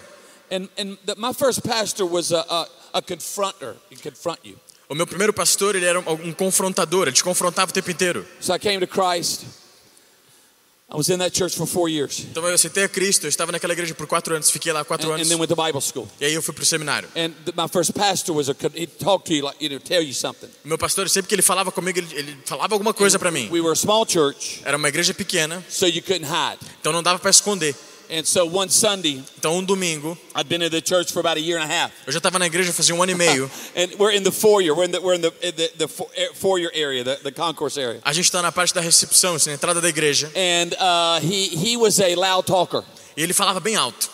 And, 0.51 0.69
and 0.79 0.99
the, 1.05 1.15
my 1.17 1.33
first 1.33 1.63
pastor 1.63 2.07
was 2.07 2.33
a, 2.33 2.45
a, 2.49 2.67
a 2.95 3.03
confronter. 3.03 3.77
He 3.91 3.97
confront 3.97 4.41
you. 4.45 4.57
O 4.89 4.95
meu 4.95 5.07
primeiro 5.07 5.33
pastor, 5.33 5.75
ele 5.75 5.87
era 5.87 5.99
um, 6.01 6.29
um 6.29 6.33
confrontador, 6.33 7.09
ele 7.09 7.13
te 7.17 7.25
confrontava 7.25 7.71
o 7.71 7.75
tempo 7.75 7.91
inteiro. 7.91 8.27
So 8.41 8.53
I 8.55 8.59
came 8.59 8.81
to 8.81 8.87
Christ. 8.87 9.45
I 10.93 10.97
was 10.97 11.09
in 11.09 11.19
that 11.19 11.33
church 11.35 11.57
for 11.57 11.67
four 11.67 11.89
years. 11.89 12.21
Então 12.31 12.47
eu 12.47 12.55
aceitei 12.55 12.85
a 12.85 12.89
Cristo, 12.89 13.25
eu 13.25 13.29
estava 13.29 13.51
naquela 13.51 13.73
igreja 13.73 13.95
por 13.95 14.07
quatro 14.07 14.35
anos, 14.35 14.51
fiquei 14.51 14.71
lá 14.73 14.85
quatro 14.85 15.09
And, 15.11 15.15
anos. 15.15 15.27
and 15.27 15.31
then 15.31 15.39
went 15.41 15.49
to 15.49 15.57
Bible 15.57 15.81
school. 15.81 16.07
E 16.21 16.27
aí 16.27 16.35
eu 16.35 16.43
fui 16.43 16.53
pro 16.55 16.65
seminário. 16.65 17.09
And 17.17 17.31
th- 17.45 17.57
my 17.57 17.67
first 17.73 17.93
pastor 17.95 18.37
was 18.37 18.49
a, 18.51 18.55
he 18.75 18.87
talked 18.87 19.27
to 19.29 19.35
you 19.35 19.45
like, 19.45 19.57
you 19.65 19.71
know, 19.71 19.81
tell 19.81 20.03
you 20.03 20.13
something. 20.13 20.49
O 20.65 20.69
meu 20.69 20.77
pastor, 20.79 21.09
sempre 21.09 21.29
que 21.29 21.35
ele 21.35 21.43
falava 21.43 21.73
comigo, 21.73 21.99
ele, 21.99 22.09
ele 22.15 22.37
falava 22.45 22.75
alguma 22.75 22.93
coisa 22.93 23.19
para 23.19 23.31
mim. 23.31 23.49
We 23.51 23.61
were 23.63 23.73
a 23.73 23.77
small 23.77 24.07
church, 24.07 24.61
Era 24.65 24.77
uma 24.77 24.89
igreja 24.89 25.15
pequena, 25.15 25.65
so 25.71 25.87
you 25.87 26.03
couldn't 26.03 26.27
hide. 26.27 26.59
então 26.81 26.93
não 26.93 27.03
dava 27.03 27.19
para 27.19 27.31
esconder. 27.31 27.75
And 28.11 28.25
so 28.25 28.47
one 28.47 28.71
Sunday, 28.71 29.23
Então 29.39 29.59
um 29.59 29.65
domingo, 29.65 30.17
I'd 30.35 30.49
been 30.49 30.63
in 30.63 30.71
the 30.71 30.81
church 30.81 31.13
for 31.13 31.21
about 31.21 31.37
a 31.37 31.41
year 31.41 31.59
and 31.59 31.65
a 31.65 31.67
half. 31.67 31.93
eu 32.07 32.13
já 32.13 32.19
estava 32.19 32.39
na 32.39 32.47
igreja 32.47 32.73
fazia 32.73 32.95
um 32.95 33.03
ano 33.03 33.13
e 33.13 33.15
meio. 33.15 33.51
And 33.77 33.95
we're 33.99 34.15
in 34.15 34.23
the 34.23 34.33
foyer. 34.33 34.75
We're 34.75 34.85
in 34.85 34.93
the, 34.93 35.01
we're 35.01 35.15
in 35.15 35.23
the, 35.23 35.31
the, 35.31 35.87
the 35.87 36.07
eh, 36.17 36.29
foyer 36.35 36.71
area, 36.75 37.05
the, 37.05 37.19
the 37.23 37.33
concourse 37.33 37.79
area. 37.79 38.01
A 38.05 38.13
gente 38.13 38.27
está 38.27 38.41
na 38.43 38.53
parte 38.53 38.75
da 38.75 38.81
recepção, 38.81 39.35
assim, 39.35 39.51
na 39.51 39.55
entrada 39.55 39.81
da 39.81 39.89
igreja. 39.89 40.31
And 40.35 40.75
uh, 40.75 41.21
he, 41.21 41.49
he 41.49 41.77
was 41.77 42.01
a 42.01 42.15
loud 42.15 42.47
talker. 42.47 42.85
E 43.17 43.23
ele 43.23 43.33
falava 43.33 43.61
bem 43.61 43.77
alto. 43.77 44.14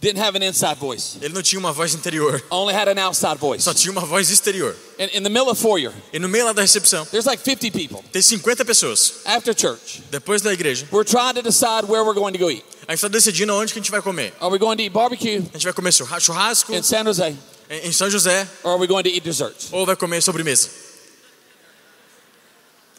Didn't 0.00 0.18
have 0.18 0.34
an 0.34 0.42
inside 0.42 0.76
voice. 0.78 1.18
Ele 1.20 1.34
não 1.34 1.42
tinha 1.42 1.58
uma 1.58 1.72
voz 1.74 1.94
interior, 1.94 2.42
Only 2.50 2.72
had 2.74 2.88
an 2.88 2.98
outside 3.06 3.36
voice. 3.38 3.62
só 3.64 3.74
tinha 3.74 3.92
uma 3.92 4.00
voz 4.00 4.30
exterior. 4.30 4.74
And 4.98 5.08
in 5.12 5.22
the 5.22 5.28
middle 5.28 5.50
of 5.50 5.60
foyer, 5.60 5.92
E 6.10 6.18
no 6.18 6.26
meio 6.26 6.46
lá 6.46 6.54
da 6.54 6.62
recepção, 6.62 7.04
there's 7.06 7.26
like 7.26 7.42
50 7.42 7.70
people 7.70 8.02
tem 8.10 8.22
50 8.22 8.64
pessoas. 8.64 9.20
after 9.26 9.52
church. 9.54 10.02
Depois 10.10 10.40
da 10.40 10.54
igreja, 10.54 10.88
We're 10.90 11.04
trying 11.04 11.34
to 11.34 11.42
decide 11.42 11.86
where 11.86 12.02
we're 12.02 12.14
going 12.18 12.32
to 12.32 12.38
go 12.38 12.50
eat. 12.50 12.64
a 12.88 12.92
gente 12.92 13.04
está 13.04 13.08
decidindo 13.08 13.52
aonde 13.52 13.74
que 13.74 13.78
a 13.78 13.82
gente 13.82 13.90
vai 13.90 14.00
comer. 14.00 14.32
Are 14.40 14.50
we 14.50 14.58
going 14.58 14.76
to 14.78 14.82
eat 14.84 14.90
barbecue 14.90 15.36
A 15.36 15.52
gente 15.58 15.64
vai 15.64 15.72
comer 15.74 15.92
churra- 15.92 16.18
churrasco 16.18 16.74
in 16.74 16.82
San 16.82 17.04
Jose, 17.04 17.36
em 17.68 17.92
São 17.92 18.08
José 18.08 18.48
or 18.64 18.72
are 18.72 18.80
we 18.80 18.86
going 18.86 19.02
to 19.02 19.10
eat 19.10 19.22
ou 19.70 19.84
vai 19.84 19.96
comer 19.96 20.22
sobremesa. 20.22 20.70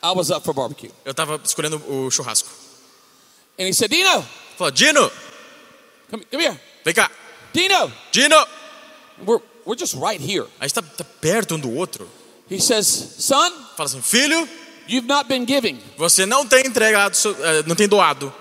I 0.04 0.12
was 0.14 0.30
up 0.32 0.44
for 0.46 0.54
barbecue. 0.54 0.92
Eu 1.06 1.12
estava 1.12 1.40
escolhendo 1.44 1.78
o 1.88 2.10
churrasco. 2.12 2.50
And 3.60 3.68
he 3.68 3.74
said, 3.74 3.90
Dino, 3.92 4.24
Falou, 4.58 4.72
Dino, 4.72 5.12
come, 6.10 6.24
come 6.32 6.44
here. 6.44 6.60
Vem 6.84 6.94
cá. 6.94 7.10
Dino, 7.54 7.92
Dino! 8.12 8.48
we're, 9.26 9.42
we're 9.66 9.78
just 9.80 9.96
right 9.96 10.20
here. 10.22 10.48
A 10.60 10.68
gente 10.68 10.74
tá, 10.76 10.82
tá 10.82 11.04
perto 11.04 11.56
um 11.56 11.60
do 11.60 11.74
outro. 11.76 12.10
He 12.50 12.60
says, 12.60 12.86
Son, 13.20 13.52
Fala 13.78 13.88
assim, 13.90 14.02
filho, 14.02 14.48
you've 14.88 15.08
not 15.08 15.28
been 15.28 15.46
giving. 15.46 15.80
você 15.98 16.26
não 16.26 16.46
tem 16.46 16.66
entregado, 16.68 17.16
eh, 17.44 17.64
não 17.66 17.76
tem 17.76 17.88
doado. 17.88 18.34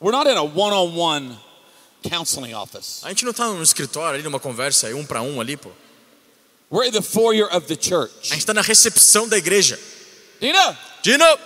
We're 0.00 0.12
not 0.16 0.28
in 0.28 0.36
a 0.36 0.42
one 0.42 0.74
on 0.74 0.96
one 0.96 1.38
counseling 2.08 2.54
office. 2.54 3.00
A 3.04 3.08
gente 3.10 3.24
não 3.24 3.32
tá 3.32 3.46
no 3.46 3.62
escritório 3.62 4.14
ali, 4.14 4.22
numa 4.22 4.40
conversa, 4.40 4.88
aí, 4.88 4.94
um 4.94 5.04
para 5.06 5.22
um 5.22 5.40
ali, 5.40 5.56
pô. 5.56 5.70
We're 6.70 6.88
in 6.88 6.92
the 6.92 7.02
foyer 7.02 7.46
of 7.54 7.66
the 7.66 7.74
A 7.74 7.82
church. 7.82 8.28
gente 8.28 8.46
tá 8.46 8.54
na 8.54 8.62
recepção 8.62 9.28
da 9.28 9.36
igreja. 9.36 9.78
Dino, 10.40 10.76
Dino, 11.02 11.38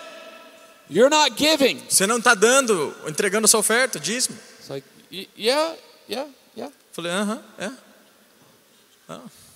you're 0.88 1.10
not 1.10 1.34
giving. 1.36 1.82
você 1.88 2.06
não 2.06 2.20
tá 2.20 2.34
dando, 2.34 2.94
entregando 3.06 3.46
sua 3.48 3.60
oferta, 3.60 3.98
dízimo. 4.00 4.38
It's 4.66 4.70
like, 4.70 4.84
"Y- 5.12 5.28
yeah, 5.38 5.76
yeah, 6.08 6.26
yeah. 6.56 6.72
Falei, 6.92 7.12
aham, 7.12 7.40
é. 7.58 7.70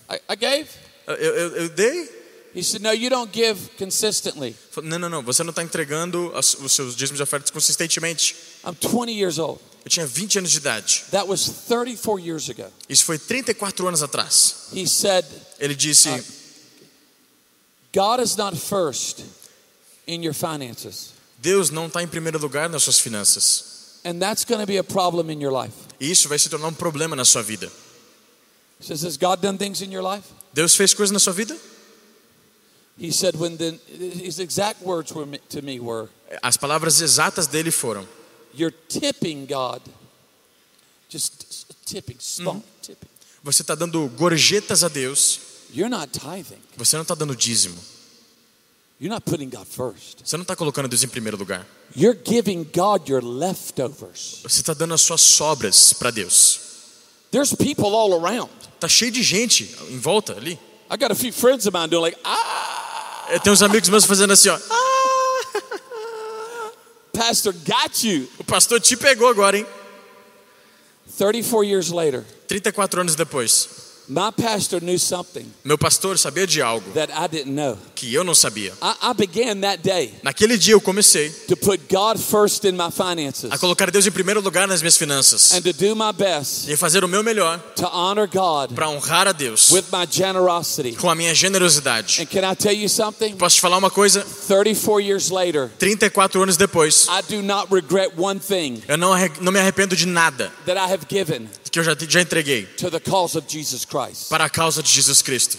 I, 0.09 0.21
I 0.29 0.37
gave. 0.37 0.69
Eu, 1.07 1.15
eu, 1.17 1.57
eu 1.57 1.69
dei. 1.71 2.21
He 2.55 2.63
said, 2.63 2.83
No, 2.83 2.93
you 2.93 3.11
don't 3.11 3.33
give 3.33 3.59
consistently. 3.79 4.57
Não, 4.83 4.99
não, 4.99 5.09
não, 5.09 5.23
você 5.23 5.43
não 5.43 5.51
está 5.51 5.63
entregando 5.63 6.33
os 6.37 6.73
seus 6.73 6.95
dízimos 6.97 7.19
e 7.21 7.23
ofertas 7.23 7.51
consistentemente. 7.51 8.35
I'm 8.65 8.75
20 8.75 9.11
years 9.13 9.39
old. 9.39 9.61
Eu 9.85 9.91
tinha 9.91 10.07
20 10.07 10.39
anos 10.39 10.51
de 10.51 10.59
idade. 10.59 11.05
That 11.11 11.27
was 11.29 11.45
34 11.69 12.19
years 12.21 12.49
ago. 12.51 12.67
Isso 12.89 13.05
foi 13.05 13.19
34 13.19 13.87
anos 13.89 14.03
atrás. 14.03 14.69
He 14.73 14.87
said, 14.87 15.25
Ele 15.59 15.75
disse, 15.75 16.09
Ah. 16.09 16.21
God 17.93 18.21
is 18.21 18.37
not 18.37 18.57
first 18.57 19.21
in 20.07 20.23
your 20.25 20.35
finances. 20.35 21.13
Deus 21.39 21.71
não 21.71 21.87
está 21.87 22.03
em 22.03 22.09
primeiro 22.09 22.39
lugar 22.39 22.69
nas 22.69 22.83
suas 22.83 22.99
finanças. 23.01 23.70
And 24.05 24.21
that's 24.21 24.45
going 24.45 24.61
to 24.61 24.67
be 24.67 24.79
a 24.79 24.85
problem 24.85 25.31
in 25.31 25.41
your 25.41 25.53
life. 25.53 25.75
E 26.01 26.11
isso 26.11 26.29
vai 26.29 26.39
se 26.39 26.49
tornar 26.49 26.69
um 26.69 26.75
problema 26.75 27.15
na 27.15 27.25
sua 27.25 27.43
vida. 27.43 27.71
He 28.81 28.87
says, 28.87 29.03
Has 29.03 29.17
God 29.19 29.41
done 29.43 29.59
things 29.59 29.83
in 29.83 29.93
your 29.93 30.03
life? 30.03 30.27
Deus 30.55 30.75
fez 30.75 30.95
coisas 30.95 31.13
na 31.13 31.19
sua 31.19 31.33
vida? 31.35 31.57
He 32.99 33.11
said, 33.13 33.35
when 33.37 33.57
the, 33.57 33.79
his 34.23 34.39
exact 34.41 34.83
words 34.83 35.13
were, 35.13 35.27
to 35.51 35.63
me 35.63 35.81
were, 35.81 36.09
As 36.43 36.57
palavras 36.57 37.01
exatas 37.01 37.47
dele 37.47 37.71
foram: 37.71 38.07
You're 38.55 38.75
tipping 38.89 39.47
God. 39.47 39.81
Just 41.09 41.67
tipping, 41.87 42.17
small 42.19 42.63
tipping. 42.83 43.09
Você 43.43 43.63
está 43.63 43.75
dando 43.75 44.07
gorjetas 44.17 44.85
a 44.85 44.89
Deus, 44.89 45.41
You're 45.73 45.91
not 45.91 46.09
tithing. 46.13 46.61
você 46.77 46.97
não 46.97 47.03
está 47.03 47.15
dando 47.15 47.35
dízimo. 47.35 47.79
Você 49.01 50.37
não 50.37 50.43
está 50.43 50.55
colocando 50.55 50.87
Deus 50.87 51.03
em 51.03 51.09
primeiro 51.09 51.39
lugar. 51.39 51.67
You're 51.97 52.19
giving 52.23 52.65
God 52.65 53.09
your 53.09 53.25
leftovers. 53.25 54.41
Você 54.43 54.61
está 54.61 54.75
dando 54.75 54.93
as 54.93 55.01
suas 55.01 55.23
sobras 55.23 55.95
para 55.95 56.11
Deus. 56.11 56.61
There's 57.31 57.55
people 57.55 57.95
all 57.95 58.13
around. 58.15 58.51
Tá 58.79 58.89
cheio 58.89 59.11
de 59.11 59.23
gente 59.23 59.75
em 59.89 59.99
volta 59.99 60.37
ali. 60.37 60.59
I 60.91 60.97
got 60.99 61.11
a 61.11 61.15
few 61.15 61.33
friends 61.33 61.67
of 61.67 61.75
mine 61.75 61.89
doing 61.89 62.03
like, 62.03 62.19
ah, 62.25 63.27
É, 63.31 63.39
Tem 63.39 63.53
uns 63.53 63.63
amigos 63.63 63.89
meus 63.89 64.05
fazendo 64.05 64.33
assim, 64.33 64.49
ó. 64.49 64.59
Pastor 67.13 67.53
got 67.53 68.05
you. 68.05 68.29
O 68.39 68.45
pastor 68.45 68.81
te 68.81 68.97
pegou 68.97 69.29
agora, 69.29 69.57
hein? 69.57 69.67
34 71.17 71.65
years 71.65 71.91
later, 71.91 72.25
34 72.49 73.01
anos 73.01 73.15
depois. 73.15 73.69
My 74.11 74.31
pastor 74.33 74.81
knew 74.81 74.99
something 74.99 75.47
Meu 75.65 75.79
pastor 75.79 76.19
sabia 76.19 76.45
de 76.47 76.61
algo 76.61 76.91
that 76.95 77.13
I 77.13 77.29
didn't 77.29 77.55
know. 77.55 77.79
que 77.95 78.13
eu 78.13 78.25
não 78.25 78.35
sabia. 78.35 78.73
I, 78.83 79.11
I 79.11 79.15
began 79.15 79.61
that 79.61 79.83
day 79.83 80.13
Naquele 80.23 80.59
dia 80.59 80.75
eu 80.75 80.81
comecei 80.81 81.31
to 81.47 81.57
put 81.57 81.81
God 81.89 82.19
first 82.19 82.65
in 82.65 82.73
my 82.73 82.91
finances 82.91 83.53
a 83.53 83.57
colocar 83.59 83.89
Deus 83.91 84.07
em 84.07 84.11
primeiro 84.11 84.41
lugar 84.41 84.67
nas 84.67 84.83
minhas 84.83 84.97
finanças 84.97 85.53
and 85.53 85.63
to 85.63 85.73
do 85.73 85.95
my 85.95 86.13
best 86.13 86.69
e 86.69 86.77
fazer 86.77 87.05
o 87.05 87.09
meu 87.09 87.23
melhor 87.23 87.59
to 87.77 87.87
honor 87.87 88.27
God 88.27 88.75
para 88.75 88.89
honrar 88.89 89.29
a 89.29 89.33
Deus 89.33 89.71
with 89.71 89.85
my 89.93 90.07
generosity. 90.11 90.93
com 90.97 91.09
a 91.09 91.15
minha 91.15 91.33
generosidade. 91.35 92.21
And 92.21 92.27
can 92.27 92.51
I 92.51 92.57
tell 92.57 92.75
you 92.75 92.89
something? 92.89 93.37
Posso 93.37 93.57
te 93.57 93.61
falar 93.61 93.79
uma 93.79 93.91
coisa? 93.91 94.27
34 94.49 95.01
years 95.01 95.31
later, 95.31 95.71
34 95.79 96.43
anos 96.43 96.57
depois, 96.57 97.07
I 97.09 97.23
do 97.33 97.43
not 97.43 97.73
regret 97.73 98.13
one 98.17 98.41
thing 98.41 98.83
eu 98.89 98.97
não, 98.97 99.13
não 99.41 99.53
me 99.53 99.61
arrependo 99.61 99.95
de 99.95 100.07
nada 100.07 100.53
that 100.67 100.77
I 100.77 100.93
have 100.93 101.07
given 101.09 101.49
que 101.71 101.79
eu 101.79 101.85
já, 101.85 101.95
já 102.09 102.21
entreguei 102.21 102.67
to 102.67 102.91
the 102.91 103.01
cause 103.01 103.37
of 103.39 103.47
Jesus 103.49 103.85
Christ. 103.85 104.29
para 104.29 104.45
a 104.45 104.51
causa 104.51 104.83
de 104.83 104.91
Jesus 104.91 105.23
Cristo. 105.23 105.57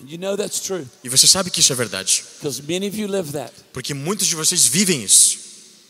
And 0.00 0.08
you 0.08 0.16
know 0.18 0.36
that's 0.36 0.60
true 0.60 0.86
E 1.04 1.08
você 1.08 1.26
sabe 1.26 1.50
que 1.50 1.60
isso 1.60 1.72
é 1.72 1.76
verdade, 1.76 2.24
because 2.38 2.62
many 2.62 2.88
of 2.88 2.96
you 2.98 3.06
live 3.06 3.32
that. 3.32 3.52
porque 3.72 3.92
muitos 3.92 4.26
de 4.26 4.34
vocês 4.34 4.66
vivem 4.66 5.02
isso. 5.02 5.38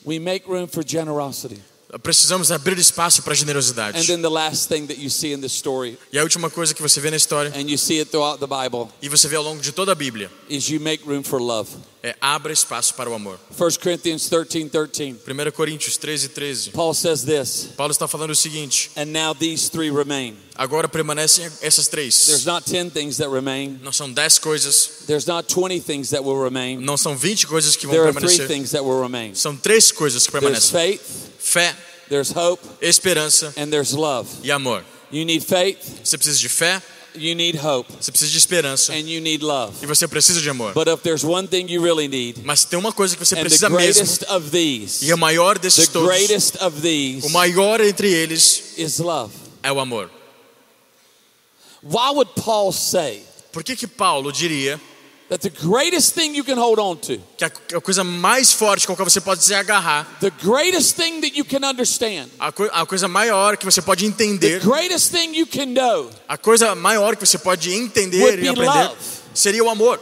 We 0.05 0.19
make 0.19 0.47
room 0.49 0.67
for 0.67 0.83
generosity. 0.87 1.61
Precisamos 1.99 2.53
abrir 2.53 2.79
espaço 2.79 3.23
para 3.23 3.33
And 3.33 3.37
generosidade. 3.37 4.07
then 4.07 4.23
the 4.23 4.29
last 4.31 4.69
thing 4.69 4.87
that 4.87 5.01
you 5.01 5.11
see 5.11 5.33
in 5.33 5.41
this 5.41 5.53
story, 5.53 5.99
E 6.13 6.19
a 6.19 6.23
última 6.23 6.49
coisa 6.49 6.73
que 6.73 6.81
você 6.83 7.01
vê 7.01 7.11
na 7.11 7.17
história, 7.17 7.53
and 7.57 7.69
you 7.69 7.77
see 7.77 7.99
it 7.99 8.11
throughout 8.11 8.39
the 8.39 8.47
Bible, 8.47 8.89
e 9.03 9.09
você 9.09 9.27
vê 9.27 9.37
ao 9.37 9.43
longo 9.43 9.61
de 9.61 9.73
toda 9.73 9.91
a 9.93 9.95
Bíblia, 9.95 10.31
is 10.49 10.69
you 10.69 10.81
make 10.81 11.05
room 11.05 11.23
for 11.25 11.41
love. 11.41 11.69
é 12.03 12.15
abra 12.21 12.53
espaço 12.53 12.95
para 12.95 13.11
o 13.11 13.15
amor. 13.15 13.39
1 13.51 13.79
Corinthians 13.83 14.29
13 14.29 14.69
13. 14.71 15.17
1 15.27 15.51
Coríntios 15.53 15.97
13, 15.99 16.29
13. 16.29 16.71
Paul 16.71 16.95
says 16.95 17.23
this, 17.25 17.69
Paulo 17.77 17.91
está 17.93 18.07
falando 18.09 18.31
o 18.31 18.37
seguinte: 18.37 18.91
and 18.97 19.07
now 19.07 19.35
these 19.35 19.69
three 19.69 19.91
remain. 19.91 20.37
agora 20.55 20.89
permanecem 20.89 21.45
essas 21.61 21.89
There's 21.89 22.15
três. 22.25 22.45
not 22.47 22.71
10 22.71 22.91
things 22.91 23.17
that 23.19 23.29
remain, 23.31 23.79
Não 23.83 23.93
são 23.93 24.11
dez 24.13 24.39
coisas, 24.39 25.03
there's 25.09 25.27
not 25.27 25.53
20 25.53 25.81
things 25.81 26.11
that 26.11 26.23
will 26.25 26.41
remain. 26.41 26.79
não 26.79 26.97
são 26.97 27.17
20 27.17 27.47
coisas 27.49 27.75
que 27.77 27.85
vão 27.87 27.95
There 27.97 28.05
are 28.09 28.13
three 28.13 28.29
permanecer. 28.29 28.47
things 28.49 28.71
that 28.71 28.85
will 28.85 29.03
remain 29.03 29.35
São 29.35 29.57
três 29.57 29.91
coisas 29.91 30.25
que 30.27 30.33
there's 30.33 30.71
permanecem: 30.71 30.71
faith, 30.99 31.30
fé, 31.51 31.75
there's 32.09 32.31
hope, 32.35 32.63
esperança 32.81 33.53
and 33.57 33.69
there's 33.71 33.93
love. 33.93 34.29
e 34.43 34.51
amor. 34.53 34.83
You 35.11 35.25
need 35.25 35.45
faith, 35.45 35.79
Você 36.05 36.17
precisa 36.17 36.39
de 36.39 36.49
fé, 36.49 36.81
you 37.17 37.35
need 37.35 37.59
hope, 37.59 37.93
você 38.01 38.13
precisa 38.13 38.31
de 38.31 38.39
esperança 38.39 38.93
and 38.93 39.01
you 39.09 39.21
need 39.21 39.43
love. 39.45 39.73
e 39.83 39.87
você 39.87 40.07
precisa 40.07 40.41
de 40.41 40.49
amor. 40.49 40.73
But 40.73 40.87
if 40.87 41.03
there's 41.03 41.25
one 41.25 41.49
thing 41.49 41.67
you 41.69 41.83
really 41.83 42.07
need, 42.09 42.41
Mas 42.45 42.65
tem 42.65 42.79
uma 42.79 42.93
coisa 42.93 43.17
que 43.17 43.25
você 43.25 43.35
and 43.35 43.39
the 43.39 43.43
precisa 43.45 43.69
mesmo, 43.69 44.05
greatest 44.05 44.23
of 44.31 44.51
these, 44.51 45.05
e 45.05 45.13
o 45.13 45.19
maior 45.19 45.59
desses 45.59 45.87
the 45.89 45.93
todos, 45.93 46.09
greatest 46.09 46.57
of 46.63 46.81
these 46.81 47.27
o 47.27 47.31
maior 47.31 47.81
entre 47.81 48.09
eles 48.13 48.75
is 48.79 48.99
love. 48.99 49.33
é 49.63 49.73
o 49.73 49.81
amor. 49.81 50.09
Why 51.83 52.11
would 52.13 52.31
Paul 52.37 52.73
say 52.73 53.23
Por 53.53 53.65
que 53.65 53.75
que 53.75 53.87
Paulo 53.89 54.31
diria 54.33 54.81
that 55.31 55.41
the 55.41 55.51
greatest 55.67 56.13
thing 56.15 56.35
you 56.35 56.45
can 56.45 56.59
hold 56.59 56.79
on 56.79 56.97
to, 56.99 57.17
que 57.39 57.45
a, 57.77 57.81
coisa 57.81 58.05
mais 58.05 58.53
forte 58.53 58.87
com 58.87 58.93
a 58.93 58.97
qual 58.97 59.09
você 59.09 59.21
pode 59.21 59.43
se 59.43 59.55
agarrar, 59.55 60.05
the 60.21 60.31
greatest 60.43 60.97
thing 60.97 61.21
that 61.23 61.35
you 61.39 61.45
can 61.45 61.65
understand, 61.65 62.29
a, 62.39 62.53
co- 62.53 62.69
a 62.73 62.85
coisa 62.85 63.09
maior 63.09 63.57
que 63.57 63.65
você 63.65 63.81
pode 63.81 64.01
the 64.05 64.07
entender, 64.07 64.61
greatest 64.61 65.11
thing 65.13 65.33
you 65.35 65.47
can 65.47 65.73
know, 65.73 66.11
a 66.29 66.37
coisa 66.37 66.75
maior 66.75 67.17
que 67.17 67.25
você 67.25 67.39
pode 67.39 67.73
entender 67.73 68.21
Would 68.23 68.39
e 68.39 68.43
be 68.43 68.49
aprender, 68.49 68.89
love. 68.89 68.97
seria 69.33 69.65
o 69.65 69.71
amor. 69.71 69.99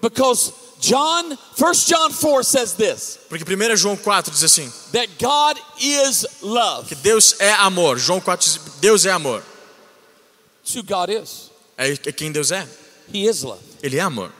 because 0.00 0.52
John, 0.80 1.36
1 1.56 1.72
John 1.86 2.10
4 2.12 2.42
says 2.44 2.72
this, 2.74 3.18
Porque 3.28 3.44
1 3.44 3.76
João 3.76 3.96
4 3.96 4.32
diz 4.32 4.44
assim, 4.44 4.72
that 4.92 5.08
God 5.18 5.58
is 5.80 6.24
love. 6.40 6.88
que 6.88 6.94
Deus 6.94 7.34
é 7.40 7.52
amor. 7.52 7.98
João 7.98 8.20
4 8.20 8.46
diz, 8.46 8.60
Deus 8.80 9.04
é 9.04 9.10
amor. 9.10 9.42
Who 10.74 10.82
God 10.84 11.10
is. 11.10 11.50
É, 11.76 11.90
é 11.92 12.12
quem 12.12 12.30
Deus 12.30 12.52
é. 12.52 12.66
He 13.12 13.26
is 13.28 13.42
love. 13.42 13.60
Ele 13.82 13.96
é 13.96 14.00
amor. 14.00 14.32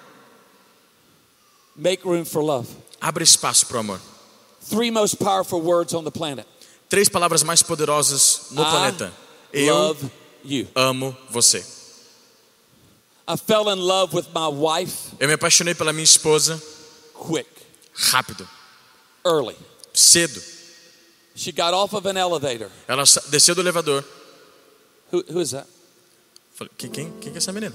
Make 1.78 2.04
room 2.04 2.24
for 2.24 2.42
love. 2.42 2.66
Abra 3.00 3.22
espaço 3.22 3.64
para 3.66 3.76
o 3.76 3.80
amor. 3.80 4.00
Three 4.68 4.90
most 4.90 5.16
powerful 5.16 5.60
words 5.62 5.94
on 5.94 6.02
the 6.02 6.10
planet. 6.10 6.44
Três 6.90 7.08
palavras 7.08 7.42
mais 7.44 7.62
poderosas 7.62 8.48
no 8.50 8.62
I 8.62 8.70
planeta. 8.70 9.12
Eu 9.52 9.74
love 9.74 10.10
you. 10.44 10.66
amo 10.74 11.16
você. 11.30 11.64
I 13.28 13.36
fell 13.36 13.68
in 13.70 13.78
love 13.78 14.14
with 14.14 14.26
my 14.34 14.48
wife 14.48 15.12
Eu 15.20 15.28
me 15.28 15.34
apaixonei 15.34 15.74
pela 15.74 15.92
minha 15.92 16.02
esposa 16.04 16.60
quick, 17.14 17.48
rápido, 17.94 18.48
early. 19.24 19.54
cedo. 19.94 20.40
She 21.36 21.52
got 21.52 21.72
off 21.74 21.94
of 21.94 22.08
an 22.08 22.16
elevator. 22.16 22.70
Ela 22.88 23.04
desceu 23.30 23.54
do 23.54 23.60
elevador. 23.60 24.02
Who, 25.12 25.22
who 25.30 25.40
is 25.40 25.50
that? 25.52 25.68
Falei, 26.54 26.72
quem, 26.76 26.90
quem, 26.90 27.10
quem 27.20 27.30
que 27.30 27.36
é 27.36 27.36
essa 27.36 27.52
menina? 27.52 27.74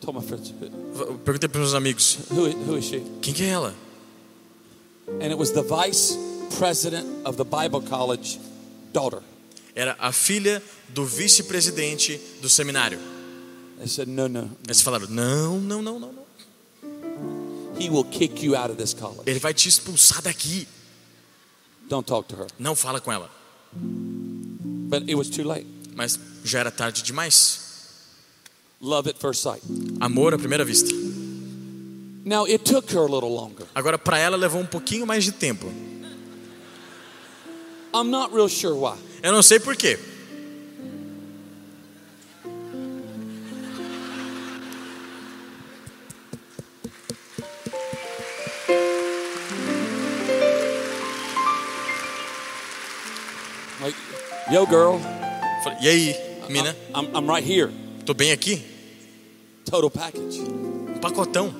Eu 0.00 1.18
Perguntei 1.24 1.48
para 1.48 1.60
meus 1.60 1.74
amigos, 1.74 2.18
who, 2.30 2.46
who 2.46 2.78
is 2.78 2.84
she? 2.84 3.02
quem 3.20 3.34
que 3.34 3.42
é 3.42 3.48
ela? 3.48 3.74
And 5.20 5.26
it 5.26 5.36
was 5.36 5.50
the 5.50 5.62
vice 5.62 6.16
president 6.58 7.06
of 7.24 7.36
the 7.36 7.44
Bible 7.44 7.80
college 7.80 8.38
daughter. 8.92 9.22
Era 9.74 9.96
a 9.98 10.12
filha 10.12 10.62
do 10.88 11.04
vice-presidente 11.04 12.20
do 12.40 12.48
seminário. 12.48 12.98
They 13.78 13.86
said, 13.86 14.08
no, 14.08 14.28
no. 14.28 14.50
Eles 14.64 14.82
falaram, 14.82 15.06
não, 15.08 15.60
não, 15.60 15.82
não, 15.82 15.98
não. 15.98 16.18
He 17.78 17.88
will 17.88 18.04
kick 18.04 18.44
you 18.44 18.56
out 18.56 18.70
of 18.70 18.76
this 18.76 18.92
college. 18.92 19.22
Ele 19.26 19.38
vai 19.38 19.54
te 19.54 19.68
expulsar 19.68 20.20
daqui. 20.20 20.66
Don't 21.88 22.06
talk 22.06 22.28
to 22.28 22.36
her. 22.36 22.46
Não 22.58 22.74
fala 22.74 23.00
com 23.00 23.12
ela. 23.12 23.30
But 23.72 25.02
it 25.02 25.14
was 25.14 25.28
too 25.28 25.46
late. 25.46 25.66
Mas 25.94 26.18
já 26.44 26.58
era 26.60 26.70
tarde 26.70 27.02
demais. 27.02 27.67
Love 28.80 29.08
at 29.08 29.18
first 29.18 29.42
sight. 29.42 29.60
Amor 30.00 30.34
à 30.34 30.38
primeira 30.38 30.64
vista. 30.64 30.94
Now, 32.24 32.44
it 32.44 32.64
took 32.64 32.90
her 32.92 33.00
a 33.00 33.10
little 33.10 33.34
longer. 33.34 33.66
Agora, 33.74 33.98
para 33.98 34.18
ela 34.18 34.36
levou 34.36 34.60
um 34.60 34.66
pouquinho 34.66 35.04
mais 35.04 35.24
de 35.24 35.32
tempo. 35.32 35.66
I'm 37.92 38.10
not 38.10 38.32
real 38.32 38.48
sure 38.48 38.74
why. 38.74 38.96
Eu 39.20 39.32
não 39.32 39.42
sei 39.42 39.58
porquê. 39.58 39.98
Like, 53.80 53.96
yo, 54.52 54.66
girl, 54.66 55.00
e 55.80 55.88
aí, 55.88 56.16
mina? 56.48 56.76
I'm, 56.94 57.08
I'm 57.16 57.26
right 57.26 57.42
here. 57.42 57.72
Tô 58.08 58.14
bem 58.14 58.32
aqui? 58.32 58.64
Total 59.66 59.90
package. 59.90 60.40
Um 60.40 60.98
pacotão. 60.98 61.54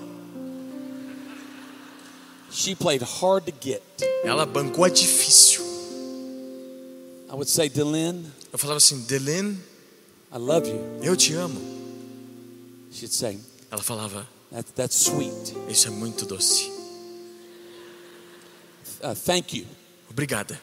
She 2.50 2.74
played 2.74 3.04
hard 3.04 3.44
to 3.44 3.52
get. 3.60 3.82
Ela 4.24 4.46
bancou 4.46 4.84
a 4.84 4.88
difícil. 4.88 5.62
I 7.28 7.34
would 7.34 7.50
say, 7.50 7.68
Delin, 7.68 8.24
Eu 8.50 8.58
falava 8.58 8.78
assim, 8.78 9.02
Delene, 9.02 9.58
I 10.32 10.38
love 10.38 10.66
you. 10.66 10.80
eu 11.02 11.14
te 11.14 11.34
amo. 11.34 11.60
She'd 12.92 13.12
say, 13.12 13.38
Ela 13.70 13.82
falava, 13.82 14.26
that, 14.50 14.72
that's 14.72 14.96
sweet. 14.96 15.54
isso 15.68 15.88
é 15.88 15.90
muito 15.90 16.24
doce. 16.24 16.72
Uh, 19.02 19.14
thank 19.14 19.54
you. 19.54 19.66
Obrigada. 20.08 20.58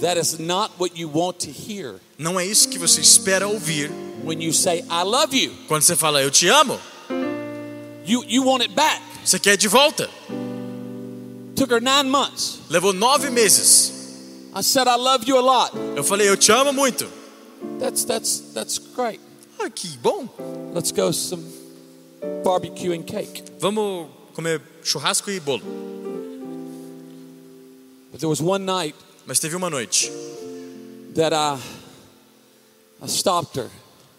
That 0.00 0.18
is 0.18 0.38
not 0.38 0.72
what 0.78 0.96
you 0.98 1.08
want 1.08 1.40
to 1.40 1.50
hear 1.50 2.00
Não 2.18 2.38
é 2.38 2.46
isso 2.46 2.68
que 2.68 2.78
você 2.78 3.00
espera 3.00 3.46
ouvir 3.46 3.90
when 4.24 4.42
you 4.42 4.52
say, 4.52 4.84
I 4.90 5.02
love 5.04 5.34
you. 5.34 5.52
quando 5.68 5.82
você 5.82 5.96
fala, 5.96 6.22
eu 6.22 6.30
te 6.30 6.48
amo. 6.48 6.78
You, 8.06 8.24
you 8.26 8.44
want 8.44 8.62
it 8.62 8.74
back. 8.74 9.00
Você 9.24 9.38
quer 9.38 9.56
de 9.56 9.68
volta. 9.68 10.08
Took 11.54 11.70
her 11.72 11.80
nine 11.80 12.08
months. 12.10 12.60
Levou 12.70 12.92
nove 12.92 13.30
meses. 13.30 13.92
I 14.54 14.62
said, 14.62 14.88
I 14.88 14.96
love 14.96 15.28
you 15.28 15.38
a 15.38 15.42
lot. 15.42 15.72
Eu 15.96 16.02
falei, 16.02 16.28
eu 16.28 16.36
te 16.36 16.50
amo 16.50 16.72
muito. 16.72 17.06
That's, 17.78 18.04
that's, 18.04 18.40
that's 18.54 18.78
great. 18.78 19.20
Ah, 19.58 19.68
que 19.70 19.88
bom. 20.02 20.28
Let's 20.74 20.92
go 20.92 21.12
some 21.12 21.44
barbecue 22.42 22.92
and 22.92 23.04
cake. 23.06 23.42
Vamos 23.58 24.08
comer 24.34 24.60
churrasco 24.82 25.30
e 25.30 25.38
bolo. 25.38 25.62
But 28.10 28.20
there 28.20 28.28
was 28.28 28.40
one 28.40 28.64
night 28.64 28.94
Mas 29.30 29.38
teve 29.38 29.54
uma 29.54 29.70
noite 29.70 30.10
that 31.14 31.32
I, 31.32 31.56
I 33.00 33.06
stopped 33.06 33.56
her. 33.60 33.70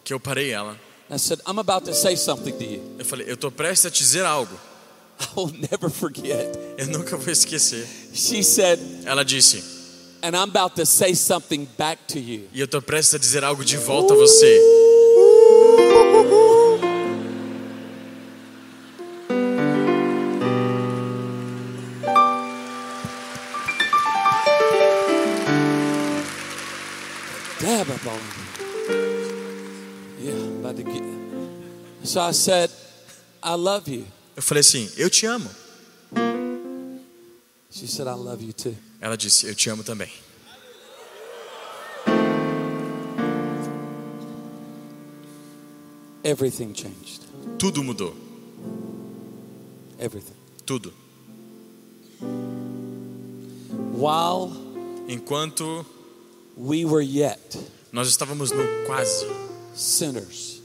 que 0.06 0.14
eu 0.14 0.22
parei 0.22 0.52
ela. 0.52 0.80
I 1.10 1.20
said, 1.20 1.42
I'm 1.46 1.60
about 1.60 1.84
to 1.88 1.94
say 1.94 2.16
something 2.16 2.54
to 2.54 2.64
you. 2.64 2.82
Eu 2.98 3.04
falei, 3.04 3.30
eu 3.30 3.36
tô 3.36 3.52
prestes 3.52 3.88
a 3.88 3.92
te 3.92 4.00
dizer 4.04 4.24
algo. 4.24 4.58
I 5.20 5.28
will 5.36 5.52
never 5.70 5.90
forget. 5.90 6.58
Eu 6.78 6.88
nunca 6.88 7.18
vou 7.18 7.30
esquecer. 7.30 7.86
She 8.14 8.42
said, 8.42 8.80
Ela 9.04 9.26
disse, 9.26 9.62
and 10.24 10.34
I'm 10.34 10.50
about 10.50 10.78
to 10.78 10.86
say 10.86 11.14
something 11.14 11.68
back 11.78 12.00
to 12.14 12.18
you. 12.18 12.48
e 12.54 12.62
eu 12.62 12.68
tô 12.70 12.82
prestes 12.82 13.16
a 13.16 13.18
dizer 13.18 13.44
algo 13.44 13.66
de 13.66 13.76
volta 13.76 14.14
a 14.14 14.16
você. 14.16 14.81
So 32.12 32.20
I 32.20 32.34
said, 32.34 32.70
I 33.42 33.56
love 33.56 33.88
you. 33.88 34.06
Eu 34.36 34.42
falei 34.42 34.60
assim, 34.60 34.92
eu 34.98 35.10
te 35.10 35.26
amo. 35.26 35.50
She 37.70 37.88
said, 37.88 38.06
I 38.06 38.16
love 38.16 38.44
you 38.44 38.52
too. 38.52 38.76
Ela 39.00 39.16
disse, 39.16 39.48
eu 39.48 39.56
te 39.56 39.70
amo 39.70 39.82
também. 39.82 40.12
Everything 46.26 46.74
changed. 46.74 47.22
Tudo 47.58 47.82
mudou. 47.82 48.14
Everything. 49.98 50.36
Tudo. 50.66 50.94
While 53.94 54.52
Enquanto 55.08 55.86
we 56.58 56.84
were 56.84 57.02
yet 57.02 57.58
nós 57.94 58.10
estávamos 58.10 58.52
no 58.52 58.64
quase, 58.86 59.26
sinners, 59.74 60.61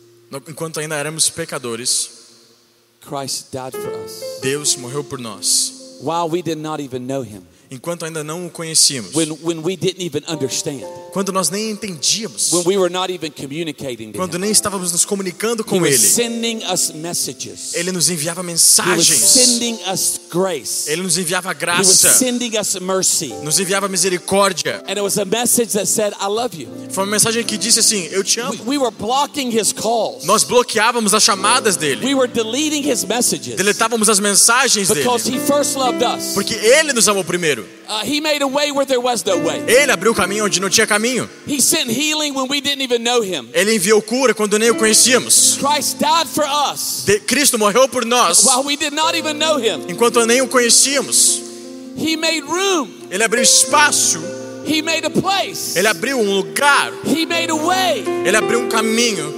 enquanto 0.48 0.80
ainda 0.80 0.96
éramos 0.96 1.30
pecadores, 1.30 2.10
Christ 3.00 3.52
died 3.52 3.72
for 3.72 3.92
us. 4.04 4.40
Deus 4.42 4.76
morreu 4.76 5.04
por 5.04 5.18
nós. 5.18 6.00
While 6.02 6.28
we 6.28 6.42
did 6.42 6.58
not 6.58 6.80
even 6.80 7.06
know 7.06 7.22
him, 7.22 7.46
enquanto 7.70 8.04
ainda 8.04 8.22
não 8.22 8.46
o 8.46 8.50
conhecíamos, 8.50 9.14
when, 9.14 9.30
when 9.42 9.58
we 9.64 9.76
didn't 9.76 10.02
even 10.04 10.22
understand, 10.28 10.82
quando 11.12 11.32
nós 11.32 11.50
nem 11.50 11.70
entendíamos, 11.70 12.52
when 12.52 12.64
we 12.66 12.76
were 12.76 12.92
not 12.92 13.12
even 13.12 13.30
communicating 13.30 14.12
to 14.12 14.18
quando 14.18 14.38
nem 14.38 14.50
estávamos 14.50 14.92
nos 14.92 15.04
comunicando 15.04 15.64
com 15.64 15.84
Ele. 15.86 15.96
sending 15.96 16.62
us 16.72 16.92
messages. 16.92 17.74
Ele 17.74 17.92
nos 17.92 18.08
enviava 18.10 18.40
He 18.42 18.44
was 18.44 18.52
mensagens, 18.52 19.18
sending 19.18 19.78
us 19.92 20.20
grace. 20.30 20.90
Ele 20.90 21.02
nos 21.02 21.16
enviava 21.16 21.48
He 21.50 21.52
was 21.52 21.58
graça, 21.58 22.08
sending 22.10 22.58
us 22.58 22.74
mercy. 22.80 23.32
nos 23.42 23.58
enviava 23.58 23.88
misericórdia. 23.88 24.82
And 24.86 24.92
it 24.92 25.00
was 25.00 25.18
a 25.18 25.24
message 25.24 25.72
that 25.72 25.86
said, 25.86 26.12
I 26.20 26.26
love 26.26 26.54
you. 26.54 26.68
Foi 26.90 27.04
uma 27.04 27.10
mensagem 27.10 27.42
que 27.44 27.56
disse 27.56 27.80
assim: 27.80 28.08
Eu 28.10 28.22
te 28.22 28.40
We, 28.40 28.76
amo. 28.76 28.92
Nós 30.24 30.44
bloqueávamos 30.44 31.14
as 31.14 31.22
chamadas 31.22 31.76
dele, 31.76 32.04
We 32.04 32.14
were 32.14 32.28
deleting 32.28 32.88
his 32.88 33.04
messages 33.04 33.56
deletávamos 33.56 34.08
as 34.08 34.20
mensagens 34.20 34.88
dele, 34.88 35.00
because 35.00 35.28
he 35.28 35.38
first 35.38 35.76
loved 35.76 36.02
us. 36.04 36.34
porque 36.34 36.54
ele 36.54 36.92
nos 36.92 37.08
amou 37.08 37.24
primeiro. 37.24 37.55
He 38.04 38.20
made 38.20 38.42
a 38.42 38.46
way 38.48 38.70
where 38.72 38.84
there 38.86 39.00
was 39.00 39.24
no 39.24 39.36
way. 39.38 39.62
Ele 39.66 39.90
abriu 39.92 40.14
caminho 40.14 40.44
onde 40.44 40.60
não 40.60 40.68
tinha 40.68 40.86
caminho. 40.86 41.28
He 41.46 41.60
sent 41.60 41.90
healing 41.90 42.32
when 42.34 42.48
we 42.48 42.60
didn't 42.60 42.82
even 42.82 43.02
know 43.02 43.22
him. 43.22 43.48
Ele 43.54 43.74
enviou 43.74 44.02
cura 44.02 44.34
quando 44.34 44.58
nem 44.58 44.70
o 44.70 44.74
conhecíamos. 44.74 45.56
De- 47.04 47.20
Cristo 47.20 47.58
morreu 47.58 47.88
por 47.88 48.04
nós 48.04 48.44
while 48.44 48.64
we 48.64 48.76
did 48.76 48.92
not 48.92 49.16
even 49.16 49.34
know 49.38 49.58
him. 49.58 49.84
enquanto 49.88 50.24
nem 50.26 50.40
o 50.42 50.48
conhecíamos. 50.48 51.42
Ele 53.10 53.22
abriu 53.24 53.42
espaço, 53.42 54.18
ele 55.76 55.86
abriu 55.88 56.18
um 56.18 56.36
lugar, 56.36 56.92
ele 58.24 58.36
abriu 58.36 58.60
um 58.60 58.68
caminho 58.68 59.32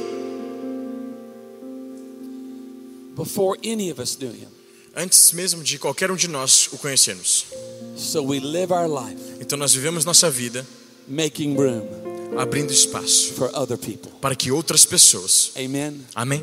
antes 4.99 5.31
mesmo 5.31 5.63
de 5.63 5.79
qualquer 5.79 6.11
um 6.11 6.17
de 6.17 6.27
nós 6.27 6.69
o 6.73 6.79
conhecermos. 6.79 7.47
So 7.97 8.23
we 8.23 8.41
live 8.41 8.73
our 8.73 8.89
life 8.89 9.21
Então 9.41 9.57
nós 9.57 9.73
vivemos 9.73 10.05
nossa 10.05 10.29
vida 10.29 10.67
making 11.07 11.55
room 11.55 11.87
abrindo 12.37 12.73
espaço 12.73 13.33
for 13.35 13.51
other 13.55 13.79
people. 13.79 14.11
para 14.21 14.35
que 14.35 14.51
outras 14.51 14.85
pessoas. 14.85 15.53
Amen. 15.57 16.01
Amém? 16.15 16.43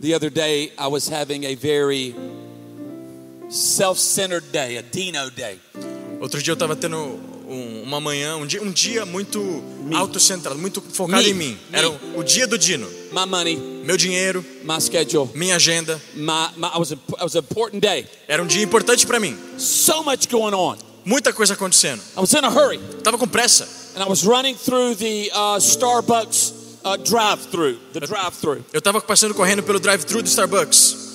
The 0.00 0.14
other 0.14 0.30
day, 0.30 0.72
I 0.78 0.86
was 0.88 1.08
having 1.08 1.46
a 1.46 1.54
very 1.54 2.14
self 3.48 3.98
centered 3.98 4.50
day, 4.52 4.76
a 4.76 4.82
Dino 4.82 5.30
day. 5.30 5.58
Outro 6.20 6.42
dia 6.42 6.52
eu 6.52 6.54
estava 6.54 6.76
tendo 6.76 7.33
um- 7.54 7.82
uma 7.84 8.00
manhã, 8.00 8.36
um 8.36 8.46
dia, 8.46 8.62
um 8.62 8.70
dia 8.72 9.04
muito 9.06 9.62
autocentrado, 9.94 10.58
muito 10.58 10.80
focado 10.80 11.22
Me. 11.22 11.30
em 11.30 11.34
mim. 11.34 11.48
Me. 11.50 11.58
Era 11.72 11.88
o, 11.88 12.18
o 12.20 12.24
dia 12.24 12.46
do 12.46 12.58
Dino. 12.58 12.86
My 13.12 13.26
money, 13.26 13.56
Meu 13.84 13.96
dinheiro, 13.96 14.44
my 14.64 14.80
schedule, 14.80 15.28
minha 15.34 15.56
agenda. 15.56 16.00
my, 16.14 16.48
my 16.56 16.70
was 16.78 16.90
a, 16.92 16.94
it 16.94 17.22
was 17.22 17.34
an 17.36 17.40
important 17.40 17.80
day. 17.80 18.06
Era 18.26 18.42
um 18.42 18.46
dia 18.46 18.62
importante 18.62 19.06
para 19.06 19.20
mim. 19.20 19.36
So 19.58 20.02
much 20.02 20.28
going 20.28 20.54
on. 20.54 20.76
Muita 21.04 21.32
coisa 21.32 21.52
acontecendo. 21.54 22.00
I 22.16 22.20
was 22.20 22.32
in 22.32 22.44
a 22.44 22.48
hurry, 22.50 22.78
Tava 23.02 23.18
com 23.18 23.28
pressa. 23.28 23.68
and 23.94 24.02
I 24.02 24.08
was 24.08 24.24
running 24.24 24.56
through 24.56 24.96
the 24.96 25.30
uh, 25.32 25.58
Starbucks 25.60 26.52
uh, 26.84 26.96
drive-through, 26.96 27.78
the 27.92 28.00
drive-through. 28.00 28.64
Eu 28.72 28.80
tava 28.80 29.00
passando 29.00 29.34
correndo 29.34 29.62
pelo 29.62 29.78
drive-thru 29.78 30.22
do 30.22 30.28
Starbucks. 30.28 31.13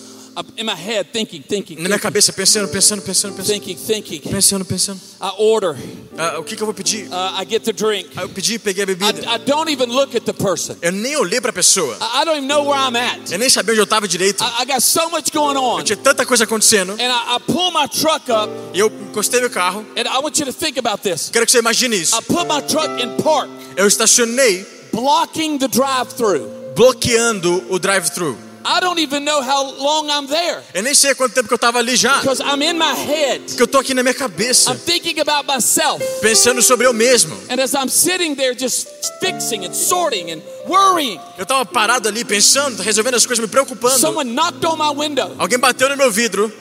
In 0.58 0.66
my 0.66 0.76
head, 0.76 1.10
thinking, 1.12 1.42
thinking, 1.42 1.76
Na 1.78 1.90
minha 1.90 2.00
cabeça, 2.00 2.32
pensando, 2.32 2.68
pensando, 2.70 3.02
pensando, 3.02 3.34
pensando. 3.36 3.54
thinking, 3.60 3.76
thinking. 3.76 4.20
Pensando, 4.22 4.64
pensando. 4.64 5.00
I 5.22 5.32
order. 5.38 5.76
Ah, 6.18 6.40
o 6.40 6.44
que, 6.44 6.56
que 6.56 6.62
eu 6.62 6.66
vou 6.66 6.74
pedir? 6.74 7.08
Uh, 7.08 7.42
I 7.42 7.46
get 7.50 7.64
the 7.64 7.74
drink. 7.74 8.10
Aí 8.16 8.24
eu 8.24 8.30
pedi, 8.30 8.58
peguei 8.60 8.84
a 8.84 8.88
I, 8.90 8.96
bebida. 8.96 9.22
I 9.36 9.38
don't 9.40 9.70
even 9.72 9.88
look 9.90 10.16
at 10.16 10.24
the 10.24 10.32
person. 10.34 10.76
Eu 10.82 10.92
nem 10.94 11.16
olhei 11.18 11.42
pra 11.42 11.52
pessoa. 11.52 11.98
I, 12.00 12.22
I 12.22 12.26
don't 12.26 12.38
even 12.38 12.48
know 12.48 12.64
where 12.70 12.80
I'm 12.80 12.96
at. 12.96 13.32
Eu 13.32 13.38
nem 13.40 13.50
sabia 13.50 13.74
onde 13.74 13.82
eu 13.82 13.88
tava 13.88 14.08
direito. 14.08 14.42
I, 14.44 14.62
I 14.64 14.66
got 14.66 14.82
so 14.82 15.10
much 15.10 15.32
going 15.34 15.58
on. 15.58 15.84
Tinha 15.84 15.98
tanta 15.98 16.26
coisa 16.26 16.46
acontecendo. 16.46 16.94
And 16.94 17.02
I, 17.12 17.36
I 17.36 17.40
pull 17.46 17.72
my 17.72 17.88
truck 17.88 18.30
up, 18.32 18.50
E 18.74 18.80
eu 18.80 18.88
encostei 19.10 19.40
meu 19.42 19.50
carro. 19.50 19.86
and 19.98 20.08
I 20.08 20.20
want 20.22 20.38
you 20.40 20.46
to 20.46 20.54
think 20.54 20.78
about 20.80 21.02
this. 21.04 21.30
Quero 21.32 21.46
que 21.46 21.52
você 21.52 21.60
imagine 21.60 21.96
isso. 22.00 22.16
I 22.16 22.22
put 22.22 22.46
my 22.48 22.62
truck 22.62 23.02
in 23.04 23.22
park, 23.22 23.50
Eu 23.76 23.88
estacionei 23.88 24.66
blocking 24.94 25.58
the 25.58 25.68
drive-through. 25.68 26.48
bloqueando 26.76 27.64
o 27.70 27.78
drive-thru. 27.80 28.38
I 28.66 28.80
don't 28.82 29.00
even 29.00 29.24
know 29.24 29.42
how 29.42 29.64
long 29.78 30.10
I'm 30.10 30.28
there 30.28 30.62
Eu 30.74 30.84
nem 30.84 30.94
sei 30.94 31.16
quanto 31.16 31.34
tempo 31.34 31.48
que 31.48 31.54
eu 31.54 31.58
tava 31.58 31.80
ali 31.80 31.96
já. 31.96 32.20
because 32.20 32.42
I'm 32.42 32.62
in 32.62 32.74
my 32.78 32.94
head. 32.94 33.42
Porque 33.48 33.62
eu 33.64 33.68
tô 33.68 33.80
aqui 33.80 33.94
na 33.94 34.04
minha 34.04 34.14
cabeça, 34.14 34.72
I'm 34.72 34.78
thinking 34.78 35.20
about 35.20 35.48
myself. 35.48 36.04
pensando 36.22 36.62
sobre 36.62 36.86
eu 36.86 36.94
mesmo. 36.94 37.36
And 37.50 37.62
as 37.62 37.74
I'm 37.74 37.88
sitting 37.90 38.36
there 38.36 38.54
just 38.58 38.88
fixing 39.22 39.66
and 39.66 39.74
sorting 39.74 40.32
and 40.32 40.42
worrying, 40.68 41.20
Eu 41.38 41.46
tava 41.46 41.66
parado 41.66 42.08
ali 42.10 42.26
pensando, 42.26 42.82
resolvendo 42.84 43.16
as 43.16 43.26
coisas, 43.26 43.44
me 43.44 43.50
preocupando. 43.50 43.98
someone 43.98 44.34
knocked 44.34 44.66
on 44.66 44.76
my 44.78 44.90
window. 44.94 45.34
Alguém 45.38 45.58
bateu 45.58 45.88
no 45.90 45.96
meu 45.98 46.12
vidro. 46.12 46.52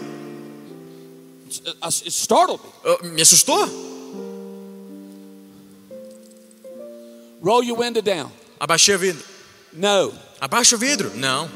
Uh, 1.67 1.89
It 1.89 2.11
startled 2.11 2.61
me. 3.03 3.11
Me 3.17 3.23
assustou. 3.23 3.67
Roll 7.43 7.63
your 7.65 7.79
window 7.79 8.03
down. 8.03 8.31
Abaixei 8.61 8.95
o 8.95 8.99
vidro. 8.99 9.23
No, 9.73 10.13
Abaixa 10.41 10.77
o 10.77 10.79
vidro. 10.79 11.11
Não. 11.15 11.49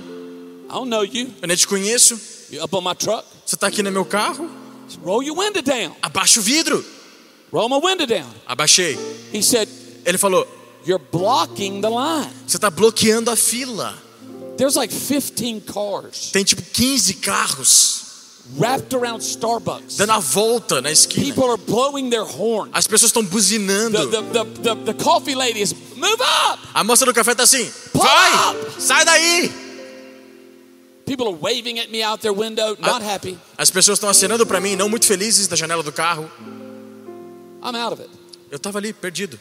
I 0.72 0.74
don't 0.76 0.88
know 0.88 1.02
you. 1.04 1.30
Eu 1.42 1.48
nem 1.48 1.56
te 1.56 1.66
conheço. 1.66 2.18
You 2.50 2.64
up 2.64 2.74
on 2.74 2.80
my 2.80 2.94
truck? 2.94 3.24
Você 3.44 3.56
tá 3.56 3.66
aqui 3.66 3.82
no 3.82 3.92
meu 3.92 4.04
carro? 4.06 4.48
Roll 5.04 5.22
your 5.22 5.36
window 5.38 5.60
down. 5.62 5.94
Abaixa 6.00 6.40
o 6.40 6.42
vidro. 6.42 6.82
Roll 7.52 7.68
my 7.68 7.78
window 7.86 8.06
down. 8.06 8.26
Abaixei. 8.46 8.98
He 9.32 9.42
said, 9.42 9.68
Ele 10.06 10.16
falou: 10.16 10.46
You're 10.86 11.02
blocking 11.12 11.80
the 11.82 11.88
line. 11.90 12.30
Você 12.46 12.58
tá 12.58 12.70
bloqueando 12.70 13.30
a 13.30 13.36
fila. 13.36 13.94
There's 14.56 14.76
like 14.76 14.92
15 14.94 15.60
cars 15.62 16.30
Tem 16.30 16.44
tipo 16.44 16.62
15 16.62 17.14
carros 17.14 18.02
wrapped 18.58 18.94
around 18.94 19.22
Starbucks. 19.22 19.96
dando 19.96 20.12
a 20.12 20.18
volta 20.18 20.80
na 20.82 20.90
esquina. 20.90 21.26
People 21.34 21.50
are 21.50 21.56
blowing 21.56 22.10
their 22.10 22.24
horn. 22.24 22.70
As 22.72 22.86
pessoas 22.86 23.10
estão 23.10 23.24
buzinando. 23.24 24.06
the, 24.10 24.22
the, 24.22 24.44
the, 24.62 24.92
the 24.92 24.94
coffee 25.04 25.34
lady 25.34 25.60
is, 25.62 25.74
move 25.96 26.20
up! 26.20 26.58
A 26.74 26.82
moça 26.84 27.04
do 27.06 27.12
café 27.14 27.34
tá 27.34 27.42
assim: 27.44 27.70
Pull 27.92 28.02
Vai! 28.02 28.50
up! 28.50 28.80
Sai 28.82 29.04
daí! 29.04 29.71
As 33.58 33.70
pessoas 33.70 33.96
estão 33.96 34.08
acenando 34.08 34.46
pra 34.46 34.60
mim, 34.60 34.76
não 34.76 34.88
muito 34.88 35.06
felizes 35.06 35.46
da 35.48 35.56
janela 35.56 35.82
do 35.82 35.92
carro. 35.92 36.30
I'm 37.62 37.76
out 37.76 37.92
of 37.92 38.02
it. 38.02 38.10
Eu 38.50 38.58
tava 38.58 38.78
ali, 38.78 38.92
perdido. 38.92 39.38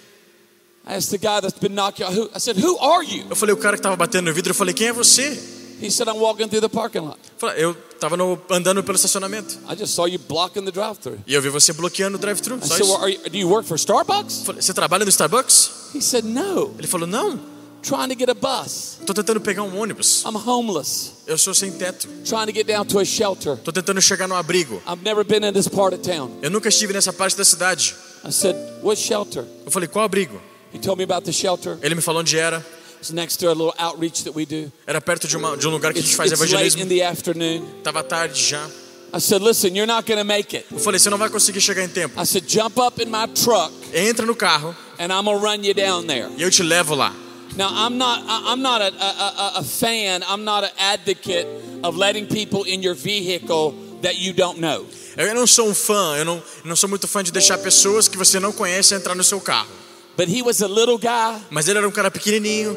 I 0.88 0.96
asked 0.96 1.12
the 1.12 1.18
guy 1.18 1.40
that's 1.42 1.60
been 1.60 1.74
knocking 1.76 2.06
who 2.06 2.30
I 2.36 2.40
said, 2.40 2.58
Who 2.58 2.78
are 2.80 3.04
you? 3.06 3.26
Eu 3.30 3.36
falei, 3.36 3.54
o 3.54 3.58
cara 3.58 3.78
que 3.78 3.84
tava 3.84 3.96
batendo 3.96 4.26
no 4.30 4.34
vidro, 4.34 4.52
eu 4.52 4.56
falei, 4.56 4.74
quem 4.74 4.88
é 4.88 4.94
você? 4.94 5.40
He 5.82 5.90
said, 5.90 6.08
I'm 6.08 6.18
walking 6.20 6.48
through 6.48 6.62
the 6.62 6.70
parking 6.70 7.00
lot. 7.00 7.18
Eu 7.24 7.40
falei, 7.40 7.64
Eu 7.64 7.74
tava 8.00 8.16
no- 8.18 8.40
andando 8.50 8.84
pelo 8.84 8.96
estacionamento. 8.96 9.60
I 9.70 9.76
just 9.76 9.94
saw 9.96 10.08
you 10.08 10.20
blocking 10.20 10.64
the 10.64 10.72
drive 10.72 10.98
through. 11.00 11.20
E 11.26 11.34
eu 11.34 11.42
vi 11.42 11.50
você 11.50 11.74
bloqueando 11.74 12.18
o 12.18 12.20
drive-thru. 12.20 12.58
I 12.58 12.68
said, 12.68 12.82
well, 12.84 12.98
are 13.02 13.12
you, 13.12 13.20
Do 13.30 13.38
you 13.38 13.48
work 13.50 13.68
for 13.68 13.76
Starbucks? 13.78 14.44
Falei, 14.46 14.62
Você 14.62 14.74
trabalha 14.74 15.04
no 15.06 15.10
Starbucks? 15.10 15.72
He 15.96 16.02
said, 16.02 16.24
No, 16.26 16.74
Ele 16.78 16.88
falou, 16.88 17.08
não. 17.08 17.40
Trying 17.82 18.10
to 18.10 18.16
get 18.16 18.30
a 18.30 18.34
bus. 18.34 18.98
Tô 19.06 19.14
tentando 19.14 19.40
pegar 19.42 19.64
um 19.64 19.78
ônibus. 19.80 20.24
I'm 20.26 20.36
homeless, 20.36 21.12
Eu 21.28 21.38
sou 21.38 21.54
sem 21.54 21.72
teto. 21.72 22.08
trying 22.26 22.46
to 22.48 22.54
get 22.54 22.66
down 22.68 22.86
to 22.86 23.00
a 23.00 23.06
shelter. 23.06 23.58
Tô 23.58 23.72
tentando 23.72 24.02
chegar 24.02 24.28
no 24.28 24.36
abrigo. 24.36 24.82
I've 24.88 25.04
never 25.04 25.24
been 25.24 25.44
in 25.44 25.54
this 25.54 25.68
part 25.68 25.94
of 25.96 26.02
town. 26.04 26.32
Eu 26.42 26.50
nunca 26.50 26.70
estive 26.70 26.94
nessa 26.94 27.12
parte 27.12 27.36
da 27.38 27.44
cidade. 27.46 27.96
I 28.24 28.32
said, 28.32 28.56
What 28.84 29.00
shelter? 29.02 29.46
Eu 29.66 29.72
falei, 29.72 29.88
qual 29.88 30.06
abrigo? 30.06 30.40
He 30.74 30.80
told 30.80 30.98
me 30.98 31.04
about 31.04 31.26
the 31.26 31.32
shelter. 31.32 31.78
Ele 31.82 31.96
me 31.96 32.02
falou 32.02 32.22
onde 32.22 32.38
era. 32.38 32.64
It's 33.00 33.10
next 33.12 33.38
to 33.40 33.48
a 33.50 33.54
little 33.54 33.74
outreach 33.80 34.24
that 34.26 34.36
we 34.36 34.46
do. 34.46 34.72
Era 34.86 35.02
perto 35.02 35.28
de, 35.28 35.36
uma, 35.36 35.58
de 35.58 35.68
um 35.68 35.72
lugar 35.72 35.92
que 35.92 35.98
a 36.00 36.02
gente 36.02 36.12
It's, 36.12 36.18
faz 36.18 36.32
it's 36.32 36.40
late 36.40 36.54
in 36.54 36.84
evangelismo. 36.84 36.90
the 36.90 37.04
afternoon. 37.04 37.66
Tava 37.84 38.04
tarde 38.04 38.40
já. 38.40 38.70
I 39.14 39.20
said, 39.20 39.42
Listen, 39.42 39.76
you're 39.76 39.88
not 39.92 40.06
going 40.08 40.20
to 40.20 40.24
make 40.24 40.56
it. 40.56 40.66
Eu 40.72 40.78
falei, 40.80 41.00
você 41.00 41.10
não 41.10 41.18
vai 41.18 41.30
conseguir 41.30 41.60
chegar 41.62 41.84
em 41.84 41.90
tempo. 41.90 42.22
I 42.22 42.26
said, 42.26 42.48
Jump 42.48 42.80
up 42.80 43.02
in 43.02 43.08
my 43.10 43.28
truck 43.34 43.74
Entra 43.92 44.24
no 44.26 44.36
carro 44.36 44.76
and 45.00 45.12
I'm 45.12 45.26
to 45.26 45.36
run 45.36 45.64
you 45.66 45.74
down 45.74 46.06
there. 46.06 46.30
e 46.38 46.44
eu 46.44 46.52
te 46.52 46.62
levo 46.62 46.94
lá. 46.96 47.12
Now, 47.58 47.70
I'm 47.70 47.98
not, 47.98 48.24
I'm 48.28 48.62
not 48.62 48.82
a, 48.82 48.94
a, 48.96 49.52
a, 49.58 49.64
fan, 49.64 50.24
I'm 50.28 50.46
not 50.46 50.64
an 50.64 50.72
advocate 50.80 51.46
of 51.84 51.98
letting 51.98 52.28
people 52.28 52.64
in 52.64 52.82
your 52.82 52.96
vehicle 52.96 53.74
that 54.02 54.16
you 54.18 54.34
don't 54.34 54.60
know. 54.60 54.86
Eu 55.18 55.36
não 55.36 55.46
sou 55.46 55.68
um 55.68 55.74
fã, 55.74 56.16
eu 56.18 56.24
não, 56.24 56.42
não 56.64 56.76
sou 56.76 56.88
muito 56.90 57.08
fã 57.08 57.22
de 57.22 57.32
deixar 57.32 57.58
pessoas 57.58 58.08
que 58.08 58.18
você 58.18 58.40
não 58.40 58.54
conhece 58.54 58.96
entrar 58.96 59.16
no 59.16 59.24
seu 59.24 59.42
carro. 59.42 59.70
But 60.16 60.30
he 60.30 60.42
was 60.42 60.62
a 60.62 60.68
little 60.68 60.98
guy, 60.98 61.42
Mas 61.50 61.68
ele 61.68 61.80
era 61.80 61.88
um 61.88 61.92
cara 61.92 62.10
pequenininho, 62.10 62.72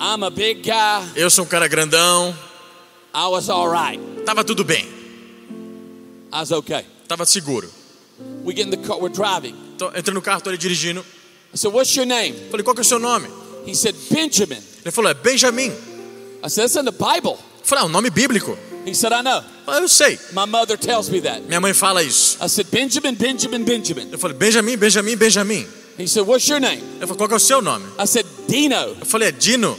I'm 0.00 0.24
a 0.24 0.30
big 0.30 0.62
guy. 0.62 1.12
eu 1.14 1.30
sou 1.30 1.44
um 1.44 1.48
cara 1.48 1.68
grandão. 1.68 2.34
I 3.14 3.28
was 3.28 3.48
all 3.48 3.70
right. 3.70 4.00
Tava 4.24 4.42
tudo 4.42 4.64
bem, 4.64 4.84
I 6.32 6.40
was 6.40 6.50
okay. 6.50 6.84
tava 7.06 7.24
seguro. 7.24 7.70
We 8.44 8.54
get 8.54 8.66
in 8.66 8.70
the 8.70 8.76
car, 8.78 8.98
we're 8.98 9.14
driving. 9.14 9.54
Tô, 9.78 9.88
entrei 9.88 10.12
no 10.12 10.20
carro, 10.22 10.40
tô 10.40 10.50
ali 10.50 10.58
dirigindo. 10.58 11.04
Said, 11.54 11.72
What's 11.72 11.94
your 11.94 12.06
name? 12.06 12.34
Falei, 12.50 12.64
qual 12.64 12.74
que 12.74 12.80
é 12.80 12.82
o 12.82 12.84
seu 12.84 12.98
nome? 12.98 13.28
He 13.66 13.74
said, 13.74 13.94
Benjamin. 14.10 14.62
Ele 14.84 14.92
falou, 14.92 15.10
é 15.10 15.14
Benjamin. 15.14 15.72
I 16.42 16.48
said, 16.48 16.62
That's 16.62 16.76
in 16.76 16.84
the 16.84 16.92
Bible. 16.92 17.38
Falei, 17.62 17.82
ah, 17.82 17.86
um 17.86 17.88
nome 17.88 18.10
bíblico. 18.10 18.56
He 18.86 18.94
said, 18.94 19.12
I 19.12 19.22
know. 19.22 19.42
Eu 19.66 19.88
sei. 19.88 20.16
My 20.32 20.46
mother 20.46 20.76
tells 20.76 21.10
me 21.10 21.20
that. 21.22 21.42
Minha 21.42 21.60
mãe 21.60 21.74
fala 21.74 22.04
isso. 22.04 22.38
I 22.40 22.48
said, 22.48 22.70
Benjamin, 22.70 23.16
Benjamin, 23.16 23.64
Benjamin. 23.64 24.12
Eu 24.12 24.18
falei, 24.18 24.36
Benjamin, 24.36 24.76
Benjamin, 24.76 25.16
Benjamin. 25.16 25.66
He 25.98 26.06
said, 26.06 26.24
What's 26.24 26.48
your 26.48 26.60
name? 26.60 26.82
Eu 27.00 27.08
falei, 27.08 27.16
qual 27.16 27.30
é 27.30 27.34
o 27.34 27.40
seu 27.40 27.60
nome? 27.60 27.84
I 27.98 28.06
said, 28.06 28.24
Dino. 28.46 28.96
Eu 29.00 29.06
falei, 29.06 29.28
é 29.28 29.32
Dino. 29.32 29.76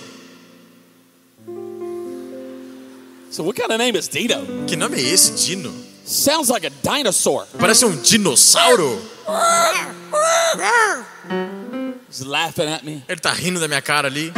So, 3.30 3.44
what 3.44 3.56
kind 3.56 3.72
of 3.72 3.78
name 3.78 3.96
is 3.96 4.10
Dino? 4.10 4.66
Que 4.68 4.76
nome 4.76 4.98
é 4.98 5.02
esse, 5.02 5.32
Dino? 5.32 5.74
Sounds 6.06 6.50
like 6.50 6.66
a 6.66 6.72
dinosaur. 6.84 7.46
Parece 7.58 7.86
um 7.86 7.96
dinossauro. 7.96 9.02
He's 12.10 12.22
laughing 12.26 12.68
at 12.68 12.84
me. 12.84 13.04
Ele 13.08 13.20
tá 13.20 13.32
rindo 13.34 13.60
da 13.60 13.68
minha 13.68 13.82
cara 13.82 14.08
ali. 14.08 14.32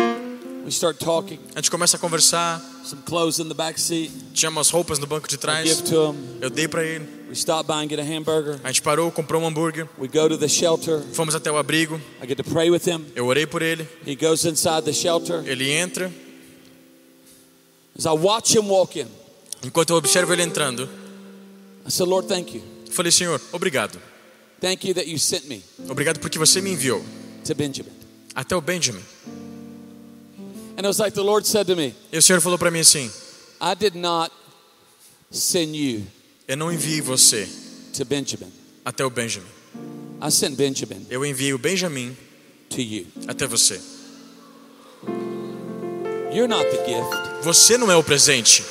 We 0.63 0.69
start 0.71 0.99
talking. 0.99 1.39
A 1.55 1.59
gente 1.59 1.71
começa 1.71 1.97
a 1.97 1.99
conversar. 1.99 2.61
Some 2.83 3.01
clothes 3.03 3.39
in 3.39 3.47
the 3.47 3.53
back 3.53 3.79
seat. 3.79 4.11
Tinha 4.33 4.49
umas 4.49 4.69
roupas 4.69 4.97
no 4.99 5.05
banco 5.07 5.27
de 5.27 5.35
I 5.35 5.37
trás. 5.37 5.67
give 5.67 5.83
to 5.83 6.11
him. 6.11 6.37
Eu 6.41 6.49
dei 6.49 6.67
pra 6.67 6.83
ele. 6.83 7.05
We 7.27 7.33
stop 7.33 7.67
by 7.67 7.73
and 7.83 7.89
get 7.89 7.99
a 7.99 8.03
hamburger. 8.03 8.59
A 8.63 8.67
gente 8.67 8.81
parou, 8.81 9.11
comprou 9.11 9.41
um 9.41 9.47
hambúrguer. 9.47 9.87
We 9.99 10.07
go 10.07 10.27
to 10.27 10.37
the 10.37 10.47
shelter. 10.47 11.01
Fomos 11.13 11.35
até 11.35 11.51
o 11.51 11.57
abrigo. 11.57 12.01
I 12.21 12.27
get 12.27 12.37
to 12.37 12.43
pray 12.43 12.69
with 12.71 12.87
him. 12.87 13.05
Eu 13.15 13.27
orei 13.27 13.45
por 13.45 13.61
ele. 13.61 13.87
He 14.05 14.15
goes 14.15 14.45
inside 14.45 14.81
the 14.83 14.93
shelter. 14.93 15.43
Ele 15.45 15.69
entra. 15.71 16.11
As 17.97 18.05
I 18.05 18.09
watch 18.11 18.55
him 18.55 18.67
walk 18.69 18.99
in, 18.99 19.07
Enquanto 19.63 19.89
eu 19.91 19.97
observo 19.97 20.31
ele 20.31 20.41
entrando, 20.41 20.89
I 21.85 21.91
said, 21.91 22.07
Lord, 22.07 22.27
thank 22.27 22.55
you. 22.55 22.63
falei: 22.91 23.11
Senhor, 23.11 23.39
obrigado. 23.51 23.99
Thank 24.61 24.87
you 24.87 24.93
that 24.95 25.07
you 25.07 25.17
sent 25.17 25.45
me 25.47 25.63
Obrigado 25.87 26.19
porque 26.19 26.37
você 26.37 26.59
me 26.61 26.71
enviou 26.71 27.03
to 27.45 27.55
Benjamin. 27.55 27.91
até 28.35 28.55
o 28.55 28.61
Benjamin. 28.61 29.03
And 30.77 30.85
it 30.85 30.87
was 30.87 30.99
like 30.99 31.13
the 31.13 31.23
Lord 31.23 31.45
said 31.45 31.67
to 31.67 31.75
me, 31.75 31.93
E 32.11 32.17
o 32.17 32.21
Senhor 32.21 32.39
falou 32.41 32.57
para 32.57 32.71
mim 32.71 32.79
assim: 32.79 33.11
I 33.61 33.73
did 33.75 33.95
not 33.95 34.31
send 35.31 35.75
you 35.75 36.03
Eu 36.47 36.55
não 36.57 36.71
enviei 36.71 37.01
você 37.01 37.47
to 37.97 38.05
Benjamin. 38.05 38.51
até 38.85 39.03
o 39.05 39.09
Benjamin. 39.09 39.47
I 40.21 40.29
sent 40.31 40.55
Benjamin 40.57 41.05
Eu 41.09 41.25
enviei 41.25 41.53
o 41.53 41.57
Benjamin 41.57 42.15
to 42.69 42.81
you. 42.81 43.05
até 43.27 43.45
você. 43.47 43.79
You're 46.31 46.47
not 46.47 46.63
the 46.69 46.85
gift. 46.85 47.43
Você 47.43 47.77
não 47.77 47.91
é 47.91 47.95
o 47.95 48.03
presente. 48.03 48.63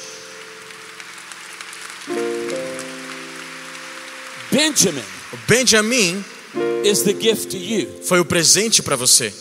Benjamin 4.51 5.03
O 5.33 5.37
Benjamin 5.49 6.25
is 6.85 7.03
the 7.03 7.13
gift 7.13 7.49
to 7.51 7.57
you 7.57 7.89
foi 8.03 8.21
o 8.21 8.25
presente 8.25 8.83
para 8.83 8.97
você, 8.97 9.33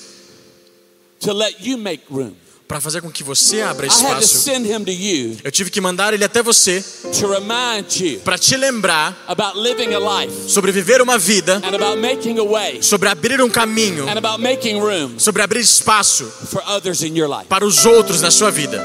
to 1.20 1.34
let 1.34 1.55
you 1.62 1.78
make 1.78 2.03
room. 2.10 2.34
para 2.68 2.82
fazer 2.82 3.01
com 3.01 3.10
que 3.10 3.24
você 3.24 3.62
abra 3.62 3.88
espaço. 3.88 4.39
send 4.39 4.68
him 4.68 4.84
to 4.84 4.91
you 4.91 5.38
Eu 5.41 5.49
tive 5.51 5.70
que 5.72 5.80
mandar 5.80 6.14
ele 6.14 6.26
até 6.26 6.43
você 6.43 6.84
to 7.18 7.28
remind 7.28 7.89
you 8.01 8.20
para 8.20 8.38
te 8.38 8.58
lembrar 8.58 9.18
about 9.26 9.58
living 9.58 9.93
a 9.93 9.99
life 10.22 10.49
sobre 10.49 10.72
viver 10.74 11.01
uma 11.01 11.18
vida, 11.18 11.62
and 11.64 11.76
about 11.76 11.97
making 11.97 12.38
a 12.39 12.43
way 12.43 12.84
sobre 12.84 13.08
abrir 13.08 13.41
um 13.41 13.49
caminho, 13.49 14.08
and 14.10 14.18
about 14.18 14.41
making 14.41 14.80
room 14.82 15.18
sobre 15.18 15.41
abrir 15.41 15.62
espaço 15.62 16.26
for 16.26 16.62
others 16.68 17.01
in 17.03 17.16
your 17.18 17.30
life. 17.30 17.47
para 17.47 17.66
os 17.66 17.86
outros 17.86 18.22
na 18.22 18.32
sua 18.32 18.51
vida. 18.51 18.84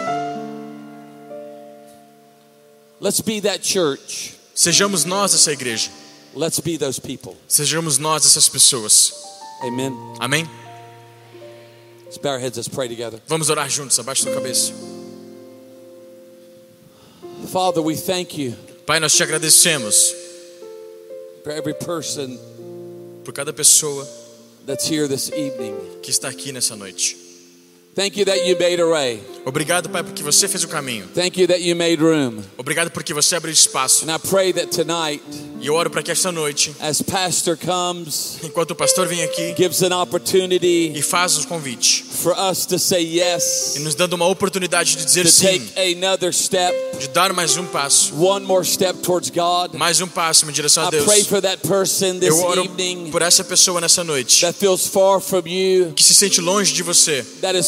Let's 3.00 3.20
be 3.20 3.40
that 3.40 3.66
church. 3.66 4.34
Sejamos 4.54 5.04
nós 5.04 5.34
essa 5.34 5.50
igreja. 5.50 5.90
Let's 6.34 6.60
be 6.60 6.76
those 6.78 6.98
people. 6.98 7.36
Sejamos 7.48 7.98
nós 7.98 8.24
essas 8.24 8.48
pessoas. 8.48 9.12
Amen. 9.62 9.92
Amém? 10.18 10.48
Let's 12.04 12.18
bow 12.18 12.30
our 12.30 12.38
heads. 12.38 12.56
Let's 12.56 12.68
pray 12.68 12.88
together. 12.88 13.20
Vamos 13.26 13.50
orar 13.50 13.68
juntos, 13.68 13.98
abaixo 13.98 14.24
da 14.24 14.34
cabeça. 14.34 14.72
Father, 17.50 17.82
we 17.82 17.96
thank 17.96 18.38
you 18.38 18.54
Pai, 18.86 18.98
nós 18.98 19.14
te 19.14 19.22
agradecemos 19.22 20.12
for 21.44 21.52
every 21.52 21.74
person 21.74 22.36
por 23.24 23.32
cada 23.32 23.52
pessoa 23.52 24.04
that's 24.66 24.88
here 24.88 25.06
this 25.06 25.30
evening. 25.30 25.74
que 26.02 26.10
está 26.10 26.28
aqui 26.28 26.50
nessa 26.50 26.74
noite. 26.74 27.21
Thank 27.94 28.16
you 28.16 28.24
that 28.24 28.46
you 28.46 28.56
made 28.58 28.80
a 28.80 28.86
way. 28.88 29.20
Obrigado, 29.44 29.90
Pai, 29.90 30.02
porque 30.02 30.22
você 30.22 30.48
fez 30.48 30.64
o 30.64 30.68
caminho. 30.68 31.06
Thank 31.14 31.38
you 31.38 31.46
that 31.48 31.60
you 31.60 31.76
made 31.76 32.00
room. 32.02 32.42
Obrigado 32.56 32.90
porque 32.90 33.12
você 33.12 33.34
abriu 33.36 33.52
espaço. 33.52 34.08
And 34.08 34.14
I 34.14 34.18
pray 34.18 34.52
that 34.54 34.68
tonight, 34.68 35.22
E 35.60 35.66
eu 35.66 35.74
oro 35.74 35.90
para 35.90 36.02
que 36.02 36.10
esta 36.10 36.32
noite, 36.32 36.74
as 36.80 37.02
Pastor 37.02 37.56
comes, 37.58 38.38
enquanto 38.42 38.70
o 38.70 38.74
pastor 38.74 39.06
vem 39.06 39.22
aqui 39.22 39.54
gives 39.56 39.82
an 39.82 39.94
opportunity 40.00 40.92
e 40.96 41.02
faz 41.02 41.36
o 41.38 41.46
convite, 41.46 42.02
for 42.04 42.34
us 42.50 42.64
to 42.66 42.78
say 42.78 43.02
yes, 43.02 43.76
e 43.76 43.80
nos 43.80 43.94
dando 43.94 44.14
uma 44.14 44.26
oportunidade 44.26 44.96
de 44.96 45.04
dizer 45.04 45.24
to 45.24 45.30
sim, 45.30 45.60
take 45.60 45.94
another 45.96 46.32
step, 46.32 46.74
de 46.98 47.08
dar 47.08 47.32
mais 47.32 47.56
um 47.56 47.66
passo, 47.66 48.14
one 48.16 48.44
more 48.46 48.64
step 48.64 49.00
towards 49.00 49.28
God. 49.30 49.74
mais 49.74 50.00
um 50.00 50.08
passo 50.08 50.48
em 50.48 50.52
direção 50.52 50.84
a 50.84 50.88
I 50.88 50.90
Deus. 50.92 51.04
pray 51.04 51.24
for 51.24 51.40
that 51.42 51.58
person 51.66 52.18
this 52.18 52.28
Eu 52.30 52.38
oro 52.42 52.64
evening 52.64 53.10
por 53.10 53.22
essa 53.22 53.44
pessoa 53.44 53.80
nessa 53.80 54.02
noite 54.02 54.40
that 54.40 54.58
feels 54.58 54.86
far 54.86 55.20
from 55.20 55.46
you, 55.46 55.92
que 55.94 56.02
se 56.02 56.14
sente 56.14 56.40
longe 56.40 56.72
de 56.72 56.82
você, 56.82 57.22
that 57.40 57.54
uninvited, 57.56 57.64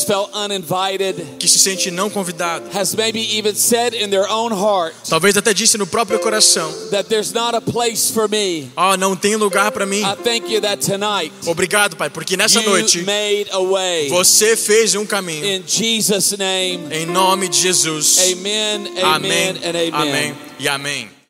que 1.38 1.48
se 1.48 1.58
sente 1.58 1.90
não 1.90 2.08
convidado. 2.10 2.64
has 2.76 2.94
maybe 2.94 3.20
even 3.38 3.54
said 3.54 3.94
in 3.94 4.08
their 4.10 4.28
own 4.30 4.52
heart 4.52 4.94
Talvez 5.08 5.36
até 5.36 5.52
disse 5.52 5.76
no 5.78 5.86
próprio 5.86 6.18
coração: 6.18 6.70
that 6.90 7.08
there's 7.08 7.32
not 7.32 7.54
a 7.56 7.60
place 7.60 8.12
for 8.12 8.28
me. 8.28 8.70
"Ah, 8.76 8.96
não 8.96 9.16
tem 9.16 9.36
lugar 9.36 9.72
para 9.72 9.86
mim". 9.86 10.00
I 10.02 10.16
thank 10.22 10.52
you 10.52 10.60
that 10.60 10.84
tonight 10.84 11.32
Obrigado, 11.46 11.96
Pai, 11.96 12.10
porque 12.10 12.36
nessa 12.36 12.60
you 12.60 12.68
noite 12.70 13.02
made 13.02 13.46
a 13.50 13.58
way. 13.60 14.08
você 14.08 14.56
fez 14.56 14.94
um 14.94 15.06
caminho. 15.06 15.44
In 15.44 15.62
Jesus' 15.66 16.36
name, 16.36 16.86
Em 16.90 17.06
nome 17.06 17.48
de 17.48 17.58
Jesus. 17.60 18.18
amen, 18.18 18.86
Amém. 19.02 19.50
amen. 19.62 19.90
Amém 19.92 20.34
e 20.58 20.68
amém. 20.68 21.13